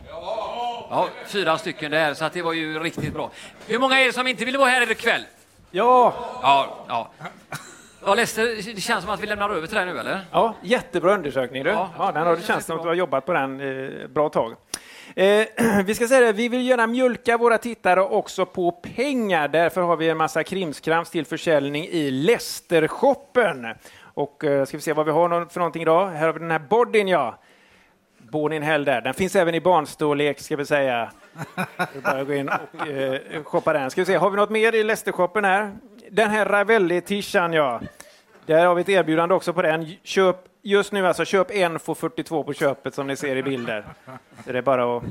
Ja, 0.91 1.09
fyra 1.27 1.59
stycken 1.59 1.91
där, 1.91 2.14
så 2.14 2.25
att 2.25 2.33
det 2.33 2.43
var 2.43 2.53
ju 2.53 2.79
riktigt 2.79 3.12
bra. 3.14 3.31
Hur 3.67 3.79
många 3.79 4.01
är 4.01 4.05
det 4.07 4.12
som 4.12 4.27
inte 4.27 4.45
vill 4.45 4.57
vara 4.57 4.71
här 4.71 4.91
ikväll? 4.91 5.23
Ja! 5.71 6.14
Ja, 6.43 6.85
ja. 6.89 7.11
Ja, 8.07 8.15
Lester, 8.15 8.75
det 8.75 8.81
känns 8.81 9.05
som 9.05 9.15
att 9.15 9.21
vi 9.21 9.27
lämnar 9.27 9.51
över 9.51 9.67
till 9.67 9.77
dig 9.77 9.87
nu, 9.87 9.99
eller? 9.99 10.21
Ja, 10.33 10.55
jättebra 10.63 11.15
undersökning. 11.15 11.65
Du. 11.65 11.71
Ja, 11.71 12.11
den 12.15 12.27
har, 12.27 12.37
det 12.37 12.43
känns 12.43 12.67
som 12.67 12.77
att 12.77 12.83
du 12.83 12.89
har 12.89 12.95
jobbat 12.95 13.27
på 13.27 13.33
den 13.33 13.61
eh, 13.61 14.07
bra 14.09 14.29
tag. 14.29 14.55
Eh, 15.17 15.47
vi 15.85 15.95
ska 15.95 16.09
säga 16.09 16.21
det, 16.21 16.33
vi 16.33 16.49
vill 16.49 16.67
gärna 16.67 16.87
mjölka 16.87 17.37
våra 17.37 17.59
tittare 17.59 18.01
också 18.01 18.47
på 18.47 18.73
pengar. 18.73 19.49
Därför 19.49 19.81
har 19.81 19.97
vi 19.97 20.09
en 20.09 20.17
massa 20.17 20.45
krimskrams 20.45 21.11
till 21.11 21.27
försäljning 21.27 21.85
i 21.85 22.11
Lästershoppen. 22.11 23.67
Och 24.01 24.45
eh, 24.45 24.65
ska 24.65 24.77
vi 24.77 24.83
se 24.83 24.93
vad 24.93 25.07
vi 25.07 25.13
har 25.13 25.47
för 25.51 25.61
någonting 25.61 25.83
idag. 25.83 26.07
Här 26.07 26.27
har 26.27 26.33
vi 26.33 26.39
den 26.39 26.51
här 26.51 26.59
bodyn, 26.59 27.09
ja. 27.09 27.39
Born 28.19 28.53
in 28.53 28.63
hell 28.63 28.85
där. 28.85 29.01
Den 29.01 29.15
finns 29.15 29.37
även 29.37 29.55
i 29.55 29.61
barnstorlek, 29.61 30.41
ska 30.41 30.57
vi 30.57 30.67
säga. 30.67 31.11
Vi 31.95 32.01
bara 32.01 32.25
gå 32.25 32.35
in 32.35 32.49
och 32.49 32.89
eh, 32.89 33.43
shoppa 33.45 33.73
den. 33.73 33.91
Ska 33.91 34.01
vi 34.01 34.07
se, 34.07 34.17
har 34.17 34.31
vi 34.31 34.37
något 34.37 34.51
mer 34.51 34.75
i 34.75 34.85
Lästershoppen 34.85 35.45
här? 35.45 35.73
Den 36.11 36.31
här 36.31 36.47
Ravelli-tishan, 36.47 37.53
ja. 37.53 37.81
Där 38.47 38.66
har 38.66 38.74
vi 38.74 38.80
ett 38.82 38.88
erbjudande 38.88 39.34
också 39.34 39.53
på 39.53 39.62
den. 39.62 39.86
Köp 40.03 40.36
just 40.62 40.92
nu 40.92 41.07
alltså, 41.07 41.24
köp 41.24 41.51
en 41.51 41.78
får 41.78 41.94
42 41.94 42.44
på 42.44 42.53
köpet 42.53 42.94
som 42.94 43.07
ni 43.07 43.16
ser 43.16 43.36
i 43.36 43.42
bilder. 43.42 43.84
Så 44.44 44.53
det 44.53 44.59
är 44.59 44.62
bara 44.62 44.97
att 44.97 45.03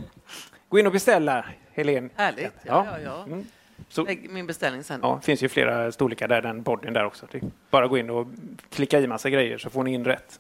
gå 0.69 0.79
in 0.79 0.85
och 0.87 0.93
beställa, 0.93 1.45
Helene. 1.73 2.09
Härligt. 2.15 2.51
Ja, 2.63 2.85
ja, 2.91 2.99
ja. 3.03 3.23
Mm. 3.23 3.45
Så, 3.89 4.03
Lägg 4.03 4.29
min 4.29 4.47
beställning 4.47 4.83
sen. 4.83 4.99
ja, 5.03 5.17
det 5.21 5.25
finns 5.25 5.41
ju 5.43 5.49
flera 5.49 5.91
storlekar 5.91 6.27
där, 6.27 6.41
den 6.41 6.61
bodyn 6.61 6.93
där 6.93 7.05
också. 7.05 7.25
Det 7.31 7.41
bara 7.69 7.87
gå 7.87 7.97
in 7.97 8.09
och 8.09 8.27
klicka 8.69 8.99
i 8.99 9.07
massa 9.07 9.29
grejer 9.29 9.57
så 9.57 9.69
får 9.69 9.83
ni 9.83 9.93
in 9.93 10.05
rätt. 10.05 10.39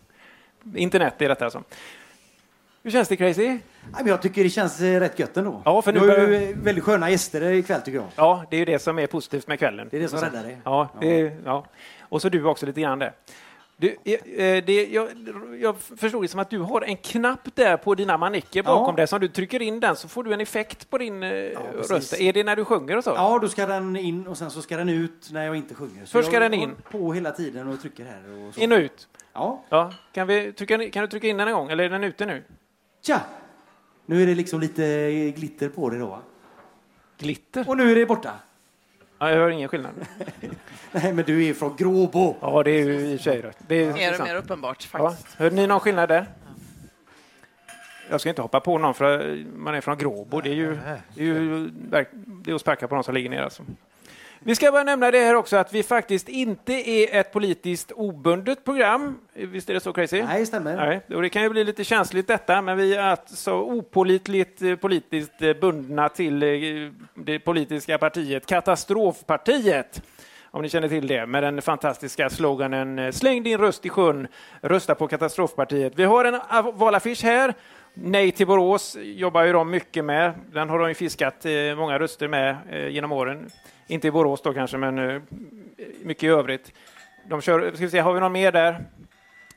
Internet 0.75 1.21
är 1.21 1.29
detta 1.29 1.45
alltså. 1.45 1.63
Hur 2.83 2.91
känns 2.91 3.07
det 3.07 3.15
Crazy? 3.15 3.57
Jag 4.05 4.21
tycker 4.21 4.43
det 4.43 4.49
känns 4.49 4.81
eh, 4.81 4.99
rätt 4.99 5.19
gött 5.19 5.37
ändå. 5.37 5.61
Ja, 5.65 5.81
för 5.81 5.93
nu 5.93 5.99
du 5.99 6.09
har 6.09 6.17
ju 6.17 6.25
börjar- 6.27 6.53
väldigt 6.53 6.83
sköna 6.83 7.09
gäster 7.09 7.51
ikväll 7.51 7.81
tycker 7.81 7.97
jag. 7.99 8.07
Ja, 8.15 8.45
det 8.49 8.55
är 8.55 8.59
ju 8.59 8.65
det 8.65 8.79
som 8.79 8.99
är 8.99 9.07
positivt 9.07 9.47
med 9.47 9.59
kvällen. 9.59 9.87
Det 9.91 9.97
är 9.97 10.01
det 10.01 10.07
som 10.07 10.19
räddar 10.19 10.43
dig. 10.43 10.57
Ja, 10.63 10.89
det 11.01 11.21
är, 11.21 11.37
ja. 11.45 11.65
Och 12.15 12.21
så 12.21 12.29
du 12.29 12.43
också 12.45 12.65
lite 12.65 12.81
grann 12.81 12.99
där. 12.99 13.13
Du, 13.77 13.89
eh, 14.03 14.63
det, 14.65 14.87
jag, 14.91 15.09
jag 15.61 15.77
förstod 15.79 16.23
det 16.23 16.27
som 16.27 16.39
att 16.39 16.49
du 16.49 16.59
har 16.59 16.81
en 16.81 16.97
knapp 16.97 17.55
där 17.55 17.77
på 17.77 17.95
dina 17.95 18.17
manicker 18.17 18.63
bakom 18.63 18.93
Ja. 18.93 18.95
dig. 18.95 19.07
Så 19.07 19.15
om 19.15 19.21
du 19.21 19.27
trycker 19.27 19.61
in 19.61 19.79
den 19.79 19.95
så 19.95 20.07
får 20.07 20.23
du 20.23 20.33
en 20.33 20.41
effekt 20.41 20.89
på 20.89 20.97
din 20.97 21.23
eh, 21.23 21.29
precis. 21.71 21.91
röst. 21.91 22.13
Är 22.19 22.33
det 22.33 22.43
när 22.43 22.55
du 22.55 22.65
sjunger 22.65 22.97
och 22.97 23.03
så? 23.03 23.09
Ja, 23.09 23.39
då 23.41 23.47
ska 23.47 23.65
den 23.65 23.95
in 23.95 24.27
och 24.27 24.37
sen 24.37 24.51
så 24.51 24.61
ska 24.61 24.77
den 24.77 24.89
ut 24.89 25.29
när 25.31 25.45
jag 25.45 25.55
inte 25.55 25.75
sjunger. 25.75 26.05
Så 26.05 26.11
Först 26.11 26.29
ska 26.29 26.39
den 26.39 26.53
in. 26.53 26.75
på 26.91 27.13
hela 27.13 27.31
tiden 27.31 27.67
och 27.67 27.81
trycker 27.81 28.05
här. 28.05 28.47
Och 28.47 28.53
så. 28.53 28.61
In 28.61 28.71
och 28.71 28.77
ut? 28.77 29.07
Ja. 29.33 29.63
ja. 29.69 29.91
Kan, 30.11 30.27
vi 30.27 30.53
trycka, 30.53 30.89
kan 30.89 31.01
du 31.01 31.07
trycka 31.07 31.27
in 31.27 31.37
den 31.37 31.47
en 31.47 31.53
gång, 31.53 31.69
eller 31.69 31.83
är 31.83 31.89
den 31.89 32.03
ute 32.03 32.25
nu? 32.25 32.43
Tja! 33.01 33.21
Nu 34.05 34.23
är 34.23 34.27
det 34.27 34.35
liksom 34.35 34.59
lite 34.59 35.09
glitter 35.35 35.69
på 35.69 35.89
det 35.89 35.99
då. 35.99 36.05
va? 36.07 36.21
Glitter? 37.17 37.69
Och 37.69 37.77
nu 37.77 37.91
är 37.91 37.95
det 37.95 38.05
borta. 38.05 38.31
Ja, 39.19 39.29
jag 39.29 39.37
hör 39.37 39.49
ingen 39.49 39.69
skillnad. 39.69 39.91
Nej, 40.91 41.13
men 41.13 41.25
du 41.25 41.45
är 41.45 41.53
från 41.53 41.75
Gråbo. 41.75 42.35
Ja, 42.41 42.63
det 42.63 42.71
är 42.71 42.85
ju 42.85 42.93
i 42.93 43.15
och 43.15 43.19
för 43.19 43.23
sig 43.23 43.41
rätt. 43.41 43.57
Det 43.67 43.75
är 43.85 43.93
Mer 43.93 44.09
och 44.11 44.15
sant. 44.17 44.29
mer 44.29 44.35
uppenbart 44.35 44.89
Ja. 44.93 45.09
faktiskt. 45.09 45.35
Hörde 45.35 45.55
ni 45.55 45.67
någon 45.67 45.79
skillnad 45.79 46.09
där? 46.09 46.25
Jag 48.09 48.19
ska 48.21 48.29
inte 48.29 48.41
hoppa 48.41 48.59
på 48.59 48.77
någon 48.77 48.93
för 48.93 49.37
man 49.55 49.75
är 49.75 49.81
från 49.81 49.97
Gråbo. 49.97 50.41
Det 50.41 50.49
är 50.49 50.53
ju, 50.53 50.75
det 51.15 51.21
är 51.21 51.25
ju 51.25 51.67
det 52.25 52.51
är 52.51 52.55
att 52.55 52.61
sparka 52.61 52.87
på 52.87 52.95
någon 52.95 53.03
som 53.03 53.13
ligger 53.13 53.29
ner. 53.29 53.41
Alltså. 53.41 53.63
Vi 54.47 54.55
ska 54.55 54.71
bara 54.71 54.83
nämna 54.83 55.11
det 55.11 55.19
här 55.19 55.35
också 55.35 55.57
att 55.57 55.73
vi 55.73 55.83
faktiskt 55.83 56.29
inte 56.29 56.73
är 56.73 57.19
ett 57.19 57.31
politiskt 57.31 57.91
obundet 57.91 58.63
program. 58.63 59.19
Visst 59.33 59.69
är 59.69 59.73
det 59.73 59.79
så 59.79 59.93
crazy? 59.93 60.23
Nej, 60.23 60.39
det 60.39 60.45
stämmer. 60.45 60.75
Nej, 60.75 61.01
och 61.15 61.21
det 61.21 61.29
kan 61.29 61.43
ju 61.43 61.49
bli 61.49 61.63
lite 61.63 61.83
känsligt 61.83 62.27
detta, 62.27 62.61
men 62.61 62.77
vi 62.77 62.95
är 62.95 63.01
alltså 63.01 63.53
opolitligt 63.53 64.61
eh, 64.61 64.75
politiskt 64.75 65.41
eh, 65.41 65.53
bundna 65.53 66.09
till 66.09 66.43
eh, 66.43 66.49
det 67.13 67.39
politiska 67.39 67.97
partiet 67.97 68.45
Katastrofpartiet. 68.45 70.01
Om 70.43 70.61
ni 70.61 70.69
känner 70.69 70.89
till 70.89 71.07
det, 71.07 71.25
med 71.25 71.43
den 71.43 71.61
fantastiska 71.61 72.29
sloganen 72.29 73.13
Släng 73.13 73.43
din 73.43 73.57
röst 73.57 73.85
i 73.85 73.89
sjön, 73.89 74.27
rösta 74.61 74.95
på 74.95 75.07
Katastrofpartiet. 75.07 75.93
Vi 75.95 76.03
har 76.03 76.25
en 76.25 76.39
valaffisch 76.73 77.23
här. 77.23 77.53
Nej 77.93 78.31
till 78.31 78.47
Borås 78.47 78.97
jobbar 79.01 79.43
ju 79.43 79.53
de 79.53 79.69
mycket 79.69 80.05
med. 80.05 80.33
Den 80.51 80.69
har 80.69 80.79
de 80.79 80.87
ju 80.87 80.93
fiskat 80.93 81.45
många 81.77 81.99
röster 81.99 82.27
med 82.27 82.57
genom 82.91 83.11
åren. 83.11 83.51
Inte 83.87 84.07
i 84.07 84.11
Borås 84.11 84.41
då 84.41 84.53
kanske, 84.53 84.77
men 84.77 85.09
eh, 85.09 85.21
mycket 86.03 86.23
i 86.23 86.27
övrigt. 86.27 86.71
De 87.29 87.41
kör, 87.41 87.71
ska 87.75 87.85
vi 87.85 87.89
se, 87.91 87.99
har 87.99 88.13
vi 88.13 88.19
någon 88.19 88.31
mer 88.31 88.51
där? 88.51 88.85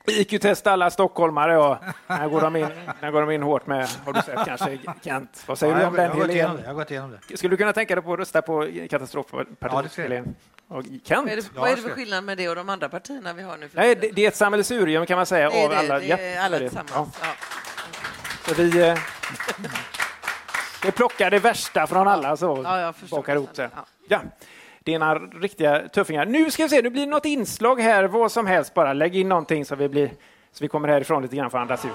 IQ-testa 0.07 0.71
alla 0.71 0.89
stockholmare. 0.89 1.53
Ja. 1.53 1.79
Här, 2.07 2.27
går 2.27 2.41
de 2.41 2.55
in, 2.55 2.67
här 3.01 3.11
går 3.11 3.21
de 3.21 3.31
in 3.31 3.41
hårt 3.43 3.67
med, 3.67 3.87
har 4.05 4.13
du 4.13 4.21
sett 4.21 4.45
kanske, 4.45 4.77
Kent? 5.03 5.43
Vad 5.45 5.59
säger 5.59 5.73
Ja, 5.73 5.77
du 5.79 5.83
jag, 5.83 5.89
om 5.89 5.95
jag, 5.95 6.09
den, 6.09 6.17
igenom 6.17 6.27
det, 6.27 6.33
Helene? 6.41 6.59
jag 6.61 6.69
har 6.69 6.73
gått 6.73 6.91
igenom 6.91 7.17
det. 7.29 7.37
Skulle 7.37 7.53
du 7.53 7.57
kunna 7.57 7.73
tänka 7.73 7.95
dig 7.95 8.03
på 8.03 8.13
att 8.13 8.19
rösta 8.19 8.41
på 8.41 8.67
Katastrofpartiet, 8.89 9.57
Ja, 9.59 9.83
jag. 9.95 10.03
Helene? 10.03 10.27
Och 10.67 10.83
Kent? 11.03 11.23
Vad 11.23 11.31
är 11.31 11.35
det, 11.35 11.49
vad 11.55 11.69
är 11.71 11.75
det 11.75 11.81
för 11.81 11.89
skillnad 11.89 12.23
med 12.23 12.37
det 12.37 12.49
och 12.49 12.55
de 12.55 12.69
andra 12.69 12.89
partierna 12.89 13.33
vi 13.33 13.43
har 13.43 13.57
nu? 13.57 13.69
Nej, 13.73 13.95
det, 13.95 14.09
det 14.11 14.23
är 14.23 14.27
ett 14.27 14.35
sammelsurium 14.35 15.05
kan 15.05 15.15
man 15.17 15.25
säga 15.25 15.49
Det 15.49 15.59
är 15.61 15.63
av 15.65 15.69
det, 15.69 15.77
alla. 15.77 15.99
det 15.99 16.11
är 16.11 16.41
alla 16.45 16.59
det. 16.59 16.69
tillsammans. 16.69 17.17
Ja. 17.21 17.27
Så 18.47 18.53
vi, 18.53 18.95
vi 20.83 20.91
plockar 20.91 21.31
det 21.31 21.39
värsta 21.39 21.87
från 21.87 22.07
alla 22.07 22.37
så 22.37 22.61
Ja, 22.63 22.93
bakar 23.11 23.35
ihop 23.35 23.53
det. 23.55 23.69
Ja. 24.09 24.21
Det 24.83 24.93
är 24.93 24.99
några 24.99 25.15
riktiga 25.19 25.89
tuffingar. 25.89 26.25
Nu 26.25 26.51
ska 26.51 26.63
vi 26.63 26.69
se, 26.69 26.81
nu 26.81 26.89
blir 26.89 27.05
det 27.05 27.11
något 27.11 27.25
inslag 27.25 27.81
här, 27.81 28.03
vad 28.03 28.31
som 28.31 28.47
helst 28.47 28.73
bara. 28.73 28.93
Lägg 28.93 29.15
in 29.15 29.29
någonting 29.29 29.65
så 29.65 29.75
vi, 29.75 29.89
blir, 29.89 30.07
så 30.53 30.57
vi 30.63 30.67
kommer 30.67 30.87
härifrån 30.87 31.21
lite 31.21 31.35
grann 31.35 31.49
för 31.51 31.57
att 31.57 31.61
andas 31.61 31.85
ut. 31.85 31.91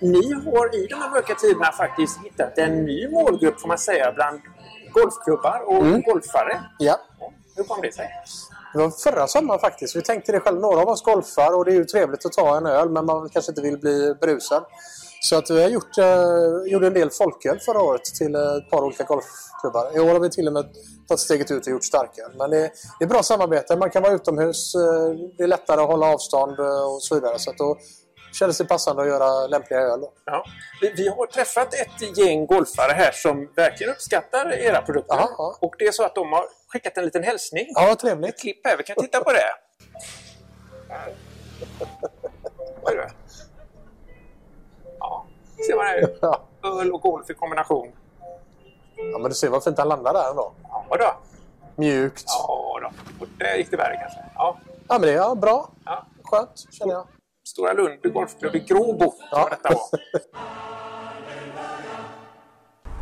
Ni 0.00 0.32
har 0.32 0.74
i 0.84 0.86
de 0.86 0.94
här 0.94 1.10
mörka 1.10 1.34
tiderna 1.34 1.72
faktiskt 1.72 2.18
hittat 2.24 2.58
en 2.58 2.84
ny 2.84 3.08
målgrupp 3.08 3.60
får 3.60 3.68
man 3.68 3.78
säga 3.78 4.12
bland 4.12 4.40
golfklubbar 4.92 5.62
och 5.66 5.84
Mm. 5.86 6.00
golfare. 6.00 6.60
Ja. 6.78 6.96
Hur 7.56 7.64
kom 7.64 7.80
det 7.82 7.94
sig? 7.94 8.08
Det 8.72 8.78
var 8.78 8.90
förra 8.90 9.26
sommaren 9.26 9.60
faktiskt. 9.60 9.96
Vi 9.96 10.02
tänkte 10.02 10.32
det 10.32 10.40
själv. 10.40 10.60
Några 10.60 10.80
av 10.80 10.88
oss 10.88 11.02
golfar 11.02 11.56
och 11.56 11.64
det 11.64 11.70
är 11.70 11.74
ju 11.74 11.84
trevligt 11.84 12.26
att 12.26 12.32
ta 12.32 12.56
en 12.56 12.66
öl 12.66 12.88
men 12.90 13.06
man 13.06 13.28
kanske 13.28 13.50
inte 13.52 13.62
vill 13.62 13.78
bli 13.78 14.14
berusad. 14.20 14.64
Så 15.24 15.36
att 15.38 15.50
vi 15.50 15.62
har 15.62 15.68
gjort, 15.68 15.98
eh, 15.98 16.72
gjorde 16.72 16.86
en 16.86 16.94
del 16.94 17.10
folköl 17.10 17.60
förra 17.60 17.82
året 17.82 18.04
till 18.04 18.34
eh, 18.34 18.56
ett 18.56 18.70
par 18.70 18.82
olika 18.84 19.04
golfklubbar. 19.04 19.96
I 19.96 20.00
år 20.00 20.08
har 20.08 20.20
vi 20.20 20.30
till 20.30 20.46
och 20.46 20.52
med 20.52 20.64
tagit 21.08 21.20
steget 21.20 21.50
ut 21.50 21.66
och 21.66 21.72
gjort 21.72 21.84
starköl. 21.84 22.32
Men 22.38 22.50
det, 22.50 22.72
det 22.98 23.04
är 23.04 23.08
bra 23.08 23.22
samarbete. 23.22 23.76
Man 23.76 23.90
kan 23.90 24.02
vara 24.02 24.12
utomhus. 24.12 24.74
Eh, 24.74 24.80
det 25.38 25.44
är 25.44 25.46
lättare 25.46 25.80
att 25.80 25.86
hålla 25.86 26.06
avstånd 26.06 26.58
eh, 26.58 26.94
och 26.94 27.02
så 27.02 27.14
vidare. 27.14 27.38
Så 27.38 27.50
att 27.50 27.58
då 27.58 27.78
kändes 28.32 28.58
det 28.58 28.64
passande 28.64 29.02
att 29.02 29.08
göra 29.08 29.46
lämpliga 29.46 29.80
öl. 29.80 30.00
Ja. 30.24 30.44
Vi, 30.80 30.92
vi 30.96 31.08
har 31.08 31.26
träffat 31.26 31.74
ett 31.74 32.18
gäng 32.18 32.46
golfare 32.46 32.92
här 32.92 33.12
som 33.12 33.52
verkligen 33.56 33.92
uppskattar 33.92 34.52
era 34.52 34.82
produkter. 34.82 35.18
Och 35.60 35.74
det 35.78 35.84
är 35.86 35.92
så 35.92 36.04
att 36.04 36.14
de 36.14 36.32
har 36.32 36.44
skickat 36.68 36.96
en 36.96 37.04
liten 37.04 37.22
hälsning. 37.22 37.66
Ja, 37.68 37.96
trevligt. 38.00 38.34
Ett 38.34 38.40
klipp 38.40 38.66
här, 38.66 38.76
vi 38.76 38.82
kan 38.84 38.96
titta 38.96 39.20
på 39.20 39.32
det. 39.32 39.50
Vad 42.82 42.92
är 42.92 42.96
det? 42.96 43.23
Ja, 45.68 45.74
ser 45.74 45.76
man 45.76 45.86
här. 45.86 46.80
Öl 46.80 46.92
och 46.92 47.00
golf 47.00 47.30
i 47.30 47.34
kombination. 47.34 47.92
Ja, 48.96 49.18
men 49.18 49.28
du 49.28 49.34
ser 49.34 49.48
vad 49.48 49.64
fint 49.64 49.78
han 49.78 49.88
landar 49.88 50.12
där 50.12 50.30
ändå. 50.30 50.52
Ja, 50.62 50.96
då. 50.98 51.14
Mjukt. 51.76 52.24
Ja, 52.26 52.78
då. 52.82 52.90
Och 53.20 53.26
där 53.38 53.56
gick 53.56 53.70
det 53.70 53.76
värre 53.76 53.96
kanske. 53.96 54.18
Ja. 54.34 54.58
Ja, 54.88 54.98
men 54.98 55.00
det 55.00 55.10
är 55.10 55.16
ja, 55.16 55.34
bra. 55.34 55.68
Ja. 55.84 56.06
Skönt, 56.24 56.66
känner 56.70 56.92
jag. 56.92 57.06
Stora 57.48 57.72
Lund 57.72 58.12
golfklubb 58.12 58.54
i 58.54 58.58
Gråbo. 58.58 59.12
Ja. 59.30 59.48
Detta 59.50 59.74
var. 59.74 60.00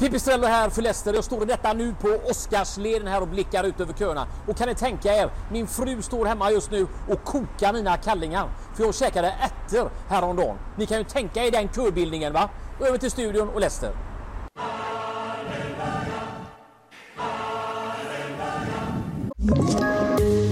Pipistrello 0.03 0.47
här 0.47 0.71
för 0.71 0.83
Leicester. 0.83 1.15
Jag 1.15 1.25
står 1.25 1.43
i 1.43 1.47
detta 1.47 1.73
nu 1.73 1.95
på 2.01 2.09
Oscarsleden 2.31 3.09
här 3.09 3.21
och 3.21 3.29
blickar 3.29 3.65
ut 3.65 3.81
över 3.81 3.93
köerna. 3.93 4.27
Och 4.47 4.57
kan 4.57 4.69
ni 4.69 4.75
tänka 4.75 5.15
er, 5.15 5.31
min 5.53 5.67
fru 5.67 6.03
står 6.03 6.27
hemma 6.27 6.51
just 6.51 6.71
nu 6.71 6.87
och 7.09 7.25
kokar 7.25 7.73
mina 7.73 7.97
kallingar. 7.97 8.49
För 8.77 8.85
jag 8.85 8.95
käkade 8.95 9.35
ärtor 9.41 9.91
häromdagen. 10.09 10.57
Ni 10.79 10.87
kan 10.87 10.99
ju 10.99 11.05
tänka 11.05 11.45
er 11.45 11.51
den 11.51 11.69
köbildningen 11.69 12.33
va? 12.33 12.51
Över 12.81 12.99
till 12.99 13.11
studion 13.11 13.49
och 13.49 13.61
Leicester. 13.61 13.93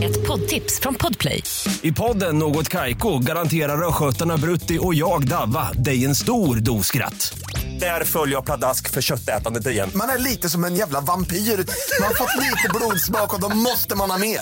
Ett 0.03 0.27
poddtips 0.27 0.81
från 0.81 0.95
Podplay. 0.95 1.43
I 1.83 1.93
podden 1.93 2.39
Något 2.39 2.69
Kaiko 2.69 3.19
garanterar 3.19 3.89
östgötarna 3.89 4.37
Brutti 4.37 4.79
och 4.83 4.95
jag, 4.95 5.29
Davva, 5.29 5.73
dig 5.73 6.05
en 6.05 6.15
stor 6.15 6.57
dos 6.57 6.87
skratt. 6.87 7.35
Där 7.81 8.05
följer 8.05 8.35
jag 8.37 8.45
pladask 8.45 8.91
för 8.91 9.01
köttätandet 9.01 9.67
igen. 9.67 9.91
Man 9.95 10.09
är 10.09 10.19
lite 10.19 10.49
som 10.49 10.65
en 10.65 10.75
jävla 10.75 11.01
vampyr. 11.01 11.37
Man 11.37 12.07
har 12.07 12.15
fått 12.15 12.37
lite 12.37 12.69
blodsmak 12.75 13.35
och 13.35 13.41
då 13.41 13.49
måste 13.49 13.97
man 13.97 14.11
ha 14.11 14.19
mer. 14.19 14.41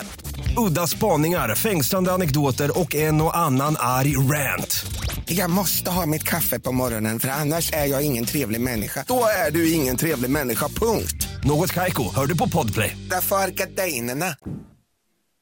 Udda 0.69 0.87
spaningar, 0.87 1.55
fängslande 1.55 2.13
anekdoter 2.13 2.79
och 2.81 2.95
en 2.95 3.21
och 3.21 3.37
annan 3.37 3.77
arg 3.79 4.17
rant. 4.17 4.87
Jag 5.27 5.51
måste 5.51 5.91
ha 5.91 6.07
mitt 6.07 6.25
kaffe 6.25 6.61
på 6.61 6.73
morgonen 6.73 7.21
för 7.21 7.29
annars 7.29 7.73
är 7.73 7.87
jag 7.87 8.03
ingen 8.03 8.25
trevlig 8.25 8.61
människa. 8.61 9.05
Då 9.09 9.25
är 9.47 9.51
du 9.51 9.73
ingen 9.73 9.97
trevlig 9.97 10.31
människa, 10.31 10.69
punkt. 10.69 11.29
Något 11.45 11.73
Kaiko, 11.73 12.15
hör 12.15 12.27
du 12.27 12.37
på 12.37 12.49
Podplay. 12.49 12.97
Därför 13.11 13.37
är 13.37 13.49
gardinerna. 13.49 14.35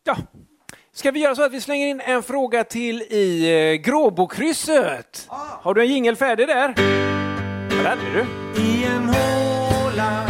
Ja. 0.04 0.16
Ska 0.94 1.10
vi 1.10 1.20
göra 1.20 1.34
så 1.34 1.42
att 1.42 1.52
vi 1.52 1.60
slänger 1.60 1.86
in 1.86 2.00
en 2.00 2.22
fråga 2.22 2.64
till 2.64 3.02
i 3.02 3.50
eh, 3.50 3.74
Gråbokrysset? 3.74 5.26
Har 5.62 5.74
du 5.74 5.82
en 5.82 5.88
jingel 5.88 6.16
färdig 6.16 6.48
där? 6.48 7.15
Där 7.82 7.92
är 7.92 7.96
du. 8.14 8.26
I 8.62 8.84
en 8.84 9.08
håla, 9.08 10.26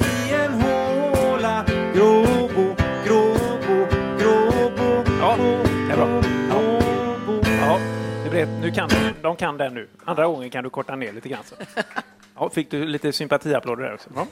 i 0.00 0.32
en 0.34 0.52
håla 0.52 1.64
Gråbo, 1.94 2.74
gråbo, 3.06 3.86
gråbo 4.18 5.04
Ja, 5.20 5.36
det 5.36 5.92
är 5.92 5.96
bra. 5.96 6.22
Ja. 6.50 6.80
Ja, 7.60 7.78
det 8.24 8.30
blev, 8.30 8.48
nu 8.60 8.70
kan 8.70 8.88
de, 8.88 8.94
de 9.22 9.36
kan 9.36 9.56
den 9.56 9.74
nu. 9.74 9.88
Andra 10.04 10.26
gången 10.26 10.50
kan 10.50 10.64
du 10.64 10.70
korta 10.70 10.96
ner 10.96 11.12
lite 11.12 11.28
grann. 11.28 11.44
Så. 11.44 11.54
Ja, 12.36 12.48
fick 12.50 12.70
du 12.70 12.86
lite 12.86 13.12
sympatiapplåder 13.12 13.82
där 13.84 13.94
också. 13.94 14.10
Ja. 14.14 14.26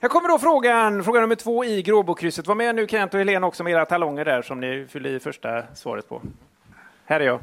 Här 0.00 0.08
kommer 0.08 0.28
då 0.28 0.38
frågan, 0.38 1.04
fråga 1.04 1.20
nummer 1.20 1.34
två 1.34 1.64
i 1.64 1.82
Gråbokrysset. 1.82 2.46
Var 2.46 2.54
med 2.54 2.74
nu 2.74 2.86
Kent 2.86 3.14
och 3.14 3.20
Helena 3.20 3.46
också 3.46 3.64
med 3.64 3.72
era 3.72 3.84
talonger 3.84 4.24
där 4.24 4.42
som 4.42 4.60
ni 4.60 4.86
fyllde 4.90 5.08
i 5.08 5.20
första 5.20 5.62
svaret 5.74 6.08
på. 6.08 6.22
Här 7.04 7.20
är 7.20 7.24
jag. 7.24 7.40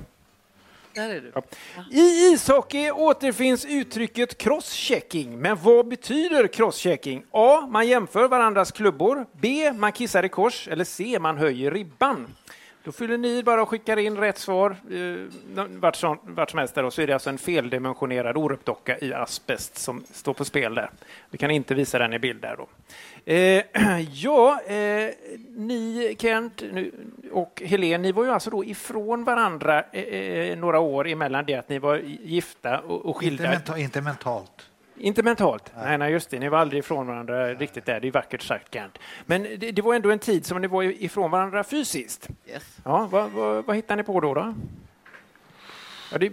Där 0.94 1.10
är 1.10 1.22
du. 1.22 1.32
Ja. 1.36 1.44
I 1.92 2.34
ishockey 2.34 2.92
återfinns 2.92 3.66
uttrycket 3.66 4.38
crosschecking. 4.38 5.40
Men 5.40 5.58
vad 5.64 5.88
betyder 5.88 6.48
crosschecking? 6.48 7.24
A. 7.32 7.68
Man 7.70 7.88
jämför 7.88 8.28
varandras 8.28 8.72
klubbor. 8.72 9.26
B. 9.32 9.74
Man 9.74 9.92
kissar 9.92 10.26
i 10.26 10.30
kors. 10.30 10.68
Eller 10.68 10.84
C. 10.84 11.18
Man 11.22 11.38
höjer 11.38 11.72
ribban. 11.72 12.28
Då 12.84 12.92
fyller 12.92 13.18
ni 13.18 13.44
bara 13.44 13.62
och 13.62 13.70
skickar 13.70 13.98
in 13.98 14.18
rätt 14.18 14.38
svar 14.38 14.76
eh, 14.92 15.66
vart, 15.80 15.96
som, 15.96 16.20
vart 16.24 16.50
som 16.50 16.60
helst. 16.60 16.76
Där, 16.76 16.84
och 16.84 16.94
så 16.94 17.02
är 17.02 17.08
det 17.08 17.14
alltså 17.14 17.30
en 17.30 17.38
feldimensionerad 17.38 18.38
Orup-docka 18.38 18.98
i 19.00 19.14
asbest 19.14 19.78
som 19.78 20.04
står 20.12 20.34
på 20.34 20.46
spel 20.46 20.76
där. 20.76 20.90
Vi 21.30 21.38
kan 21.38 21.52
inte 21.52 21.76
visa 21.76 22.00
den 22.00 22.14
i 22.14 22.20
bild 22.20 22.42
där 22.42 22.56
då. 22.58 22.68
Eh, 23.30 23.64
ja, 24.14 24.62
eh, 24.68 25.10
ni 25.56 26.16
Kent 26.20 26.64
nu, 26.72 26.92
och 27.32 27.62
Helene, 27.66 27.98
ni 27.98 28.12
var 28.12 28.24
ju 28.24 28.32
alltså 28.32 28.50
då 28.50 28.66
ifrån 28.66 29.24
varandra 29.24 29.84
eh, 29.92 30.04
eh, 30.04 30.58
några 30.58 30.80
år 30.80 31.08
emellan 31.08 31.46
det 31.46 31.56
att 31.56 31.70
ni 31.70 31.80
var 31.80 31.98
gifta 32.24 32.80
och, 32.80 33.06
och 33.06 33.24
Inte, 33.24 33.36
skilda. 33.38 33.50
menta, 33.50 33.78
inte 33.78 34.02
mentalt. 34.02 34.70
Inte 34.98 35.24
mentalt. 35.24 35.72
Nej. 35.78 35.98
nej, 35.98 36.12
just 36.12 36.30
det. 36.30 36.40
Ni 36.40 36.50
var 36.50 36.58
aldrig 36.58 36.80
ifrån 36.80 37.08
varandra 37.08 37.54
riktigt 37.54 37.86
där. 37.86 38.00
Det 38.00 38.08
är 38.08 38.12
vackert 38.12 38.42
sagt, 38.42 38.74
Kent. 38.74 38.98
Men 39.26 39.44
det, 39.44 39.72
det 39.72 39.82
var 39.82 39.96
ändå 39.96 40.12
en 40.12 40.20
tid 40.20 40.46
som 40.46 40.62
ni 40.62 40.68
var 40.68 40.84
ifrån 40.84 41.32
varandra 41.32 41.64
fysiskt. 41.64 42.30
Yes. 42.48 42.78
Ja, 42.86 43.08
vad, 43.12 43.32
vad, 43.32 43.66
vad 43.66 43.76
hittar 43.76 43.96
ni 43.96 44.04
på 44.04 44.20
då? 44.20 44.34
då? 44.34 44.54
Ja, 46.12 46.18
det, 46.18 46.32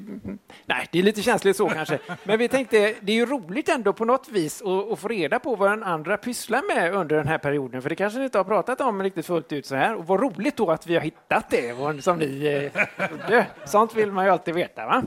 nej, 0.66 0.88
det 0.92 0.98
är 0.98 1.02
lite 1.02 1.22
känsligt 1.22 1.56
så 1.56 1.68
kanske. 1.68 1.98
Men 2.24 2.38
vi 2.38 2.48
tänkte, 2.48 2.94
det 3.00 3.12
är 3.12 3.16
ju 3.16 3.26
roligt 3.26 3.68
ändå 3.68 3.92
på 3.92 4.04
något 4.04 4.28
vis 4.28 4.62
att, 4.62 4.92
att 4.92 4.98
få 4.98 5.08
reda 5.08 5.38
på 5.38 5.56
vad 5.56 5.70
den 5.70 5.82
andra 5.82 6.16
pysslar 6.16 6.62
med 6.74 6.94
under 6.94 7.16
den 7.16 7.28
här 7.28 7.38
perioden. 7.38 7.82
För 7.82 7.88
det 7.88 7.96
kanske 7.96 8.18
ni 8.18 8.24
inte 8.24 8.38
har 8.38 8.44
pratat 8.44 8.80
om 8.80 9.02
riktigt 9.02 9.26
fullt 9.26 9.52
ut 9.52 9.66
så 9.66 9.76
här. 9.76 9.94
Och 9.94 10.06
vad 10.06 10.20
roligt 10.20 10.56
då 10.56 10.70
att 10.70 10.86
vi 10.86 10.94
har 10.94 11.02
hittat 11.02 11.50
det 11.50 12.02
som 12.02 12.18
ni 12.18 12.46
eh, 12.46 13.10
gjorde. 13.10 13.46
Sånt 13.66 13.96
vill 13.96 14.12
man 14.12 14.24
ju 14.24 14.30
alltid 14.30 14.54
veta, 14.54 14.86
va? 14.86 15.02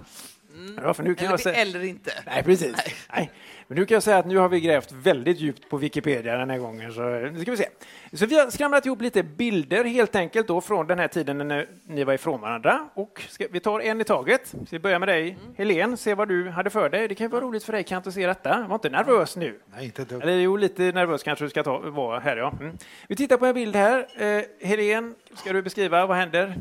Ja, 0.83 0.93
för 0.93 1.03
nu 1.03 1.15
kan 1.15 1.25
Eller, 1.25 1.33
jag 1.33 1.39
säga... 1.39 1.61
eller 1.61 1.83
inte. 1.83 2.11
Nej, 2.25 2.43
precis. 2.43 2.75
Nej. 3.13 3.31
Men 3.69 3.77
nu 3.77 3.85
kan 3.85 3.95
jag 3.95 4.03
säga 4.03 4.17
att 4.17 4.25
nu 4.25 4.37
har 4.37 4.49
vi 4.49 4.59
grävt 4.59 4.91
väldigt 4.91 5.39
djupt 5.39 5.69
på 5.69 5.77
Wikipedia 5.77 6.37
den 6.37 6.49
här 6.49 6.57
gången. 6.57 6.93
Så 6.93 7.01
nu 7.01 7.41
ska 7.41 7.51
vi 7.51 7.57
se. 7.57 7.67
Så 8.13 8.25
vi 8.25 8.39
har 8.39 8.49
skramlat 8.49 8.85
ihop 8.85 9.01
lite 9.01 9.23
bilder 9.23 9.83
helt 9.83 10.15
enkelt 10.15 10.47
då 10.47 10.61
från 10.61 10.87
den 10.87 10.99
här 10.99 11.07
tiden 11.07 11.37
när 11.37 11.67
ni 11.87 12.03
var 12.03 12.13
ifrån 12.13 12.41
varandra. 12.41 12.89
Och 12.93 13.21
ska, 13.29 13.47
vi 13.51 13.59
tar 13.59 13.79
en 13.79 14.01
i 14.01 14.03
taget. 14.03 14.47
Så 14.47 14.67
vi 14.69 14.79
börjar 14.79 14.99
med 14.99 15.07
dig, 15.07 15.37
Helen. 15.57 15.97
Se 15.97 16.13
vad 16.13 16.27
du 16.27 16.49
hade 16.49 16.69
för 16.69 16.89
dig. 16.89 17.07
Det 17.07 17.15
kan 17.15 17.25
ju 17.25 17.31
vara 17.31 17.41
roligt 17.41 17.63
för 17.63 17.73
dig 17.73 17.83
Kent 17.83 18.07
att 18.07 18.13
se 18.13 18.27
detta. 18.27 18.65
Var 18.67 18.75
inte 18.75 18.89
nervös 18.89 19.35
nu. 19.35 19.59
Nej, 19.75 19.85
inte 19.85 20.05
dugg. 20.05 20.23
Eller 20.23 20.33
jo, 20.33 20.57
lite 20.57 20.81
nervös 20.81 21.23
kanske 21.23 21.45
du 21.45 21.49
ska 21.49 21.63
ta, 21.63 21.79
vara 21.79 22.19
här. 22.19 22.37
Ja. 22.37 22.53
Mm. 22.59 22.77
Vi 23.07 23.15
tittar 23.15 23.37
på 23.37 23.45
en 23.45 23.53
bild 23.53 23.75
här. 23.75 24.07
Eh, 24.17 24.67
Helen, 24.67 25.15
ska 25.33 25.53
du 25.53 25.61
beskriva 25.61 26.05
vad 26.05 26.17
händer? 26.17 26.55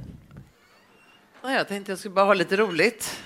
Ja, 1.43 1.53
jag 1.53 1.69
tänkte 1.69 1.93
jag 1.93 1.99
skulle 1.99 2.15
bara 2.15 2.25
ha 2.25 2.35
lite 2.35 2.57
roligt. 2.57 3.23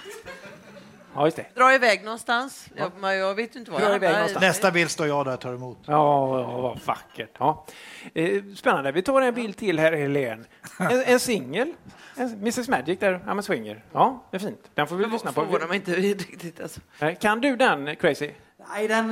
Ja, 1.14 1.24
just 1.24 1.36
det. 1.36 1.46
Dra 1.54 1.74
iväg 1.74 2.04
någonstans. 2.04 2.68
Jag, 2.74 2.92
men 3.00 3.18
jag 3.18 3.34
vet 3.34 3.56
inte 3.56 3.70
var 3.70 3.80
Dra 3.80 3.86
jag 3.86 3.96
iväg 3.96 4.12
någonstans. 4.12 4.42
Nästa 4.42 4.70
bild 4.70 4.90
står 4.90 5.06
jag 5.06 5.24
där 5.26 5.34
och 5.34 5.40
tar 5.40 5.54
emot. 5.54 5.78
Ja, 5.86 6.40
ja, 6.40 6.60
vad 6.60 6.80
vackert. 6.84 7.30
Ja. 7.38 7.66
Eh, 8.14 8.42
Spännande. 8.56 8.92
Vi 8.92 9.02
tar 9.02 9.22
en 9.22 9.34
bild 9.34 9.56
till 9.56 9.78
här, 9.78 9.92
Helene. 9.92 10.44
En, 10.78 11.02
en 11.02 11.20
singel. 11.20 11.72
Mrs 12.16 12.68
Magic 12.68 12.98
där, 12.98 13.18
I'm 13.18 13.38
a 13.38 13.42
swinger. 13.42 13.84
Ja, 13.92 14.24
det 14.30 14.36
är 14.36 14.38
fint. 14.38 14.70
Den 14.74 14.86
får 14.86 14.96
vi 14.96 15.06
lyssna 15.06 15.32
på. 15.32 15.40
Förvånar 15.40 15.66
mig 15.66 15.76
inte 15.76 15.94
riktigt. 15.94 16.60
Alltså. 16.60 16.80
Kan 17.20 17.40
du 17.40 17.56
den, 17.56 17.96
Crazy? 17.96 18.30
Nej, 18.68 18.88
den 18.88 19.08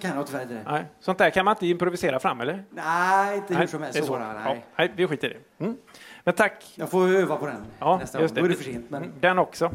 kan 0.00 0.16
jag 0.16 0.26
tyvärr 0.26 0.42
inte. 0.42 0.62
Nej. 0.66 0.84
Sånt 1.00 1.18
där 1.18 1.30
kan 1.30 1.44
man 1.44 1.54
inte 1.54 1.66
improvisera 1.66 2.18
fram, 2.18 2.40
eller? 2.40 2.64
Nej, 2.70 3.36
inte 3.36 3.54
hur 3.54 3.66
som 3.66 3.82
helst. 3.82 4.10
nej. 4.10 4.20
Ja, 4.44 4.56
nej, 4.76 4.92
vi 4.96 5.06
skiter 5.06 5.30
i 5.30 5.32
det. 5.58 5.64
Mm. 5.64 5.76
Men 6.24 6.34
tack. 6.34 6.64
Jag 6.74 6.90
får 6.90 7.08
öva 7.08 7.36
på 7.36 7.46
den 7.46 7.64
Ja, 7.78 7.98
nästa 7.98 8.18
gång. 8.18 8.28
Då 8.34 8.44
är 8.44 8.48
det 8.48 8.54
för 8.54 8.64
sent. 8.64 8.90
Men... 8.90 9.12
Den 9.20 9.38
också. 9.38 9.70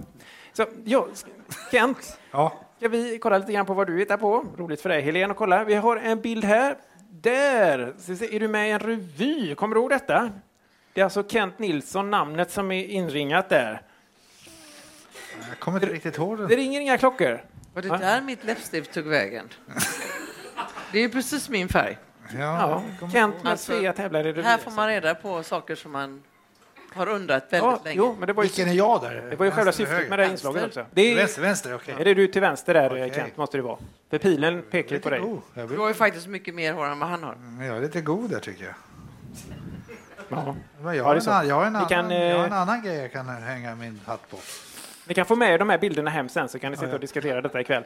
Så, 0.54 0.66
ja, 0.84 1.08
Kent, 1.72 2.20
Ja. 2.32 2.60
ska 2.78 2.88
vi 2.88 3.20
kolla 3.20 3.38
lite 3.38 3.52
grann 3.54 3.66
på 3.66 3.74
vad 3.74 3.88
du 3.88 3.98
hittar 4.00 4.18
på? 4.18 4.46
Roligt 4.58 4.82
för 4.82 4.90
dig, 4.90 5.02
Helene, 5.02 5.32
att 5.32 5.38
kolla. 5.38 5.64
Vi 5.64 5.76
har 5.76 5.98
en 5.98 6.22
bild 6.22 6.46
här. 6.46 6.78
Där 7.10 7.80
är 8.34 8.40
du 8.40 8.48
med 8.48 8.68
i 8.68 8.72
en 8.72 8.80
revy. 8.80 9.56
Kommer 9.56 9.76
du 9.76 9.82
ihåg 9.82 9.90
detta? 9.90 10.30
Det 10.94 11.02
är 11.02 11.06
alltså 11.06 11.24
Kent 11.28 11.60
Nilsson, 11.60 12.10
namnet 12.12 12.52
som 12.52 12.72
är 12.72 12.86
inringat 12.86 13.50
där. 13.50 13.82
Jag 15.50 15.60
kommer 15.60 15.80
inte 15.84 15.94
riktigt 15.94 16.18
ihåg 16.18 16.38
Det 16.38 16.48
den. 16.48 16.58
ringer 16.58 16.82
inga 16.82 16.98
klockor. 16.98 17.46
Var 17.74 17.82
det 17.82 17.88
Ja. 17.88 17.98
där 17.98 18.22
mitt 18.22 18.44
läppstift 18.44 18.94
tog 18.94 19.06
vägen? 19.06 19.50
Det 20.92 20.98
är 20.98 21.02
ju 21.02 21.10
precis 21.10 21.50
min 21.50 21.68
färg. 21.70 21.98
Ja, 22.40 22.84
Kent 23.14 23.44
med 23.44 23.52
Alltså, 23.52 23.94
tävlar 23.96 24.20
i 24.20 24.24
revy. 24.24 24.42
Här 24.42 24.58
får 24.58 24.72
man 24.72 24.88
reda 24.88 25.16
på 25.16 25.44
saker 25.44 25.76
som 25.76 25.92
man 25.92 26.24
har 26.96 27.10
undrat 27.10 27.44
väldigt 27.44 27.62
Ja, 27.72 27.80
länge. 27.84 27.98
jo, 27.98 28.16
men 28.20 28.28
det 28.28 28.34
var 28.34 28.44
ju, 28.44 28.48
Vilken 28.48 28.70
är 28.70 28.74
jag 28.74 29.02
där? 29.02 29.28
det 29.30 29.36
var 29.36 29.46
ju 29.46 29.52
själva 29.52 29.72
syftet 29.72 30.10
med 30.10 30.20
det 30.20 30.24
här 30.26 30.32
inslaget 30.32 30.64
också. 30.66 30.86
Det 30.92 31.02
är, 31.02 31.16
Vänster, 31.16 31.42
vänster, 31.42 31.76
okej. 31.76 31.96
är 32.00 32.06
det 32.06 32.14
du 32.14 32.28
till 32.28 32.42
vänster 32.42 32.74
där, 32.74 32.90
Okej. 32.92 33.12
Kent, 33.16 33.38
måste 33.38 33.58
det 33.58 33.62
vara. 33.64 33.78
För 34.10 34.18
pilen 34.18 34.62
pekar 34.72 35.00
på 35.00 35.10
dig. 35.10 35.20
Oh, 35.20 35.40
Du 35.68 35.78
har 35.78 35.88
ju 35.88 35.94
faktiskt 35.94 36.28
mycket 36.28 36.56
mer 36.56 36.74
hår 36.74 36.86
än 36.86 37.00
vad 37.00 37.10
han 37.10 37.24
har. 37.24 37.36
men 37.36 37.68
jag 37.68 37.78
är 37.78 37.82
lite 37.82 38.02
god 38.02 38.30
där 38.30 38.40
tycker 38.40 38.64
jag. 38.66 38.74
Ja. 40.30 40.56
Men 40.82 40.86
jag, 40.86 40.96
Ja, 40.96 41.04
har 41.04 41.16
en, 41.16 41.22
annan- 41.22 41.48
jag, 41.48 41.56
har 41.56 41.66
en 41.66 41.76
annan, 41.76 41.90
kan, 41.90 42.10
jag 42.12 42.38
har 42.38 42.46
en 42.46 42.54
annan 42.54 42.84
grej 42.84 42.96
jag 42.96 43.12
kan 43.12 43.30
hänga 43.30 43.76
min 43.76 44.00
hatt 44.06 44.30
på. 44.30 44.38
Ni 45.06 45.14
kan 45.14 45.26
få 45.26 45.36
med 45.36 45.60
de 45.60 45.70
här 45.70 45.78
bilderna 45.78 46.10
hem 46.10 46.30
sen 46.30 46.50
så 46.50 46.60
kan 46.60 46.72
ni 46.72 46.78
sitta 46.78 46.94
och 46.94 47.00
diskutera 47.00 47.42
detta 47.42 47.62
ikväll. 47.62 47.84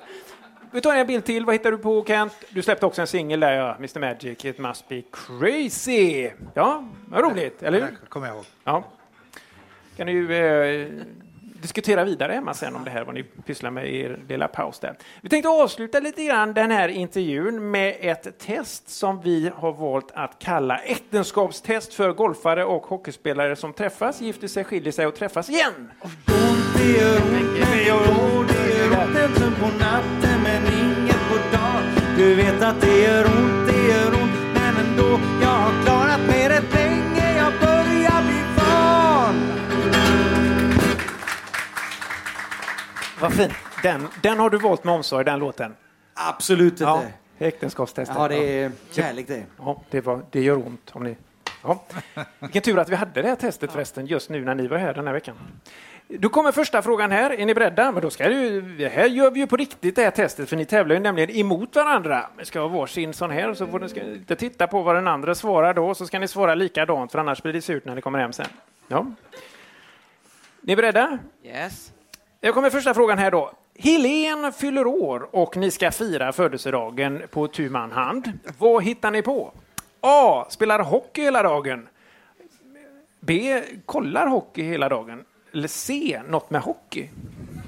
Vi 0.71 0.81
tar 0.81 0.95
en 0.95 1.07
bild 1.07 1.25
till. 1.25 1.45
Vad 1.45 1.55
hittar 1.55 1.71
du 1.71 1.77
på 1.77 2.03
Kent? 2.07 2.33
Du 2.49 2.61
släppte 2.61 2.85
också 2.85 3.01
en 3.01 3.07
singel 3.07 3.39
där, 3.39 3.51
ja. 3.53 3.75
Mr 3.75 3.99
Magic, 3.99 4.45
It 4.45 4.57
must 4.59 4.87
be 4.89 5.01
crazy. 5.11 6.29
Ja, 6.53 6.83
vad 7.07 7.21
roligt, 7.23 7.63
eller 7.63 7.79
hur? 7.81 7.87
Det 7.87 8.09
kommer 8.09 8.27
jag 8.27 8.35
ihåg. 8.35 8.45
Ja. 8.63 8.83
Kan 9.97 10.05
ni 10.05 10.11
ju 10.11 10.33
eh, 10.33 10.87
diskutera 11.61 12.03
vidare 12.03 12.33
hemma 12.33 12.53
sen 12.53 12.75
om 12.75 12.83
det 12.83 12.91
här, 12.91 13.03
vad 13.03 13.15
ni 13.15 13.23
pysslar 13.23 13.71
med 13.71 13.87
i 13.87 13.99
er 13.99 14.19
lilla 14.29 14.47
paus 14.47 14.79
där. 14.79 14.95
Vi 15.21 15.29
tänkte 15.29 15.49
avsluta 15.49 15.99
lite 15.99 16.23
grann 16.23 16.53
den 16.53 16.71
här 16.71 16.89
intervjun 16.89 17.71
med 17.71 17.95
ett 17.99 18.39
test 18.39 18.89
som 18.89 19.21
vi 19.21 19.51
har 19.55 19.73
valt 19.73 20.11
att 20.13 20.39
kalla 20.39 20.77
äktenskapstest 20.77 21.93
för 21.93 22.13
golfare 22.13 22.65
och 22.65 22.85
hockeyspelare 22.85 23.55
som 23.55 23.73
träffas, 23.73 24.21
gifter 24.21 24.47
sig, 24.47 24.63
skiljer 24.63 24.91
sig 24.91 25.07
och 25.07 25.15
träffas 25.15 25.49
igen. 25.49 25.91
Du 32.17 32.35
vet 32.35 32.61
att 32.61 32.81
det 32.81 33.01
gör 33.01 33.25
ont, 33.25 33.67
det 33.67 33.87
gör 33.87 34.07
ont, 34.07 34.53
men 34.53 34.75
ändå. 34.77 35.19
Jag 35.41 35.49
har 35.49 35.83
klarat 35.83 36.27
mig 36.27 36.49
rätt 36.49 36.86
Vad 43.27 43.37
fint. 43.37 43.53
Den, 43.83 44.07
den 44.23 44.39
har 44.39 44.49
du 44.49 44.57
valt 44.57 44.83
med 44.83 44.95
omsorg, 44.95 45.25
den 45.25 45.39
låten. 45.39 45.75
Absolut 46.13 46.73
inte. 46.73 46.83
Ja, 46.83 47.03
äktenskapstestet. 47.39 48.17
Ja, 48.19 48.27
det 48.27 48.61
är 48.61 48.71
kärlek 48.91 49.27
det. 49.27 49.43
Ja, 49.57 49.81
det, 49.89 50.01
var, 50.01 50.21
det 50.31 50.41
gör 50.41 50.55
ont 50.55 50.91
om 50.93 51.03
ni... 51.03 51.17
Ja. 51.63 51.83
Vilken 52.39 52.61
tur 52.61 52.79
att 52.79 52.89
vi 52.89 52.95
hade 52.95 53.21
det 53.21 53.27
här 53.27 53.35
testet 53.35 53.71
förresten 53.71 54.05
just 54.05 54.29
nu 54.29 54.45
när 54.45 54.55
ni 54.55 54.67
var 54.67 54.77
här 54.77 54.93
den 54.93 55.07
här 55.07 55.13
veckan. 55.13 55.35
Då 56.07 56.29
kommer 56.29 56.51
första 56.51 56.81
frågan 56.81 57.11
här. 57.11 57.39
Är 57.39 57.45
ni 57.45 57.53
beredda? 57.53 57.91
Men 57.91 58.01
då 58.01 58.09
ska 58.09 58.29
du, 58.29 58.89
här 58.91 59.05
gör 59.05 59.31
vi 59.31 59.39
ju 59.39 59.47
på 59.47 59.57
riktigt 59.57 59.95
det 59.95 60.03
här 60.03 60.11
testet 60.11 60.49
för 60.49 60.55
ni 60.55 60.65
tävlar 60.65 60.95
ju 60.95 61.01
nämligen 61.01 61.29
emot 61.29 61.75
varandra. 61.75 62.29
Vi 62.37 62.45
ska 62.45 62.59
ha 62.59 62.67
varsin 62.67 63.13
sån 63.13 63.31
här 63.31 63.53
så 63.53 63.67
får 63.67 63.79
ni 63.79 63.89
ska 63.89 64.01
inte 64.01 64.35
titta 64.35 64.67
på 64.67 64.81
vad 64.81 64.95
den 64.95 65.07
andra 65.07 65.35
svarar 65.35 65.73
då 65.73 65.95
så 65.95 66.05
ska 66.05 66.19
ni 66.19 66.27
svara 66.27 66.55
likadant 66.55 67.11
för 67.11 67.19
annars 67.19 67.41
blir 67.41 67.53
det 67.53 67.61
surt 67.61 67.85
när 67.85 67.95
ni 67.95 68.01
kommer 68.01 68.19
hem 68.19 68.33
sen. 68.33 68.47
Ja. 68.87 69.05
Ni 70.61 70.73
är 70.73 70.77
beredda? 70.77 71.19
Yes. 71.43 71.91
Jag 72.41 72.53
kommer 72.53 72.69
första 72.69 72.93
frågan 72.93 73.17
här 73.17 73.31
då. 73.31 73.51
Helen 73.75 74.53
fyller 74.53 74.87
år 74.87 75.35
och 75.35 75.57
ni 75.57 75.71
ska 75.71 75.91
fira 75.91 76.31
födelsedagen 76.31 77.23
på 77.31 77.47
tu 77.47 77.69
man 77.69 77.91
hand. 77.91 78.39
Vad 78.57 78.83
hittar 78.83 79.11
ni 79.11 79.21
på? 79.21 79.53
A. 80.01 80.45
Spelar 80.49 80.79
hockey 80.79 81.21
hela 81.21 81.43
dagen. 81.43 81.87
B. 83.19 83.63
Kollar 83.85 84.27
hockey 84.27 84.63
hela 84.63 84.89
dagen. 84.89 85.25
Eller 85.53 85.67
C. 85.67 86.21
Något 86.27 86.49
med 86.49 86.61
hockey. 86.61 87.09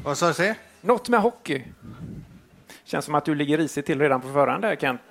Vad 0.03 0.17
sa 0.17 0.27
du? 0.27 0.33
C? 0.33 0.55
Något 0.81 1.09
med 1.09 1.19
hockey. 1.19 1.63
Känns 2.83 3.05
som 3.05 3.15
att 3.15 3.25
du 3.25 3.35
ligger 3.35 3.57
risigt 3.57 3.85
till 3.85 3.99
redan 3.99 4.21
på 4.21 4.27
förhand 4.27 4.61
där 4.61 4.75
Kent. 4.75 5.01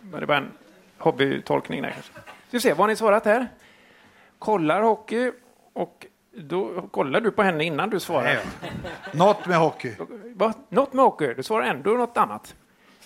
Var 0.00 0.20
det 0.20 0.26
bara 0.26 0.38
en 0.38 0.50
hobbytolkning 0.98 1.82
där 1.82 1.90
kanske? 1.90 2.12
Ska 2.12 2.22
vi 2.50 2.60
se, 2.60 2.70
vad 2.70 2.78
har 2.78 2.88
ni 2.88 2.96
svarat 2.96 3.24
här? 3.24 3.48
Kollar 4.38 4.82
hockey 4.82 5.32
och 5.72 6.06
då 6.36 6.82
kollar 6.90 7.20
du 7.20 7.30
på 7.30 7.42
henne 7.42 7.64
innan 7.64 7.90
du 7.90 8.00
svarar. 8.00 8.38
Något 9.12 9.46
med 9.46 9.56
hockey. 9.58 9.92
Va? 10.34 10.52
Något 10.68 10.92
med 10.92 11.04
hockey? 11.04 11.34
Du 11.34 11.42
svarar 11.42 11.64
ändå 11.66 11.90
något 11.90 12.16
annat. 12.16 12.54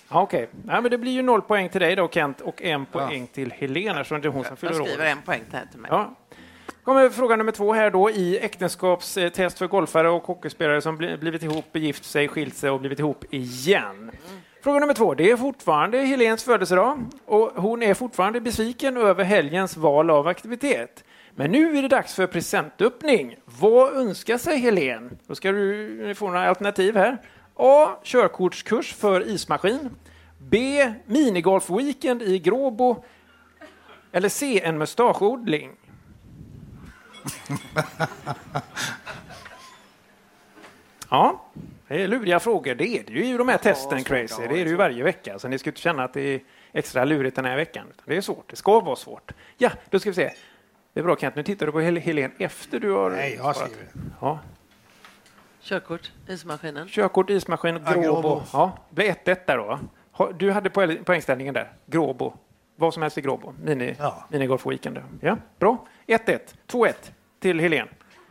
Ja, 0.09 0.21
Okej, 0.21 0.49
Nej, 0.63 0.81
men 0.81 0.91
det 0.91 0.97
blir 0.97 1.11
ju 1.11 1.21
noll 1.21 1.41
poäng 1.41 1.69
till 1.69 1.81
dig 1.81 1.95
då 1.95 2.07
Kent 2.09 2.41
och 2.41 2.61
en 2.61 2.85
poäng 2.85 3.27
till 3.27 3.51
Helena 3.51 3.99
eftersom 3.99 4.21
det 4.21 4.27
är 4.27 4.31
hon 4.31 4.43
som 4.43 4.57
fyller 4.57 4.73
Jag 4.73 4.81
år. 4.81 4.85
skriver 4.85 5.05
en 5.05 5.21
poäng 5.21 5.41
till 5.71 5.79
mig. 5.79 5.91
Ja. 5.93 6.15
kommer 6.83 7.09
fråga 7.09 7.35
nummer 7.35 7.51
två 7.51 7.73
här 7.73 7.91
då 7.91 8.09
i 8.09 8.39
äktenskapstest 8.39 9.57
för 9.57 9.67
golfare 9.67 10.09
och 10.09 10.23
hockeyspelare 10.23 10.81
som 10.81 10.97
bli- 10.97 11.17
blivit 11.17 11.43
ihop, 11.43 11.65
gift 11.77 12.03
sig, 12.05 12.27
skilt 12.27 12.55
sig 12.55 12.69
och 12.69 12.79
blivit 12.79 12.99
ihop 12.99 13.25
igen. 13.33 14.11
Fråga 14.63 14.79
nummer 14.79 14.93
två. 14.93 15.13
Det 15.13 15.31
är 15.31 15.37
fortfarande 15.37 15.97
Helens 15.97 16.43
födelsedag 16.43 17.05
och 17.25 17.51
hon 17.55 17.83
är 17.83 17.93
fortfarande 17.93 18.41
besviken 18.41 18.97
över 18.97 19.23
helgens 19.23 19.77
val 19.77 20.09
av 20.09 20.27
aktivitet. 20.27 21.03
Men 21.35 21.51
nu 21.51 21.77
är 21.77 21.81
det 21.81 21.87
dags 21.87 22.15
för 22.15 22.27
presentöppning. 22.27 23.35
Vad 23.45 23.93
önskar 23.93 24.37
sig 24.37 24.57
Helen? 24.57 25.17
Då 25.27 25.35
ska 25.35 25.51
du 25.51 26.15
få 26.15 26.27
några 26.27 26.49
alternativ 26.49 26.95
här. 26.95 27.17
A. 27.55 27.89
Körkortskurs 28.03 28.93
för 28.93 29.27
ismaskin. 29.27 29.89
B. 30.37 30.93
Minigolfweekend 31.05 32.21
i 32.21 32.39
Gråbo. 32.39 33.03
Eller 34.11 34.29
C. 34.29 34.61
En 34.63 34.77
mustaschodling. 34.77 35.71
Ja, 41.13 41.45
det 41.87 42.01
är 42.03 42.07
luriga 42.07 42.39
frågor. 42.39 42.75
Det 42.75 42.87
är 42.87 43.03
det 43.03 43.13
ju 43.13 43.25
i 43.25 43.37
de 43.37 43.49
här 43.49 43.57
testen, 43.57 44.03
Crazy. 44.03 44.47
Det 44.47 44.61
är 44.61 44.63
det 44.65 44.69
ju 44.69 44.75
varje 44.75 45.03
vecka. 45.03 45.39
Så 45.39 45.47
ni 45.47 45.57
ska 45.57 45.69
inte 45.69 45.81
känna 45.81 46.03
att 46.03 46.13
det 46.13 46.21
är 46.21 46.41
extra 46.73 47.05
lurigt 47.05 47.35
den 47.35 47.45
här 47.45 47.55
veckan. 47.55 47.87
Det 48.05 48.17
är 48.17 48.21
svårt. 48.21 48.49
Det 48.49 48.55
ska 48.55 48.79
vara 48.79 48.95
svårt. 48.95 49.31
Ja, 49.57 49.71
då 49.89 49.99
ska 49.99 50.09
vi 50.09 50.13
se. 50.13 50.31
Det 50.93 50.99
är 50.99 51.03
bra 51.03 51.15
Kent. 51.17 51.35
Nu 51.35 51.43
tittar 51.43 51.65
du 51.65 51.71
på 51.71 51.79
Hel- 51.79 51.97
Helen 51.97 52.31
efter 52.37 52.79
du 52.79 52.91
har 52.91 53.09
Nej, 53.09 53.35
jag 53.43 53.55
svarat. 53.55 53.71
skrivit. 53.71 53.89
Ja. 54.21 54.39
Körkort, 55.61 56.11
ismaskinen. 56.27 56.87
Körkort, 56.87 57.29
ismaskin, 57.29 57.79
Gråbo. 57.93 58.01
Gråbo. 58.01 58.41
Ja, 58.53 58.77
det 58.89 58.95
blir 58.95 59.05
1-1 59.11 59.35
där 59.47 59.57
då. 59.57 59.79
Du 60.39 60.51
hade 60.51 60.69
poäng- 60.69 61.03
poängställningen 61.03 61.53
där. 61.53 61.71
Gråbo. 61.85 62.33
Vad 62.75 62.93
som 62.93 63.01
helst 63.01 63.17
i 63.17 63.21
Gråbo. 63.21 63.53
Mini, 63.63 63.95
Ja. 63.99 64.25
Minigolf-weekend. 64.31 65.01
Ja, 65.21 65.37
bra. 65.59 65.85
1-1. 66.07 66.39
2-1 66.67 66.93
till 67.39 67.59
Helen. 67.59 67.87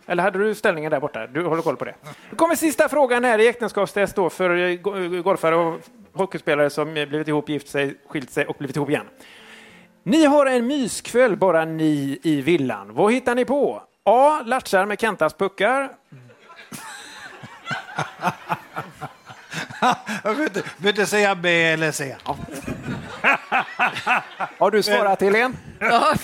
Eller 0.07 0.23
hade 0.23 0.39
du 0.39 0.55
ställningen 0.55 0.91
där 0.91 1.01
borta? 1.01 1.27
Du 1.27 1.45
håller 1.45 1.63
koll 1.63 1.77
på 1.77 1.85
det. 1.85 1.95
Nu 2.31 2.37
kommer 2.37 2.55
sista 2.55 2.89
frågan 2.89 3.25
här 3.25 3.39
i 3.39 3.49
äktenskapstest 3.49 4.17
då 4.17 4.31
för 4.31 4.57
eh, 4.57 4.75
go- 4.77 5.23
golfare 5.23 5.57
och 5.57 5.81
hockeyspelare 6.13 6.71
som 6.71 6.93
blivit 6.93 7.29
ihop, 7.29 7.49
gift 7.49 7.69
sig, 7.69 7.95
skilt 8.09 8.31
sig 8.31 8.47
och 8.47 8.57
blivit 8.59 8.77
ihop 8.77 8.89
igen. 8.91 9.07
Ni 10.03 10.25
har 10.25 10.47
en 10.47 10.67
myskväll 10.67 11.37
bara 11.37 11.65
ni 11.65 12.19
i 12.23 12.41
villan. 12.43 12.95
Vad 12.95 13.13
hittar 13.13 13.35
ni 13.35 13.45
på? 13.45 13.83
A. 14.05 14.41
Latchar 14.45 14.87
med 14.87 15.01
Kentas 15.01 15.35
puckar. 15.35 15.93
Jag 19.83 19.97
behöver 20.23 20.43
inte, 20.45 20.63
behöver 20.63 20.89
inte 20.89 21.07
säga 21.07 21.35
B 21.35 21.65
eller 21.65 21.93
C. 21.93 22.17
Har 24.59 24.71
du 24.71 24.83
svarat 24.83 25.21
Helene? 25.21 25.55
Ja, 25.79 26.15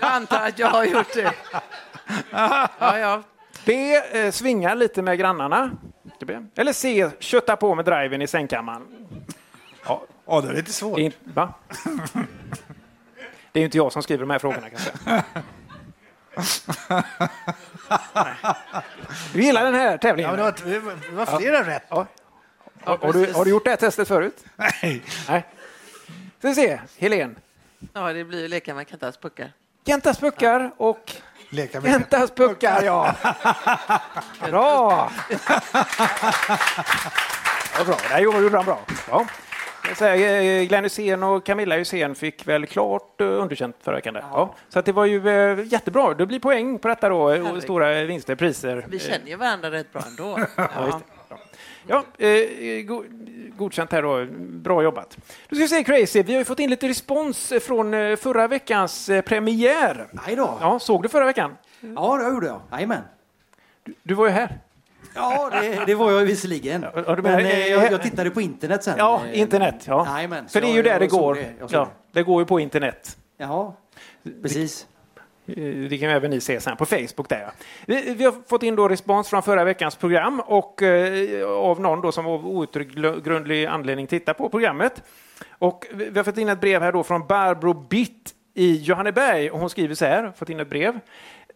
jag 0.00 0.10
antar 0.12 0.46
att 0.48 0.58
jag 0.58 0.68
har 0.68 0.84
gjort 0.84 1.14
det. 1.14 1.32
Ja, 2.30 2.98
ja. 2.98 3.22
B. 3.64 3.94
Eh, 4.12 4.30
svinga 4.30 4.74
lite 4.74 5.02
med 5.02 5.18
grannarna. 5.18 5.70
Eller 6.56 6.72
C. 6.72 7.10
Kötta 7.18 7.56
på 7.56 7.74
med 7.74 7.84
driven 7.84 8.22
i 8.22 8.26
sängkammaren. 8.26 8.82
Ja, 10.26 10.40
det 10.40 10.48
är 10.48 10.52
lite 10.52 10.72
svårt. 10.72 10.98
inte, 10.98 11.18
va? 11.34 11.54
Det 13.56 13.60
är 13.60 13.62
ju 13.62 13.64
inte 13.64 13.76
jag 13.76 13.92
som 13.92 14.02
skriver 14.02 14.20
de 14.20 14.30
här 14.30 14.38
frågorna 14.38 14.66
kanske. 14.70 14.90
Du 19.32 19.42
gillar 19.42 19.64
den 19.64 19.74
här 19.74 19.90
Ja, 19.90 19.98
tävlingen? 19.98 20.30
men 20.30 20.38
det, 20.38 20.44
var, 20.44 20.70
det 20.70 20.78
var- 20.78 20.94
det 21.10 21.16
var 21.16 21.38
flera 21.38 21.66
rätt. 21.66 21.82
Ja. 21.88 22.06
Har, 22.84 22.98
har, 22.98 23.12
du, 23.12 23.32
har 23.32 23.44
du 23.44 23.50
gjort 23.50 23.64
det 23.64 23.70
här 23.70 23.76
testet 23.76 24.08
förut? 24.08 24.44
Nej. 24.56 25.02
Nej. 25.28 25.46
Ska 26.38 26.48
vi 26.48 26.54
se, 26.54 26.80
Helen. 26.98 27.36
ja, 27.92 28.12
det 28.12 28.24
blir 28.24 28.42
ju 28.42 28.48
leka 28.48 28.74
med 28.74 28.88
Kentas 28.88 29.16
puckar. 29.16 29.52
Kentas 29.86 30.18
puckar 30.18 30.70
och 30.76 31.12
Leka 31.50 31.80
med 31.80 31.90
Kentas 31.90 32.30
puckar, 32.30 32.82
ja. 32.82 33.14
Bra! 34.46 35.10
Ja, 37.78 37.84
bra. 37.84 37.96
Det 38.02 38.08
här 38.08 38.20
gjorde 38.20 38.56
han 38.56 38.64
bra. 38.64 38.80
Ja. 39.10 39.26
Säger, 39.94 40.60
eh, 40.62 40.68
Glenn 40.68 40.84
Hysén 40.84 41.22
och 41.22 41.46
Camilla 41.46 41.76
Hysén 41.76 42.14
fick 42.14 42.48
väl 42.48 42.66
klart 42.66 43.20
eh, 43.20 43.26
underkänt 43.26 43.76
förra 43.82 43.94
veckan. 43.94 44.18
Ja. 44.32 44.54
Så 44.68 44.78
att 44.78 44.84
det 44.84 44.92
var 44.92 45.04
ju 45.04 45.28
eh, 45.28 45.66
jättebra. 45.66 46.14
Det 46.14 46.26
blir 46.26 46.40
poäng 46.40 46.78
på 46.78 46.88
detta 46.88 47.08
då. 47.08 47.22
Och 47.22 47.62
stora 47.62 48.04
vinster, 48.04 48.34
priser. 48.34 48.86
Vi 48.88 48.98
känner 48.98 49.26
ju 49.26 49.36
varandra 49.36 49.70
rätt 49.70 49.92
bra 49.92 50.02
ändå. 50.06 50.38
Ja. 50.56 51.00
Ja, 51.88 52.04
eh, 52.26 52.82
go 52.82 53.04
godkänt 53.56 53.92
här 53.92 54.02
då. 54.02 54.26
Bra 54.38 54.82
jobbat. 54.82 55.16
Då 55.48 55.56
ska 55.56 55.62
vi 55.62 55.68
se 55.68 55.84
Crazy. 55.84 56.22
Vi 56.22 56.32
har 56.32 56.38
ju 56.38 56.44
fått 56.44 56.58
in 56.58 56.70
lite 56.70 56.88
respons 56.88 57.52
från 57.62 57.94
eh, 57.94 58.16
förra 58.16 58.48
veckans 58.48 59.08
eh, 59.08 59.22
premiär. 59.22 60.06
Nej 60.26 60.36
då. 60.36 60.58
Ja, 60.60 60.78
såg 60.78 61.02
du 61.02 61.08
förra 61.08 61.24
veckan? 61.24 61.56
Ja, 61.80 62.16
det 62.16 62.28
gjorde 62.28 62.46
jag. 62.46 62.60
Jajamän. 62.72 63.02
Du 64.02 64.14
var 64.14 64.26
ju 64.26 64.32
här. 64.32 64.58
Ja, 65.16 65.50
det, 65.52 65.82
det 65.86 65.94
var 65.94 66.12
jag 66.12 66.24
visserligen. 66.24 66.86
Ja, 67.06 67.16
Men 67.22 67.26
eh, 67.40 67.66
jag, 67.66 67.92
jag 67.92 68.02
tittade 68.02 68.30
på 68.30 68.40
internet 68.40 68.84
sen. 68.84 68.94
Ja, 68.98 69.22
Eh, 69.32 69.40
internet. 69.40 69.84
Ja. 69.88 70.06
Jajamän, 70.16 70.48
För 70.48 70.60
det 70.60 70.66
är 70.66 70.70
ju 70.70 70.76
jag- 70.76 70.84
där 70.84 70.98
det 70.98 71.04
jag 71.04 71.10
går. 71.20 71.34
det, 71.34 71.52
Ja, 71.70 71.88
det 72.12 72.22
går 72.22 72.42
ju 72.42 72.46
på 72.46 72.60
internet. 72.60 73.16
Jaha, 73.38 73.72
precis. 74.42 74.86
Det 75.88 75.98
kan 76.00 76.08
ju 76.08 76.14
även 76.16 76.30
ni 76.30 76.40
se 76.40 76.60
sen 76.60 76.76
på 76.76 76.86
Facebook. 76.86 77.28
där. 77.28 77.40
ja. 77.40 77.50
Vi, 77.86 78.14
vi 78.14 78.24
har 78.24 78.34
fått 78.48 78.62
in 78.62 78.76
då 78.76 78.88
respons 78.88 79.28
från 79.28 79.42
förra 79.42 79.64
veckans 79.64 79.96
program 79.96 80.40
och 80.40 80.82
eh, 80.82 81.48
av 81.48 81.80
någon 81.80 82.00
då 82.00 82.12
som 82.12 82.26
av 82.26 82.46
outgrundlig 82.46 83.66
anledning 83.66 84.06
tittar 84.06 84.34
på 84.34 84.48
programmet. 84.48 85.02
Och 85.58 85.86
vi 85.94 86.10
vi 86.10 86.18
har 86.18 86.24
fått 86.24 86.38
in 86.38 86.48
ett 86.48 86.60
brev 86.60 86.82
här 86.82 86.92
då 86.92 87.02
från 87.02 87.26
Barbro 87.26 87.74
Bitt 87.74 88.34
i 88.54 88.76
Johanneberg 88.76 89.50
och 89.50 89.58
hon 89.60 89.70
skriver 89.70 89.94
så 89.94 90.04
här, 90.04 90.32
fått 90.36 90.50
in 90.50 90.60
ett 90.60 90.68
brev. 90.70 91.00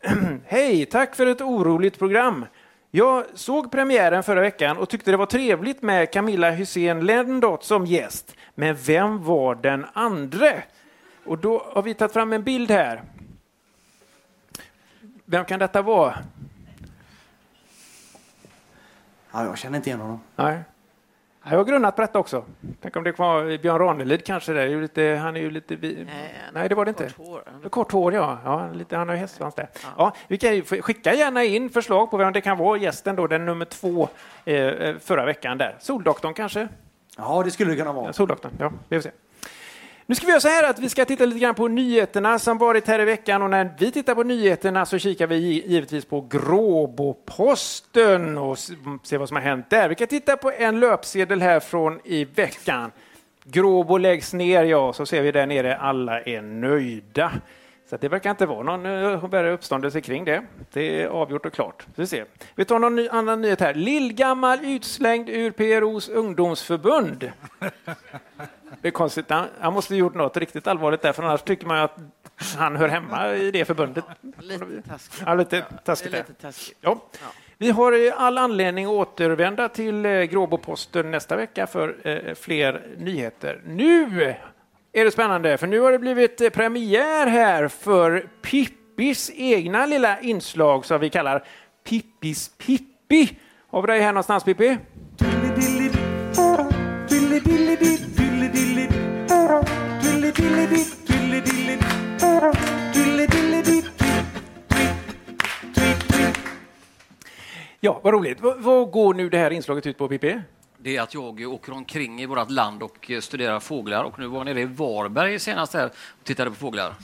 Hej, 0.47 0.87
tack 0.87 1.15
för 1.17 1.27
ett 1.27 1.41
oroligt 1.41 1.99
program. 1.99 2.47
Jag 2.91 3.25
såg 3.35 3.71
premiären 3.71 4.23
förra 4.23 4.41
veckan 4.41 4.77
och 4.77 4.89
tyckte 4.89 5.11
det 5.11 5.17
var 5.17 5.27
trevligt 5.27 5.83
med 5.83 6.13
Camilla 6.13 6.51
Hysén 6.51 7.07
Lendot 7.07 7.65
som 7.65 7.87
gäst. 7.87 8.37
Men 8.55 8.77
vem 8.77 9.25
var 9.25 9.55
den 9.55 9.87
andre? 9.93 10.63
Och 11.25 11.39
då 11.39 11.67
har 11.73 11.83
vi 11.83 11.95
tagit 11.95 12.13
fram 12.13 12.33
en 12.33 12.43
bild 12.43 12.71
här. 12.71 13.03
Vem 15.25 15.45
kan 15.45 15.59
detta 15.59 15.83
vara? 15.83 16.19
Ja, 19.33 19.45
jag 19.45 19.59
känner 19.59 19.77
inte 19.77 19.91
igen 19.91 20.01
honom. 20.01 20.21
Nej. 20.37 20.63
Jag 21.51 21.57
har 21.57 21.65
grunnat 21.65 21.97
på 21.97 22.03
detta 22.03 22.19
också. 22.19 22.45
Tänk 22.81 22.97
om 22.97 23.05
det 23.05 23.19
var 23.19 23.59
Björn 23.59 23.79
Ranelid 23.79 24.25
kanske. 24.25 24.53
Det 24.53 24.63
är 24.63 24.67
ju 24.67 24.83
lite, 24.83 25.19
han 25.23 25.37
är 25.37 25.41
ju 25.41 25.51
lite... 25.51 25.77
Vi... 25.77 26.07
Nej, 26.53 26.69
det 26.69 26.75
var 26.75 26.85
det 26.85 26.89
inte. 26.89 27.05
Kort 27.05 27.27
hår. 27.27 27.69
Kort 27.69 27.93
hår, 27.93 28.15
ja. 28.15 28.39
ja 28.45 28.69
lite, 28.73 28.97
han 28.97 29.09
har 29.09 29.15
ju 29.15 29.21
hästsvans 29.21 29.55
där. 29.55 29.69
Ja. 29.97 30.15
vi 30.29 30.39
kan 30.39 30.63
skicka 30.63 31.15
gärna 31.15 31.45
in 31.45 31.71
förslag 31.71 32.11
på 32.11 32.17
vem 32.17 32.33
det 32.33 32.41
kan 32.41 32.59
vara. 32.59 32.79
Gästen 32.79 33.17
då, 33.17 33.27
den 33.27 33.45
nummer 33.45 33.65
två 33.65 34.09
eh, 34.45 34.55
eh, 34.55 34.97
förra 34.99 35.25
veckan 35.25 35.59
där. 35.59 35.77
Soldoktorn 35.81 36.35
kanske? 36.35 36.69
Ja, 37.17 37.43
det 37.45 37.51
skulle 37.51 37.71
det 37.71 37.77
kunna 37.77 37.93
vara. 37.93 38.07
Ja, 38.07 38.13
Soldoktorn, 38.13 38.53
ja. 38.59 38.73
Vi 38.89 38.97
får 38.97 39.03
se. 39.03 39.11
Nu 40.11 40.17
ska 40.17 40.27
vi 40.27 40.33
göra 40.33 40.41
så 40.41 40.49
här 40.49 40.71
att 40.71 40.79
vi 40.79 40.89
ska 40.89 41.05
titta 41.05 41.25
lite 41.25 41.41
grann 41.41 41.55
på 41.55 41.69
nyheterna 41.69 42.39
som 42.39 42.59
varit 42.59 42.89
här 42.89 43.01
i 43.01 43.05
veckan 43.05 43.43
och 43.43 43.51
när 43.51 43.75
vi 43.79 43.93
tittar 43.93 44.15
på 44.15 44.23
nyheterna 44.23 44.87
så 44.87 44.99
kikar 44.99 45.27
vi 45.27 45.37
givetvis 45.37 46.05
på 46.05 46.21
Gråboposten 46.21 47.59
och 48.39 48.59
ser 48.59 49.19
vad 49.19 49.29
som 49.29 49.37
har 49.37 49.43
hänt 49.43 49.71
där. 49.71 49.89
Vi 49.89 49.95
kan 49.95 50.07
titta 50.07 50.37
på 50.37 50.53
en 50.53 50.81
löpsedel 50.81 51.43
här 51.43 51.61
från 51.61 52.01
i 52.05 52.25
veckan. 52.25 52.91
Gråbo 53.45 53.97
läggs 53.97 54.33
ner, 54.33 54.65
ja, 54.65 54.93
så 54.93 55.07
ser 55.07 55.23
vi 55.23 55.33
där 55.33 55.47
nere 55.47 55.77
alla 55.77 56.21
är 56.21 56.43
nöjda. 56.43 57.33
Så 57.91 57.97
det 57.97 58.09
verkar 58.09 58.31
inte 58.31 58.47
vara 58.47 58.63
någon 58.63 58.87
eh, 58.87 59.29
värre 59.29 59.53
uppståndelse 59.53 60.01
kring 60.01 60.25
det. 60.25 60.43
Det 60.73 61.03
är 61.03 61.07
avgjort 61.07 61.47
och 61.47 61.53
klart. 61.53 61.87
Vi, 61.95 62.07
ser. 62.07 62.25
vi 62.55 62.65
tar 62.65 62.79
någon 62.79 62.97
ny, 62.97 63.09
annan 63.09 63.41
nyhet 63.41 63.61
här. 63.61 63.75
Lillgammal 63.75 64.59
utslängd 64.63 65.29
ur 65.29 65.51
PROs 65.51 66.09
ungdomsförbund. 66.09 67.33
Det 68.81 68.89
är 68.89 68.93
konstigt. 68.93 69.31
Han, 69.31 69.47
han 69.61 69.73
måste 69.73 69.95
ha 69.95 69.99
gjort 69.99 70.15
något 70.15 70.37
riktigt 70.37 70.67
allvarligt 70.67 71.03
där, 71.03 71.13
för 71.13 71.23
annars 71.23 71.43
tycker 71.43 71.67
man 71.67 71.77
ju 71.77 71.85
att 71.85 71.97
han 72.57 72.77
hör 72.77 72.89
hemma 72.89 73.35
i 73.35 73.51
det 73.51 73.65
förbundet. 73.65 74.05
Lite 74.39 74.83
taskigt. 74.89 75.23
Ja, 75.27 75.35
lite 75.35 75.65
taskigt. 75.85 76.13
Lite. 76.13 76.53
Ja. 76.81 77.01
Vi 77.59 77.71
har 77.71 78.13
all 78.17 78.39
anledning 78.39 78.85
att 78.85 78.91
återvända 78.91 79.69
till 79.69 80.07
eh, 80.07 80.23
Gråboposten 80.23 81.11
nästa 81.11 81.37
vecka 81.37 81.67
för 81.67 81.97
eh, 82.05 82.35
fler 82.35 82.83
nyheter. 82.99 83.61
Nu 83.67 84.35
är 84.93 85.05
det 85.05 85.11
spännande, 85.11 85.59
för 85.59 85.67
nu 85.67 85.81
har 85.81 85.93
det 85.93 85.99
blivit 85.99 86.41
eh, 86.41 86.51
premiär 86.51 87.27
här 87.27 87.69
för 87.69 88.27
Pippis 88.43 89.31
egna 89.35 89.87
lilla 89.87 90.21
inslag 90.21 90.85
som 90.85 91.01
vi 91.01 91.11
kallar 91.11 91.45
Pippis 91.85 92.49
Pippi. 92.59 93.39
Har 93.71 93.83
vi 93.83 93.87
dig 93.87 94.01
här 94.01 94.13
någonstans 94.13 94.45
Pippi? 94.45 94.79
Ja, 107.83 108.01
vad 108.03 108.15
roligt. 108.15 108.41
Vad, 108.41 108.61
vad 108.61 108.91
går 108.91 109.15
nu 109.15 109.29
det 109.29 109.39
här 109.39 109.51
inslaget 109.51 109.87
ut 109.87 109.99
på 109.99 110.09
Pippi? 110.09 110.41
Det 110.79 110.97
är 110.97 111.03
att 111.03 111.15
jag 111.15 111.41
åker 111.41 111.73
omkring 111.73 112.23
i 112.23 112.27
vårt 112.27 112.51
land 112.51 112.83
och 112.83 113.11
eh, 113.11 113.21
studerar 113.21 113.61
fåglar. 113.61 114.05
Och 114.05 114.19
nu 114.19 114.27
var 114.27 114.39
jag 114.39 114.45
nere 114.45 114.61
i 114.61 114.65
Varberg 114.65 115.39
senast 115.39 115.75
här 115.75 115.87
och 115.87 116.25
tittade 116.25 116.51
på 116.51 116.57
fåglar. 116.57 116.95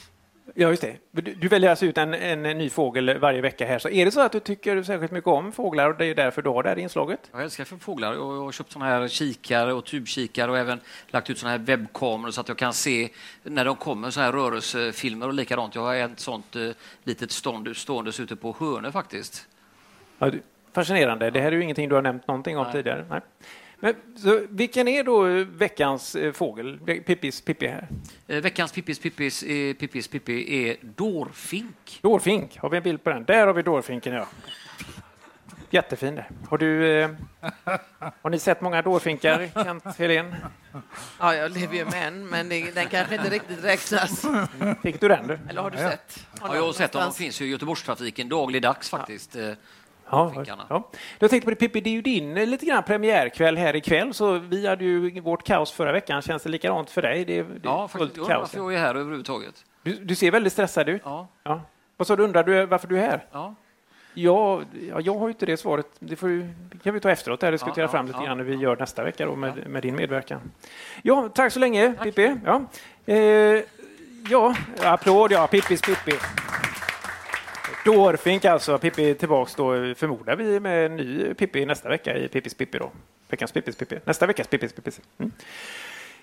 Ja, 0.55 0.69
just 0.69 0.83
det. 0.83 0.97
Du, 1.11 1.35
du 1.35 1.49
väljer 1.49 1.71
alltså 1.71 1.87
ut 1.87 1.99
en, 1.99 2.15
en 2.15 2.43
ny 2.43 2.71
fågel 2.71 3.19
varje 3.19 3.41
vecka 3.41 3.67
här. 3.67 3.79
Så 3.79 3.89
är 3.89 4.05
det 4.05 4.11
så 4.11 4.21
att 4.21 4.33
du 4.33 4.41
tycker 4.41 4.83
särskilt 4.83 5.13
mycket 5.13 5.29
om 5.29 5.53
fåglar 5.53 5.91
och 5.91 5.97
det 5.97 6.07
är 6.07 6.15
därför 6.15 6.43
du 6.43 6.51
har 6.51 6.63
det 6.63 6.69
här 6.69 6.79
inslaget? 6.79 7.21
Jag 7.33 7.43
älskar 7.43 7.65
för 7.65 7.77
fåglar. 7.77 8.15
Jag 8.15 8.41
har 8.41 8.53
köpt 8.53 8.73
såna 8.73 8.85
här 8.85 9.09
kikare 9.09 9.73
och 9.73 9.85
tubkikare 9.85 10.51
och 10.51 10.59
även 10.59 10.81
lagt 11.09 11.31
ut 11.31 11.39
såna 11.39 11.51
här 11.51 11.59
webbkameror 11.59 12.31
så 12.31 12.41
att 12.41 12.49
jag 12.49 12.59
kan 12.59 12.73
se 12.73 13.09
när 13.43 13.65
de 13.65 13.77
kommer 13.77 14.11
så 14.11 14.21
här 14.21 14.33
rörelsefilmer 14.33 15.27
och 15.27 15.35
likadant. 15.35 15.75
Jag 15.75 15.83
har 15.83 15.95
ett 15.95 16.21
sånt 16.21 16.57
eh, 16.57 16.71
litet 17.05 17.31
stånd 17.31 17.77
ståendes 17.77 18.21
ute 18.21 18.37
på 18.37 18.57
Hönö 18.61 18.93
faktiskt. 18.93 19.49
Ja, 20.19 20.31
fascinerande. 20.73 21.31
Det 21.31 21.41
här 21.41 21.53
är 21.53 21.57
ju 21.57 21.63
ingenting 21.63 21.89
du 21.89 21.95
har 21.95 22.03
nämnt 22.03 22.27
någonting 22.27 22.59
om 22.59 22.73
tidigare. 22.73 23.07
Nej. 23.11 23.21
Men, 23.81 23.95
så, 24.17 24.47
vilken 24.51 24.89
är 24.89 25.05
då 25.05 25.27
eh, 25.27 25.47
veckans 25.47 26.15
eh, 26.17 26.33
fågel? 26.33 26.79
Pippis 27.07 27.41
Pippi 27.41 27.67
här. 27.67 27.89
Eh, 28.27 28.41
veckans 28.43 28.73
Pippis 28.73 28.99
Pippis, 28.99 29.43
eh, 29.43 29.75
Pippis 29.75 30.09
Pippi 30.09 30.69
är 30.69 30.77
dårfink. 30.83 31.99
Dårfink, 32.03 32.59
har 32.59 32.69
vi 32.71 32.77
en 32.77 32.83
bild 32.83 33.05
på 33.05 33.11
den? 33.11 33.25
Där 33.25 33.47
har 33.47 33.55
vi 33.55 33.63
dårfinken, 33.63 34.13
ja. 34.15 34.27
Jättefin. 35.71 36.15
där. 36.15 36.29
Har 36.49 36.59
du... 36.59 37.01
Eh, 37.01 37.11
har 38.23 38.31
ni 38.31 38.39
sett 38.39 38.61
många 38.61 38.83
dårfinkar, 38.83 39.51
Kent 39.65 39.85
Helén? 39.99 40.35
Ja, 41.21 41.35
jag 41.35 41.51
lever 41.51 41.75
ju 41.77 41.85
med 41.85 42.09
en, 42.09 42.27
men 42.27 42.49
det, 42.49 42.71
den 42.75 42.87
kanske 42.89 43.15
inte 43.15 43.31
riktigt 43.31 43.65
räknas. 43.65 44.27
Fick 44.83 45.01
du 45.01 45.09
den 45.09 45.27
du? 45.27 45.39
Eller 45.49 45.63
har 45.63 45.71
du 45.71 45.77
sett? 45.77 46.27
Ja, 46.41 46.57
jag 46.57 46.63
har 46.63 46.73
sett 46.73 46.93
dem. 46.93 47.03
De 47.03 47.13
finns 47.13 47.41
ju 47.41 47.45
i 47.45 47.49
Göteborgstrafiken 47.49 48.29
dagligdags 48.29 48.91
faktiskt. 48.91 49.37
eh, 49.37 49.51
Ja, 50.11 50.45
ja. 50.69 50.91
Jag 51.19 51.31
tänkte 51.31 51.45
på 51.45 51.51
det, 51.51 51.57
Pippi, 51.57 51.81
det 51.81 51.91
är 51.91 51.95
ju 51.95 52.03
din 52.03 52.37
eh, 52.37 52.47
lite 52.47 52.67
grann 52.67 52.83
premiärkväll 52.83 53.57
här 53.57 53.77
ikväll, 53.77 54.15
så 54.15 54.39
vi 54.39 54.67
hade 54.67 54.85
ju 54.85 55.21
vårt 55.21 55.43
kaos 55.47 55.73
förra 55.73 55.93
veckan. 55.93 56.23
Känns 56.23 56.43
det 56.43 56.49
likadant 56.49 56.91
för 56.91 57.03
dig? 57.03 57.25
Det 57.25 57.43
det 57.43 57.61
Ja, 57.63 57.89
faktiskt. 57.89 58.17
Jag 58.17 58.23
undrar 58.23 58.39
varför 58.39 58.59
jag 58.59 58.75
är 58.75 58.79
här 58.79 58.95
överhuvudtaget. 58.95 59.65
Du, 59.83 59.93
du 59.93 60.15
ser 60.15 60.31
väldigt 60.31 60.53
stressad 60.53 60.89
ut. 60.89 61.03
Ja. 61.05 61.29
Ja. 61.43 61.61
Vad 61.97 62.07
sa 62.07 62.17
du, 62.17 62.23
undrar 62.25 62.45
du 62.45 62.67
varför 62.67 62.89
du 62.89 62.99
är 62.99 63.03
här? 63.03 63.25
Ja. 63.33 63.55
Ja, 64.19 64.63
ja, 64.91 65.01
jag 65.01 65.15
har 65.15 65.27
ju 65.27 65.33
inte 65.33 65.47
det 65.47 65.57
svaret. 65.57 65.87
Det 65.99 66.17
får 66.17 66.49
kan 66.83 66.95
vi 66.95 67.01
ta 67.01 67.11
efteråt 67.11 67.41
där, 67.41 67.53
diskutera 67.53 67.85
Ja, 67.85 67.89
fram 67.89 68.07
lite 68.07 68.19
ja. 68.19 68.25
grann 68.27 68.37
när 68.37 68.45
vi 68.45 68.55
gör 68.55 68.77
nästa 68.77 69.05
vecka 69.05 69.27
då 69.27 69.37
med, 69.37 69.67
med 69.67 69.83
din 69.83 69.97
medverkan. 69.97 70.41
Ja, 71.03 71.29
tack 71.35 71.53
så 71.53 71.59
länge, 71.59 71.93
Pippi. 72.03 72.37
Ja. 72.45 72.63
Eh, 73.07 73.17
ja, 74.31 74.55
applåd, 74.83 75.33
ja, 75.33 75.47
Pippis 75.47 75.81
Pippi. 75.83 76.19
Dårfink 77.87 78.45
alltså, 78.45 78.79
Pippi 78.79 79.15
tillbaks 79.15 79.55
då 79.55 79.95
förmodar 79.97 80.37
vi 80.37 80.61
med 80.61 80.87
en 80.87 80.97
ny 80.97 81.35
Pippi 81.35 81.67
nästa 81.67 81.89
vecka 81.89 82.17
i 82.17 82.29
Pippis 82.29 82.55
Pippi 82.55 82.79
då. 82.79 82.91
Veckans 83.29 83.53
Pippis 83.53 83.77
Pippi. 83.77 83.99
Nästa 84.05 84.27
veckas 84.27 84.49
Pippis 84.49 84.73
Pippi. 84.73 84.91
Mm. 85.19 85.33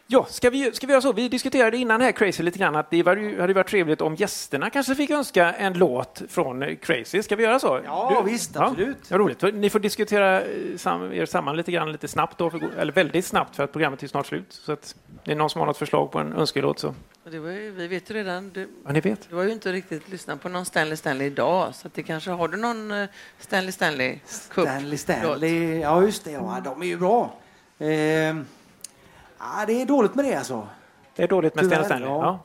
Ja, 0.07 0.25
ska 0.29 0.49
vi, 0.49 0.71
ska 0.71 0.87
vi 0.87 0.93
göra 0.93 1.01
så? 1.01 1.13
Vi 1.13 1.29
diskuterade 1.29 1.77
innan 1.77 2.01
här 2.01 2.11
Crazy 2.11 2.43
lite 2.43 2.59
grann 2.59 2.75
att 2.75 2.91
det 2.91 3.03
var 3.03 3.15
ju, 3.15 3.41
hade 3.41 3.53
varit 3.53 3.67
trevligt 3.67 4.01
om 4.01 4.15
gästerna 4.15 4.69
kanske 4.69 4.95
fick 4.95 5.09
önska 5.09 5.53
en 5.53 5.73
låt 5.73 6.21
från 6.29 6.75
Crazy. 6.75 7.23
Ska 7.23 7.35
vi 7.35 7.43
göra 7.43 7.59
så? 7.59 7.81
Ja, 7.85 8.21
visst, 8.25 8.57
absolut. 8.57 8.97
Ja, 9.07 9.17
roligt. 9.17 9.41
Ni 9.53 9.69
får 9.69 9.79
diskutera 9.79 10.41
eh, 10.41 10.47
sam, 10.77 11.13
er 11.13 11.25
samman 11.25 11.57
lite 11.57 11.71
grann 11.71 11.91
lite 11.91 12.07
snabbt 12.07 12.37
då, 12.37 12.49
för, 12.49 12.61
eller 12.79 12.93
väldigt 12.93 13.25
snabbt 13.25 13.55
för 13.55 13.63
att 13.63 13.71
programmet 13.71 14.03
är 14.03 14.07
snart 14.07 14.25
slut. 14.25 14.47
Så 14.49 14.71
att 14.71 14.95
det 15.23 15.31
är 15.31 15.35
någon 15.35 15.49
som 15.49 15.59
har 15.59 15.65
något 15.65 15.77
förslag 15.77 16.11
på 16.11 16.19
en 16.19 16.33
önskelåt 16.33 16.79
så. 16.79 16.93
Det 17.31 17.39
var 17.39 17.49
ju, 17.49 17.71
vi 17.71 17.87
vet 17.87 18.09
ju 18.09 18.13
redan. 18.13 18.49
Du, 18.49 18.69
Ja, 18.85 18.91
ni 18.91 18.99
vet. 18.99 19.29
du 19.29 19.35
har 19.35 19.43
ju 19.43 19.51
inte 19.51 19.71
riktigt 19.71 20.09
lyssnat 20.09 20.41
på 20.41 20.49
någon 20.49 20.65
Stanley 20.65 20.95
Stanley 20.97 21.27
idag, 21.27 21.75
så 21.75 21.87
att 21.87 21.93
det 21.93 22.03
kanske 22.03 22.31
har 22.31 22.47
du 22.47 22.57
någon 22.57 22.91
eh, 22.91 23.09
Stanley 23.39 23.71
Stanley 23.71 24.19
Cup? 24.49 24.63
Stanley 24.67 24.97
Stanley, 24.97 25.79
ja 25.79 26.01
just 26.01 26.23
det, 26.25 26.31
ja, 26.31 26.61
de 26.63 26.81
är 26.81 26.85
ju 26.85 26.97
bra. 26.97 27.33
Eh, 27.79 27.87
ja, 27.89 28.35
det 29.67 29.81
är 29.81 29.85
dåligt 29.85 30.15
med 30.15 30.25
det 30.25 30.35
alltså. 30.35 30.67
Det 31.15 31.23
är 31.23 31.27
dåligt 31.27 31.55
med 31.55 31.65
Sten 31.65 31.85
Stanley. 31.85 32.09
ja. 32.09 32.39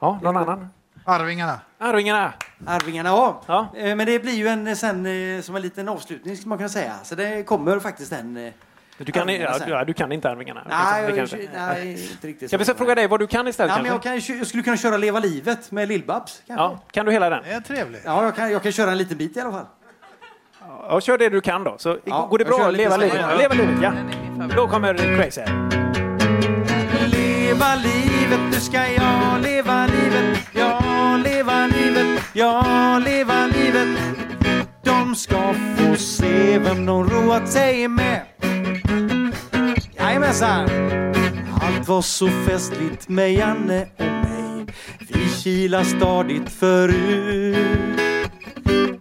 Ja. 0.00 0.18
ja, 0.22 0.32
någon 0.32 0.36
annan? 0.36 0.68
Arvingarna. 1.04 1.60
Arvingarna. 1.78 2.32
Arvingarna, 2.66 3.08
ja. 3.46 3.68
Eh, 3.76 3.96
Men 3.96 4.06
det 4.06 4.18
blir 4.18 4.32
ju 4.34 4.48
en, 4.48 4.66
eh, 4.66 4.74
sen, 4.74 5.42
som 5.42 5.56
en 5.56 5.62
liten 5.62 5.88
avslutning, 5.88 6.36
ska 6.36 6.48
man 6.48 6.58
kunna 6.58 6.68
säga. 6.68 6.94
Så 7.02 7.14
det 7.14 7.42
kommer 7.46 7.78
faktiskt 7.78 8.12
en... 8.12 8.52
Du 8.98 9.12
kan, 9.12 9.28
ja, 9.68 9.84
du 9.84 9.94
kan 9.94 10.12
inte 10.12 10.30
Arvingarna. 10.30 10.62
Nej, 10.68 11.02
Det 11.02 11.08
jag, 11.08 11.16
kanske- 11.16 11.48
nej, 11.54 11.90
inte 12.12 12.26
riktigt. 12.26 12.50
Ska 12.50 12.58
vi 12.58 12.64
så. 12.64 12.72
så 12.72 12.78
fråga 12.78 12.94
dig 12.94 13.06
vad 13.06 13.20
du 13.20 13.26
kan 13.26 13.48
istället? 13.48 13.72
Ja, 13.76 13.82
men 13.82 13.92
jag, 13.92 14.02
kan, 14.02 14.38
jag 14.38 14.46
skulle 14.46 14.62
kunna 14.62 14.76
köra 14.76 14.96
Leva 14.96 15.20
livet 15.20 15.70
med 15.70 15.88
Lill-Babs. 15.88 16.42
ja, 16.46 16.78
kan 16.90 17.06
du 17.06 17.12
hela 17.12 17.30
den? 17.30 17.42
Det 17.44 17.52
är 17.52 17.60
trevligt. 17.60 18.02
Ja, 18.04 18.24
jag 18.24 18.36
kan, 18.36 18.52
jag 18.52 18.62
kan 18.62 18.72
köra 18.72 18.90
en 18.90 18.98
liten 18.98 19.16
bit 19.18 19.36
i 19.36 19.40
alla 19.40 19.52
fall. 19.52 19.66
Ja, 20.88 21.00
kör 21.00 21.18
det 21.18 21.28
du 21.28 21.40
kan 21.40 21.64
då. 21.64 21.74
Så 21.78 21.98
Ja, 22.04 22.26
går 22.30 22.38
det 22.38 22.44
jag 22.48 22.58
bra? 22.58 22.70
Leva 22.70 22.96
livet. 22.96 23.20
Ja. 23.20 23.34
Leva 23.38 23.54
livet, 23.54 23.76
ja. 23.82 23.92
Då 24.56 24.68
kommer 24.68 24.94
Crazy 24.94 25.40
här. 25.40 25.70
Leva 27.06 27.74
livet, 27.74 28.40
nu 28.52 28.60
ska 28.60 28.76
jag 28.78 29.40
leva 29.42 29.86
livet 29.86 30.38
Ja, 30.52 30.80
leva 31.24 31.66
livet, 31.66 32.22
ja, 32.32 32.62
leva 33.04 33.46
livet 33.46 33.88
De 34.84 35.14
ska 35.14 35.54
få 35.76 35.96
se 35.96 36.58
vem 36.58 36.86
de 36.86 37.08
roat 37.10 37.48
sig 37.48 37.88
med 37.88 38.20
Jajamensan! 40.26 40.68
Allt 41.60 41.88
var 41.88 42.02
så 42.02 42.28
festligt 42.28 43.08
med 43.08 43.34
Janne 43.34 43.86
och 43.96 44.04
mig. 44.04 44.66
Vi 44.98 45.28
kilar 45.28 45.84
stadigt 45.84 46.50
förut. 46.50 47.56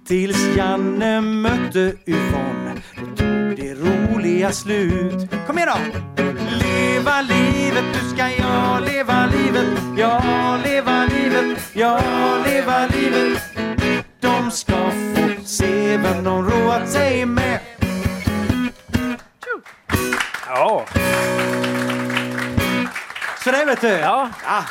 Tills 0.08 0.56
Janne 0.58 1.22
mötte 1.22 1.94
Yvonne. 2.08 2.74
Då 2.96 3.06
tog 3.06 3.56
det 3.58 3.74
roliga 3.74 4.52
slut. 4.52 5.32
Kom 5.48 5.58
igen 5.58 5.70
då! 5.70 6.24
Leva 6.66 7.22
livet, 7.22 7.86
nu 7.94 8.10
ska 8.16 8.30
jag 8.30 8.82
leva 8.82 9.26
livet. 9.26 9.80
Ja, 9.98 10.58
leva 10.66 11.06
livet, 11.06 11.60
ja, 11.74 12.00
leva 12.46 12.88
livet. 12.88 13.42
De 14.20 14.52
ska 14.52 14.74
få 14.92 15.46
se 15.46 15.98
vem 15.98 16.24
de 16.24 16.50
roat 16.50 16.90
sig 16.90 17.26
med. 17.26 17.60
Ja. 20.48 20.86
Så 23.44 23.52
det 23.52 23.66
vet 23.66 23.82
du. 23.82 23.88
Ja, 23.88 24.30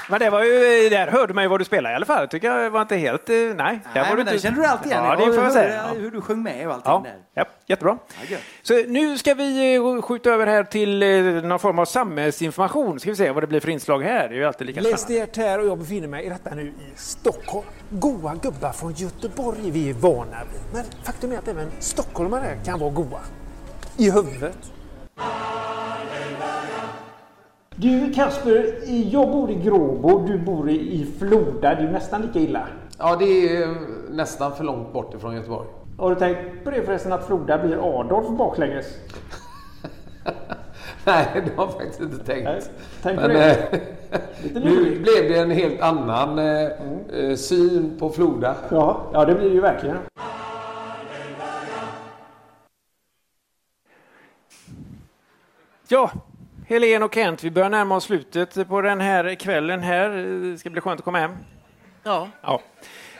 men 0.08 0.18
det 0.20 0.30
var 0.30 0.42
ju, 0.44 0.88
där 0.88 1.06
hörde 1.06 1.34
man 1.34 1.44
ju 1.44 1.48
vad 1.48 1.60
du 1.60 1.64
spelade 1.64 1.92
i 1.92 1.96
alla 1.96 2.06
fall. 2.06 2.28
Tycker 2.28 2.50
jag 2.50 2.70
var 2.70 2.82
inte 2.82 2.96
helt, 2.96 3.28
eh, 3.30 3.34
nej. 3.36 3.46
Där 3.56 3.56
Nej, 3.58 3.80
var 3.94 4.16
men 4.16 4.16
du 4.16 4.20
inte- 4.20 4.38
känner 4.38 4.56
du 4.62 4.66
alltid 4.66 4.92
igen. 4.92 5.04
Ja, 5.04 5.16
det 5.16 5.24
Jag 5.24 5.34
får 5.34 5.44
jag 5.44 5.52
säga. 5.52 5.86
Hur 5.96 6.10
du 6.10 6.20
sjöng 6.20 6.42
med 6.42 6.66
och 6.68 6.74
allting 6.74 6.92
Ja, 6.92 7.02
där. 7.04 7.14
ja, 7.34 7.44
jättebra. 7.66 7.98
Ja. 8.28 8.36
Så 8.62 8.74
nu 8.86 9.18
ska 9.18 9.34
vi 9.34 9.74
eh, 9.74 10.02
skjuta 10.02 10.30
över 10.30 10.46
här 10.46 10.64
till 10.64 11.02
eh, 11.02 11.08
någon 11.48 11.58
form 11.58 11.78
av 11.78 11.84
samhällsinformation. 11.84 13.00
Ska 13.00 13.10
vi 13.10 13.16
se 13.16 13.30
vad 13.30 13.42
det 13.42 13.46
blir 13.46 13.60
för 13.60 13.68
inslag 13.70 14.02
här. 14.02 14.28
Det 14.28 14.34
är 14.34 14.38
ju 14.38 14.44
alltid 14.44 14.66
lika 14.66 14.80
Läs 14.80 15.00
spännande. 15.00 15.26
det 15.34 15.42
här 15.42 15.58
och 15.60 15.66
jag 15.66 15.78
befinner 15.78 16.08
mig 16.08 16.24
i 16.24 16.28
detta 16.28 16.54
nu 16.54 16.62
i 16.62 16.72
Stockholm. 16.96 17.66
Goa 17.90 18.34
gubbar 18.42 18.72
från 18.72 18.92
Göteborg 18.92 19.68
är 19.68 19.72
vi 19.72 19.92
vana 19.92 20.36
vid. 20.52 20.60
Men 20.72 20.84
faktum 21.04 21.32
är 21.32 21.38
att 21.38 21.48
även 21.48 21.70
stockholmare 21.80 22.56
kan 22.64 22.78
vara 22.80 22.90
goa. 22.90 23.20
I 23.96 24.10
huvudet. 24.10 24.56
Du 27.76 28.12
Kasper, 28.12 28.74
jag 29.12 29.30
bor 29.30 29.50
i 29.50 29.54
Gråbo, 29.54 30.26
du 30.26 30.38
bor 30.38 30.70
i- 30.70 31.06
Floda. 31.18 31.74
Det 31.74 31.82
är 31.82 31.92
nästan 31.92 32.22
lika 32.22 32.38
illa. 32.38 32.66
Ja, 32.98 33.16
det 33.16 33.56
är 33.56 33.68
nästan 34.10 34.52
för 34.56 34.64
långt 34.64 34.92
bort 34.92 35.14
ifrån 35.14 35.34
Göteborg. 35.36 35.68
Har 35.98 36.10
du 36.10 36.16
tänkt 36.16 36.64
på 36.64 36.70
det 36.70 36.82
förresten 36.82 37.12
att 37.12 37.26
Floda 37.26 37.58
blir 37.58 38.00
Adolf 38.00 38.28
baklänges? 38.38 38.86
Nej, 41.04 41.26
det 41.34 41.56
har 41.56 41.64
jag 41.64 41.72
faktiskt 41.72 42.00
inte 42.00 42.24
tänkt. 42.24 42.70
tänk 43.02 43.20
på 43.20 43.26
Men 43.28 43.36
det. 43.36 43.50
eh, 43.72 43.80
nu 44.54 45.00
blev 45.02 45.28
det 45.32 45.38
en 45.38 45.50
helt 45.50 45.80
annan 45.80 46.38
eh, 46.38 46.62
eh, 47.18 47.34
syn 47.36 47.96
på 47.98 48.10
Floda. 48.10 48.54
Ja, 48.70 49.00
ja 49.12 49.24
det 49.24 49.34
blir 49.34 49.48
det 49.48 49.54
ju 49.54 49.60
verkligen. 49.60 49.96
Ja, 55.88 56.10
Helen 56.66 57.02
och 57.02 57.14
Kent, 57.14 57.44
vi 57.44 57.50
börjar 57.50 57.70
närma 57.70 57.96
oss 57.96 58.04
slutet 58.04 58.68
på 58.68 58.80
den 58.80 59.00
här 59.00 59.34
kvällen 59.34 59.80
här. 59.82 60.08
Det 60.52 60.58
ska 60.58 60.70
bli 60.70 60.80
skönt 60.80 61.00
att 61.00 61.04
komma 61.04 61.18
hem. 61.18 61.36
Ja. 62.02 62.28
Ja. 62.42 62.60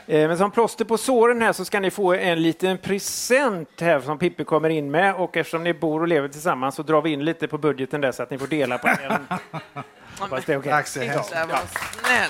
Eh, 0.07 0.27
Men 0.27 0.37
som 0.37 0.51
plåster 0.51 0.85
på 0.85 0.97
såren 0.97 1.41
här 1.41 1.53
så 1.53 1.65
ska 1.65 1.79
ni 1.79 1.91
få 1.91 2.13
en 2.13 2.41
liten 2.41 2.77
present 2.77 3.81
här 3.81 3.99
som 3.99 4.17
Pippi 4.17 4.43
kommer 4.43 4.69
in 4.69 4.91
med 4.91 5.15
och 5.15 5.37
eftersom 5.37 5.63
ni 5.63 5.73
bor 5.73 6.01
och 6.01 6.07
lever 6.07 6.27
tillsammans 6.27 6.75
så 6.75 6.83
drar 6.83 7.01
vi 7.01 7.09
in 7.11 7.25
lite 7.25 7.47
på 7.47 7.57
budgeten 7.57 8.01
där 8.01 8.11
så 8.11 8.23
att 8.23 8.29
ni 8.29 8.37
får 8.37 8.47
dela 8.47 8.77
på 8.77 8.87
den. 8.87 9.27
Hoppas 10.19 10.45
det 10.45 10.53
är 10.53 10.59
okej. 10.59 10.71
Tack 10.71 10.87
så 10.87 10.99
hemskt 10.99 11.31
Det 11.31 11.45
var 11.45 11.59
snäll. 12.03 12.29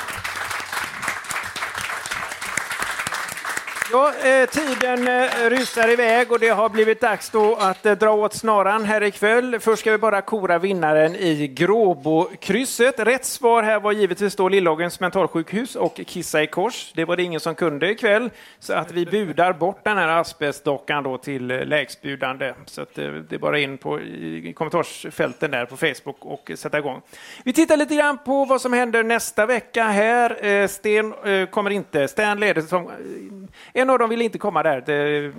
Ja, 3.92 4.14
eh, 4.24 4.50
tiden 4.50 5.08
eh, 5.08 5.50
rusar 5.50 5.90
iväg 5.90 6.32
och 6.32 6.40
det 6.40 6.50
har 6.50 6.70
blivit 6.70 7.02
dags 7.02 7.30
då 7.30 7.56
att 7.56 7.86
eh, 7.86 7.94
dra 7.94 8.12
åt 8.12 8.34
snaran 8.34 8.86
här 8.86 9.04
ikväll. 9.04 9.60
Först 9.60 9.80
ska 9.80 9.92
vi 9.92 9.98
bara 9.98 10.22
kora 10.22 10.60
vinnaren 10.60 11.16
i 11.16 11.48
Gråbokrysset. 11.48 13.00
Rätt 13.00 13.26
svar 13.26 13.64
här 13.64 13.80
var 13.80 13.92
givetvis 13.92 14.36
då 14.36 14.50
Lillågens 14.50 15.00
mentalsjukhus 15.00 15.76
och 15.76 16.00
Kissa 16.06 16.44
i 16.44 16.48
kors. 16.48 16.92
Det 16.96 17.06
var 17.06 17.18
det 17.18 17.24
ingen 17.24 17.40
som 17.40 17.56
kunde 17.56 17.92
ikväll, 17.92 18.30
så 18.60 18.74
att 18.74 18.92
vi 18.92 19.06
budar 19.06 19.54
bort 19.54 19.84
den 19.84 19.98
här 19.98 20.08
asbestdockan 20.08 21.04
då 21.04 21.18
till 21.18 21.52
eh, 21.52 21.66
lägstbjudande. 21.66 22.54
Så 22.66 22.82
att 22.82 22.98
eh, 22.98 23.08
det 23.08 23.36
är 23.36 23.40
bara 23.40 23.60
in 23.60 23.78
på 23.78 24.02
i 24.02 24.54
kommentarsfälten 24.56 25.52
där 25.52 25.66
på 25.66 25.78
Facebook 25.78 26.26
och 26.26 26.52
sätta 26.56 26.78
igång. 26.78 27.02
Vi 27.44 27.54
tittar 27.54 27.78
lite 27.78 27.96
grann 27.96 28.18
på 28.18 28.46
vad 28.46 28.62
som 28.62 28.74
händer 28.74 29.04
nästa 29.04 29.46
vecka 29.46 29.84
här. 29.84 30.46
Eh, 30.46 30.68
Sten 30.68 31.14
eh, 31.26 31.46
kommer 31.46 31.70
inte, 31.70 32.08
Stan 32.08 32.40
leder 32.40 32.62
som 32.62 32.88
eh, 32.88 32.94
en 33.78 33.90
av 33.90 34.00
dem 34.00 34.10
vill 34.10 34.22
inte 34.22 34.38
komma 34.38 34.64
där. 34.64 34.84
Det, 34.86 35.32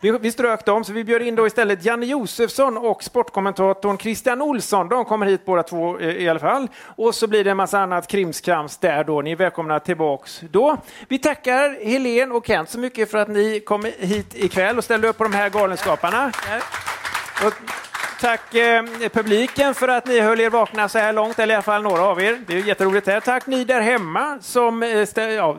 vi, 0.00 0.10
vi 0.10 0.32
strök 0.32 0.64
dem, 0.64 0.84
så 0.84 0.92
vi 0.92 1.04
bjöd 1.04 1.22
in 1.22 1.34
då 1.34 1.46
istället 1.46 1.84
Janne 1.84 2.06
Josefsson 2.06 2.76
och 2.76 3.02
sportkommentatorn 3.02 3.98
Christian 3.98 4.42
Olsson. 4.42 4.88
De 4.88 5.04
kommer 5.04 5.26
hit 5.26 5.44
båda 5.44 5.62
två 5.62 5.98
eh, 5.98 6.08
i 6.08 6.28
alla 6.28 6.40
fall. 6.40 6.68
Och 6.96 7.14
så 7.14 7.26
blir 7.26 7.44
det 7.44 7.50
en 7.50 7.56
massa 7.56 7.78
annat 7.78 8.08
krimskrams 8.08 8.76
där 8.76 9.04
då. 9.04 9.22
Ni 9.22 9.32
är 9.32 9.36
välkomna 9.36 9.80
tillbaks 9.80 10.40
då. 10.50 10.76
Vi 11.08 11.18
tackar 11.18 11.84
Helen 11.84 12.32
och 12.32 12.46
Kent 12.46 12.70
så 12.70 12.78
mycket 12.78 13.10
för 13.10 13.18
att 13.18 13.28
ni 13.28 13.60
kom 13.60 13.84
hit 13.98 14.34
ikväll 14.34 14.78
och 14.78 14.84
ställde 14.84 15.08
upp 15.08 15.18
på 15.18 15.24
de 15.24 15.32
här 15.32 15.50
galenskaparna. 15.50 16.32
Och 17.46 17.52
tack 18.22 18.54
eh, 18.54 18.84
publiken 19.12 19.74
för 19.74 19.88
att 19.88 20.06
ni 20.06 20.20
höll 20.20 20.40
er 20.40 20.50
vakna 20.50 20.88
så 20.88 20.98
här 20.98 21.12
långt, 21.12 21.38
eller 21.38 21.54
i 21.54 21.56
alla 21.56 21.62
fall 21.62 21.82
några 21.82 22.02
av 22.02 22.22
er. 22.22 22.38
Det 22.46 22.54
är 22.54 22.58
jätteroligt. 22.58 23.06
Här. 23.06 23.20
Tack 23.20 23.46
ni 23.46 23.64
där 23.64 23.80
hemma 23.80 24.38
som... 24.40 24.82
Eh, 24.82 24.86
stä- 24.86 25.28
ja, 25.28 25.58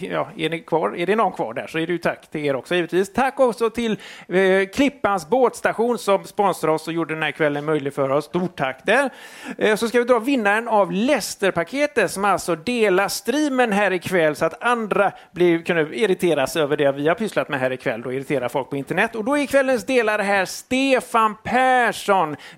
ja, 0.00 0.28
är 0.36 0.50
ni 0.50 0.60
kvar? 0.60 0.96
Är 0.96 1.06
det 1.06 1.16
någon 1.16 1.32
kvar 1.32 1.54
där 1.54 1.66
så 1.66 1.78
är 1.78 1.86
det 1.86 1.92
ju 1.92 1.98
tack 1.98 2.30
till 2.30 2.44
er 2.44 2.56
också 2.56 2.74
givetvis. 2.74 3.12
Tack 3.12 3.40
också 3.40 3.70
till 3.70 3.98
eh, 4.28 4.66
Klippans 4.74 5.28
båtstation 5.28 5.98
som 5.98 6.24
sponsrar 6.24 6.70
oss 6.70 6.86
och 6.86 6.92
gjorde 6.92 7.14
den 7.14 7.22
här 7.22 7.30
kvällen 7.30 7.64
möjlig 7.64 7.94
för 7.94 8.10
oss. 8.10 8.24
Stort 8.24 8.56
tack 8.56 8.80
där. 8.84 9.10
Eh, 9.58 9.76
så 9.76 9.88
ska 9.88 9.98
vi 9.98 10.04
dra 10.04 10.18
vinnaren 10.18 10.68
av 10.68 10.92
Lästerpaketet 10.92 12.10
som 12.10 12.24
alltså 12.24 12.56
delar 12.56 13.08
streamen 13.08 13.72
här 13.72 13.92
ikväll 13.92 14.36
så 14.36 14.44
att 14.44 14.62
andra 14.62 15.12
blir, 15.32 15.62
kunde 15.62 15.96
irriteras 15.96 16.56
över 16.56 16.76
det 16.76 16.92
vi 16.92 17.08
har 17.08 17.14
pysslat 17.14 17.48
med 17.48 17.60
här 17.60 17.72
ikväll 17.72 18.06
och 18.06 18.14
irritera 18.14 18.48
folk 18.48 18.70
på 18.70 18.76
internet. 18.76 19.14
Och 19.14 19.24
då 19.24 19.38
är 19.38 19.46
kvällens 19.46 19.86
delare 19.86 20.22
här 20.22 20.44
Stefan 20.44 21.34
Persson. 21.44 21.95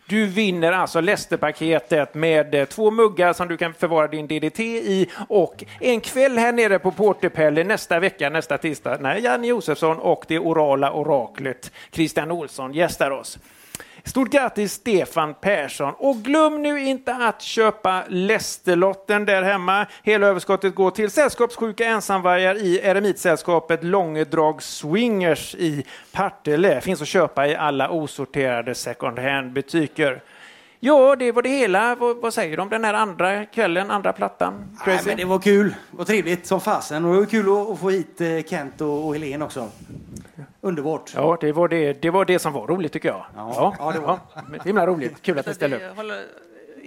Du 0.06 0.26
vinner 0.26 0.72
alltså 0.72 1.00
Leicester-paketet 1.00 2.14
med 2.14 2.54
eh, 2.54 2.64
två 2.64 2.90
muggar 2.90 3.32
som 3.32 3.48
du 3.48 3.56
kan 3.56 3.74
förvara 3.74 4.08
din 4.08 4.26
DDT 4.26 4.60
i 4.60 5.10
och 5.28 5.64
en 5.80 6.00
kväll 6.00 6.38
här 6.38 6.52
nere 6.52 6.78
på 6.78 6.90
Porterpelle 6.90 7.64
nästa 7.64 8.00
vecka, 8.00 8.30
nästa 8.30 8.58
tisdag, 8.58 8.98
när 9.00 9.16
Janne 9.16 9.46
Josefsson 9.46 9.98
och 9.98 10.24
det 10.28 10.38
orala 10.38 10.92
oraklet 10.92 11.72
Christian 11.92 12.30
Olsson 12.30 12.72
gästar 12.72 13.10
oss. 13.10 13.38
Stort 14.08 14.30
grattis 14.30 14.72
Stefan 14.72 15.34
Persson 15.34 15.94
och 15.98 16.16
glöm 16.16 16.62
nu 16.62 16.80
inte 16.80 17.14
att 17.14 17.42
köpa 17.42 18.04
Lästerlotten 18.08 19.24
där 19.24 19.42
hemma. 19.42 19.86
Hela 20.02 20.26
överskottet 20.26 20.74
går 20.74 20.90
till 20.90 21.10
sällskapssjuka 21.10 21.84
ensamvargar 21.84 22.54
i 22.54 22.80
Eremitsällskapet 22.80 23.84
Långedrag 23.84 24.62
Swingers 24.62 25.54
i 25.54 25.84
Partille. 26.12 26.80
Finns 26.80 27.02
att 27.02 27.08
köpa 27.08 27.46
i 27.46 27.56
alla 27.56 27.90
osorterade 27.90 28.74
second 28.74 29.18
hand-butiker. 29.18 30.22
Ja, 30.80 31.16
det 31.16 31.32
var 31.32 31.42
det 31.42 31.48
hela. 31.48 31.94
Vad, 31.94 32.16
vad 32.16 32.34
säger 32.34 32.56
du 32.56 32.62
om 32.62 32.68
den 32.68 32.84
här 32.84 32.94
andra 32.94 33.44
kvällen, 33.44 33.90
andra 33.90 34.12
plattan? 34.12 34.54
Nej, 34.86 35.00
men 35.06 35.16
det 35.16 35.24
var 35.24 35.38
kul 35.38 35.74
och 35.98 36.06
trevligt 36.06 36.46
som 36.46 36.60
fasen. 36.60 37.04
Och 37.04 37.12
det 37.14 37.18
var 37.20 37.26
kul 37.26 37.48
att, 37.52 37.70
att 37.70 37.78
få 37.78 37.90
hit 37.90 38.20
eh, 38.20 38.42
Kent 38.46 38.80
och, 38.80 39.06
och 39.06 39.14
Helene 39.14 39.44
också. 39.44 39.68
Underbart. 40.60 41.12
Ja, 41.14 41.38
det 41.40 41.52
var 41.52 41.68
det, 41.68 42.02
det 42.02 42.10
var 42.10 42.24
det 42.24 42.38
som 42.38 42.52
var 42.52 42.66
roligt 42.66 42.92
tycker 42.92 43.08
jag. 43.08 43.24
Ja, 43.36 43.74
ja, 43.78 43.92
det 43.92 44.00
var. 44.00 44.18
ja. 44.34 44.42
Himla 44.64 44.86
roligt. 44.86 45.22
Kul 45.22 45.38
att 45.38 45.46
ni 45.46 45.54
ställde 45.54 45.76
upp. 45.76 45.96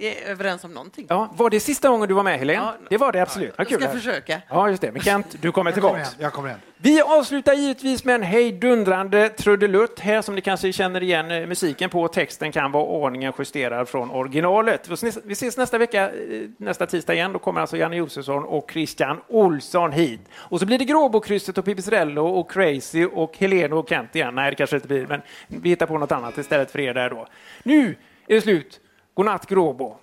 Är 0.02 0.30
överens 0.30 0.64
om 0.64 0.72
någonting. 0.74 1.06
Ja, 1.08 1.30
var 1.36 1.50
det 1.50 1.60
sista 1.60 1.88
gången 1.88 2.08
du 2.08 2.14
var 2.14 2.22
med 2.22 2.38
Helene? 2.38 2.58
Ja. 2.80 2.86
Det 2.90 2.96
var 2.96 3.12
det 3.12 3.20
absolut. 3.22 3.54
Vad 3.58 3.70
Jag 3.70 3.82
ska 3.82 3.90
försöka. 3.92 4.40
Ja, 4.48 4.68
just 4.68 4.82
det. 4.82 4.92
Men 4.92 5.02
Kent, 5.02 5.26
du 5.40 5.52
kommer 5.52 5.70
Jag 5.70 5.80
kommer 5.80 5.88
tillbaks. 5.90 6.08
igen. 6.10 6.22
Jag 6.22 6.32
kommer 6.32 6.48
igen. 6.48 6.60
Vi 6.76 7.00
avslutar 7.02 7.54
givetvis 7.54 8.04
med 8.04 8.14
en 8.14 8.22
hejdundrande 8.22 9.28
trudelutt 9.28 10.00
här 10.00 10.22
som 10.22 10.34
ni 10.34 10.40
kanske 10.40 10.72
känner 10.72 11.02
igen 11.02 11.30
eh, 11.30 11.46
musiken 11.46 11.90
på. 11.90 12.08
Texten 12.08 12.52
kan 12.52 12.72
vara 12.72 13.06
aningen 13.06 13.32
justerad 13.38 13.88
från 13.88 14.10
originalet. 14.10 14.88
Vi 14.88 14.94
ses- 14.94 15.18
Vi 15.24 15.32
ses 15.32 15.56
nästa 15.56 15.78
vecka, 15.78 16.02
eh, 16.10 16.12
nästa 16.56 16.86
tisdag 16.86 17.14
igen. 17.14 17.32
Då 17.32 17.38
kommer 17.38 17.60
alltså 17.60 17.76
Janne 17.76 17.96
Josefsson 17.96 18.44
och 18.44 18.70
Christian 18.72 19.20
Olsson 19.28 19.92
hit. 19.92 20.20
Och 20.34 20.60
så 20.60 20.66
blir 20.66 20.78
det 20.78 20.84
Gråbokrysset 20.84 21.58
och 21.58 21.64
Pipistrello 21.64 22.26
och 22.26 22.50
Crazy 22.50 23.04
och 23.06 23.38
Helene 23.38 23.74
och 23.74 23.88
Kent 23.88 24.16
igen. 24.16 24.34
Nej, 24.34 24.50
det 24.50 24.56
kanske 24.56 24.76
inte 24.76 24.88
blir, 24.88 25.06
men 25.06 25.22
vi 25.48 25.68
hittar 25.68 25.86
på 25.86 25.98
något 25.98 26.12
annat 26.12 26.38
istället 26.38 26.70
för 26.70 26.80
er 26.80 26.94
där 26.94 27.10
då. 27.10 27.26
Nu 27.62 27.96
är 28.28 28.34
det 28.34 28.40
slut. 28.40 28.80
Godnatt 29.14 29.46
Gråbo. 29.46 30.01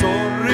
Sorry, 0.00 0.49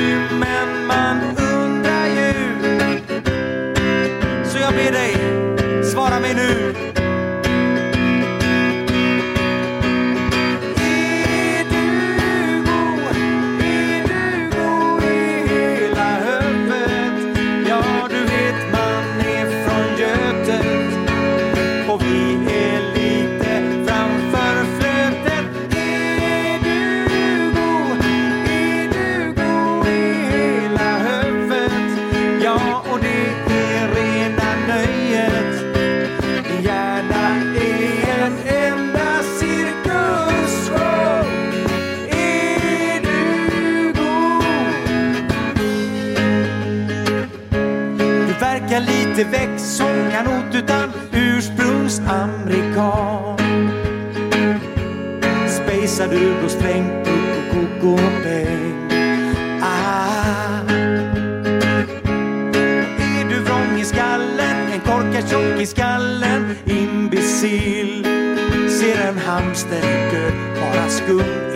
inte 49.18 49.30
växtsångarnot 49.30 50.10
som 50.10 50.10
kanot 50.10 50.54
utan 50.54 50.92
ursprungsamerikan. 51.12 53.38
Spejsar 55.48 56.08
du 56.08 56.34
på 56.42 56.48
sträng, 56.48 56.90
upp 57.00 57.36
och 57.36 57.48
koko 57.54 57.92
och 57.92 58.22
peng. 58.24 58.90
Ah. 59.62 60.60
Är 62.98 63.24
du 63.28 63.40
vrång 63.40 63.80
i 63.80 63.84
skallen, 63.84 64.72
en 64.72 64.80
korkad 64.80 65.30
tjock 65.30 65.60
i 65.60 65.66
skallen, 65.66 66.56
imbecill. 66.64 68.04
Ser 68.80 69.08
en 69.08 69.18
hamster 69.18 69.82
död, 70.12 70.32
bara 70.60 70.88
skum, 70.88 71.55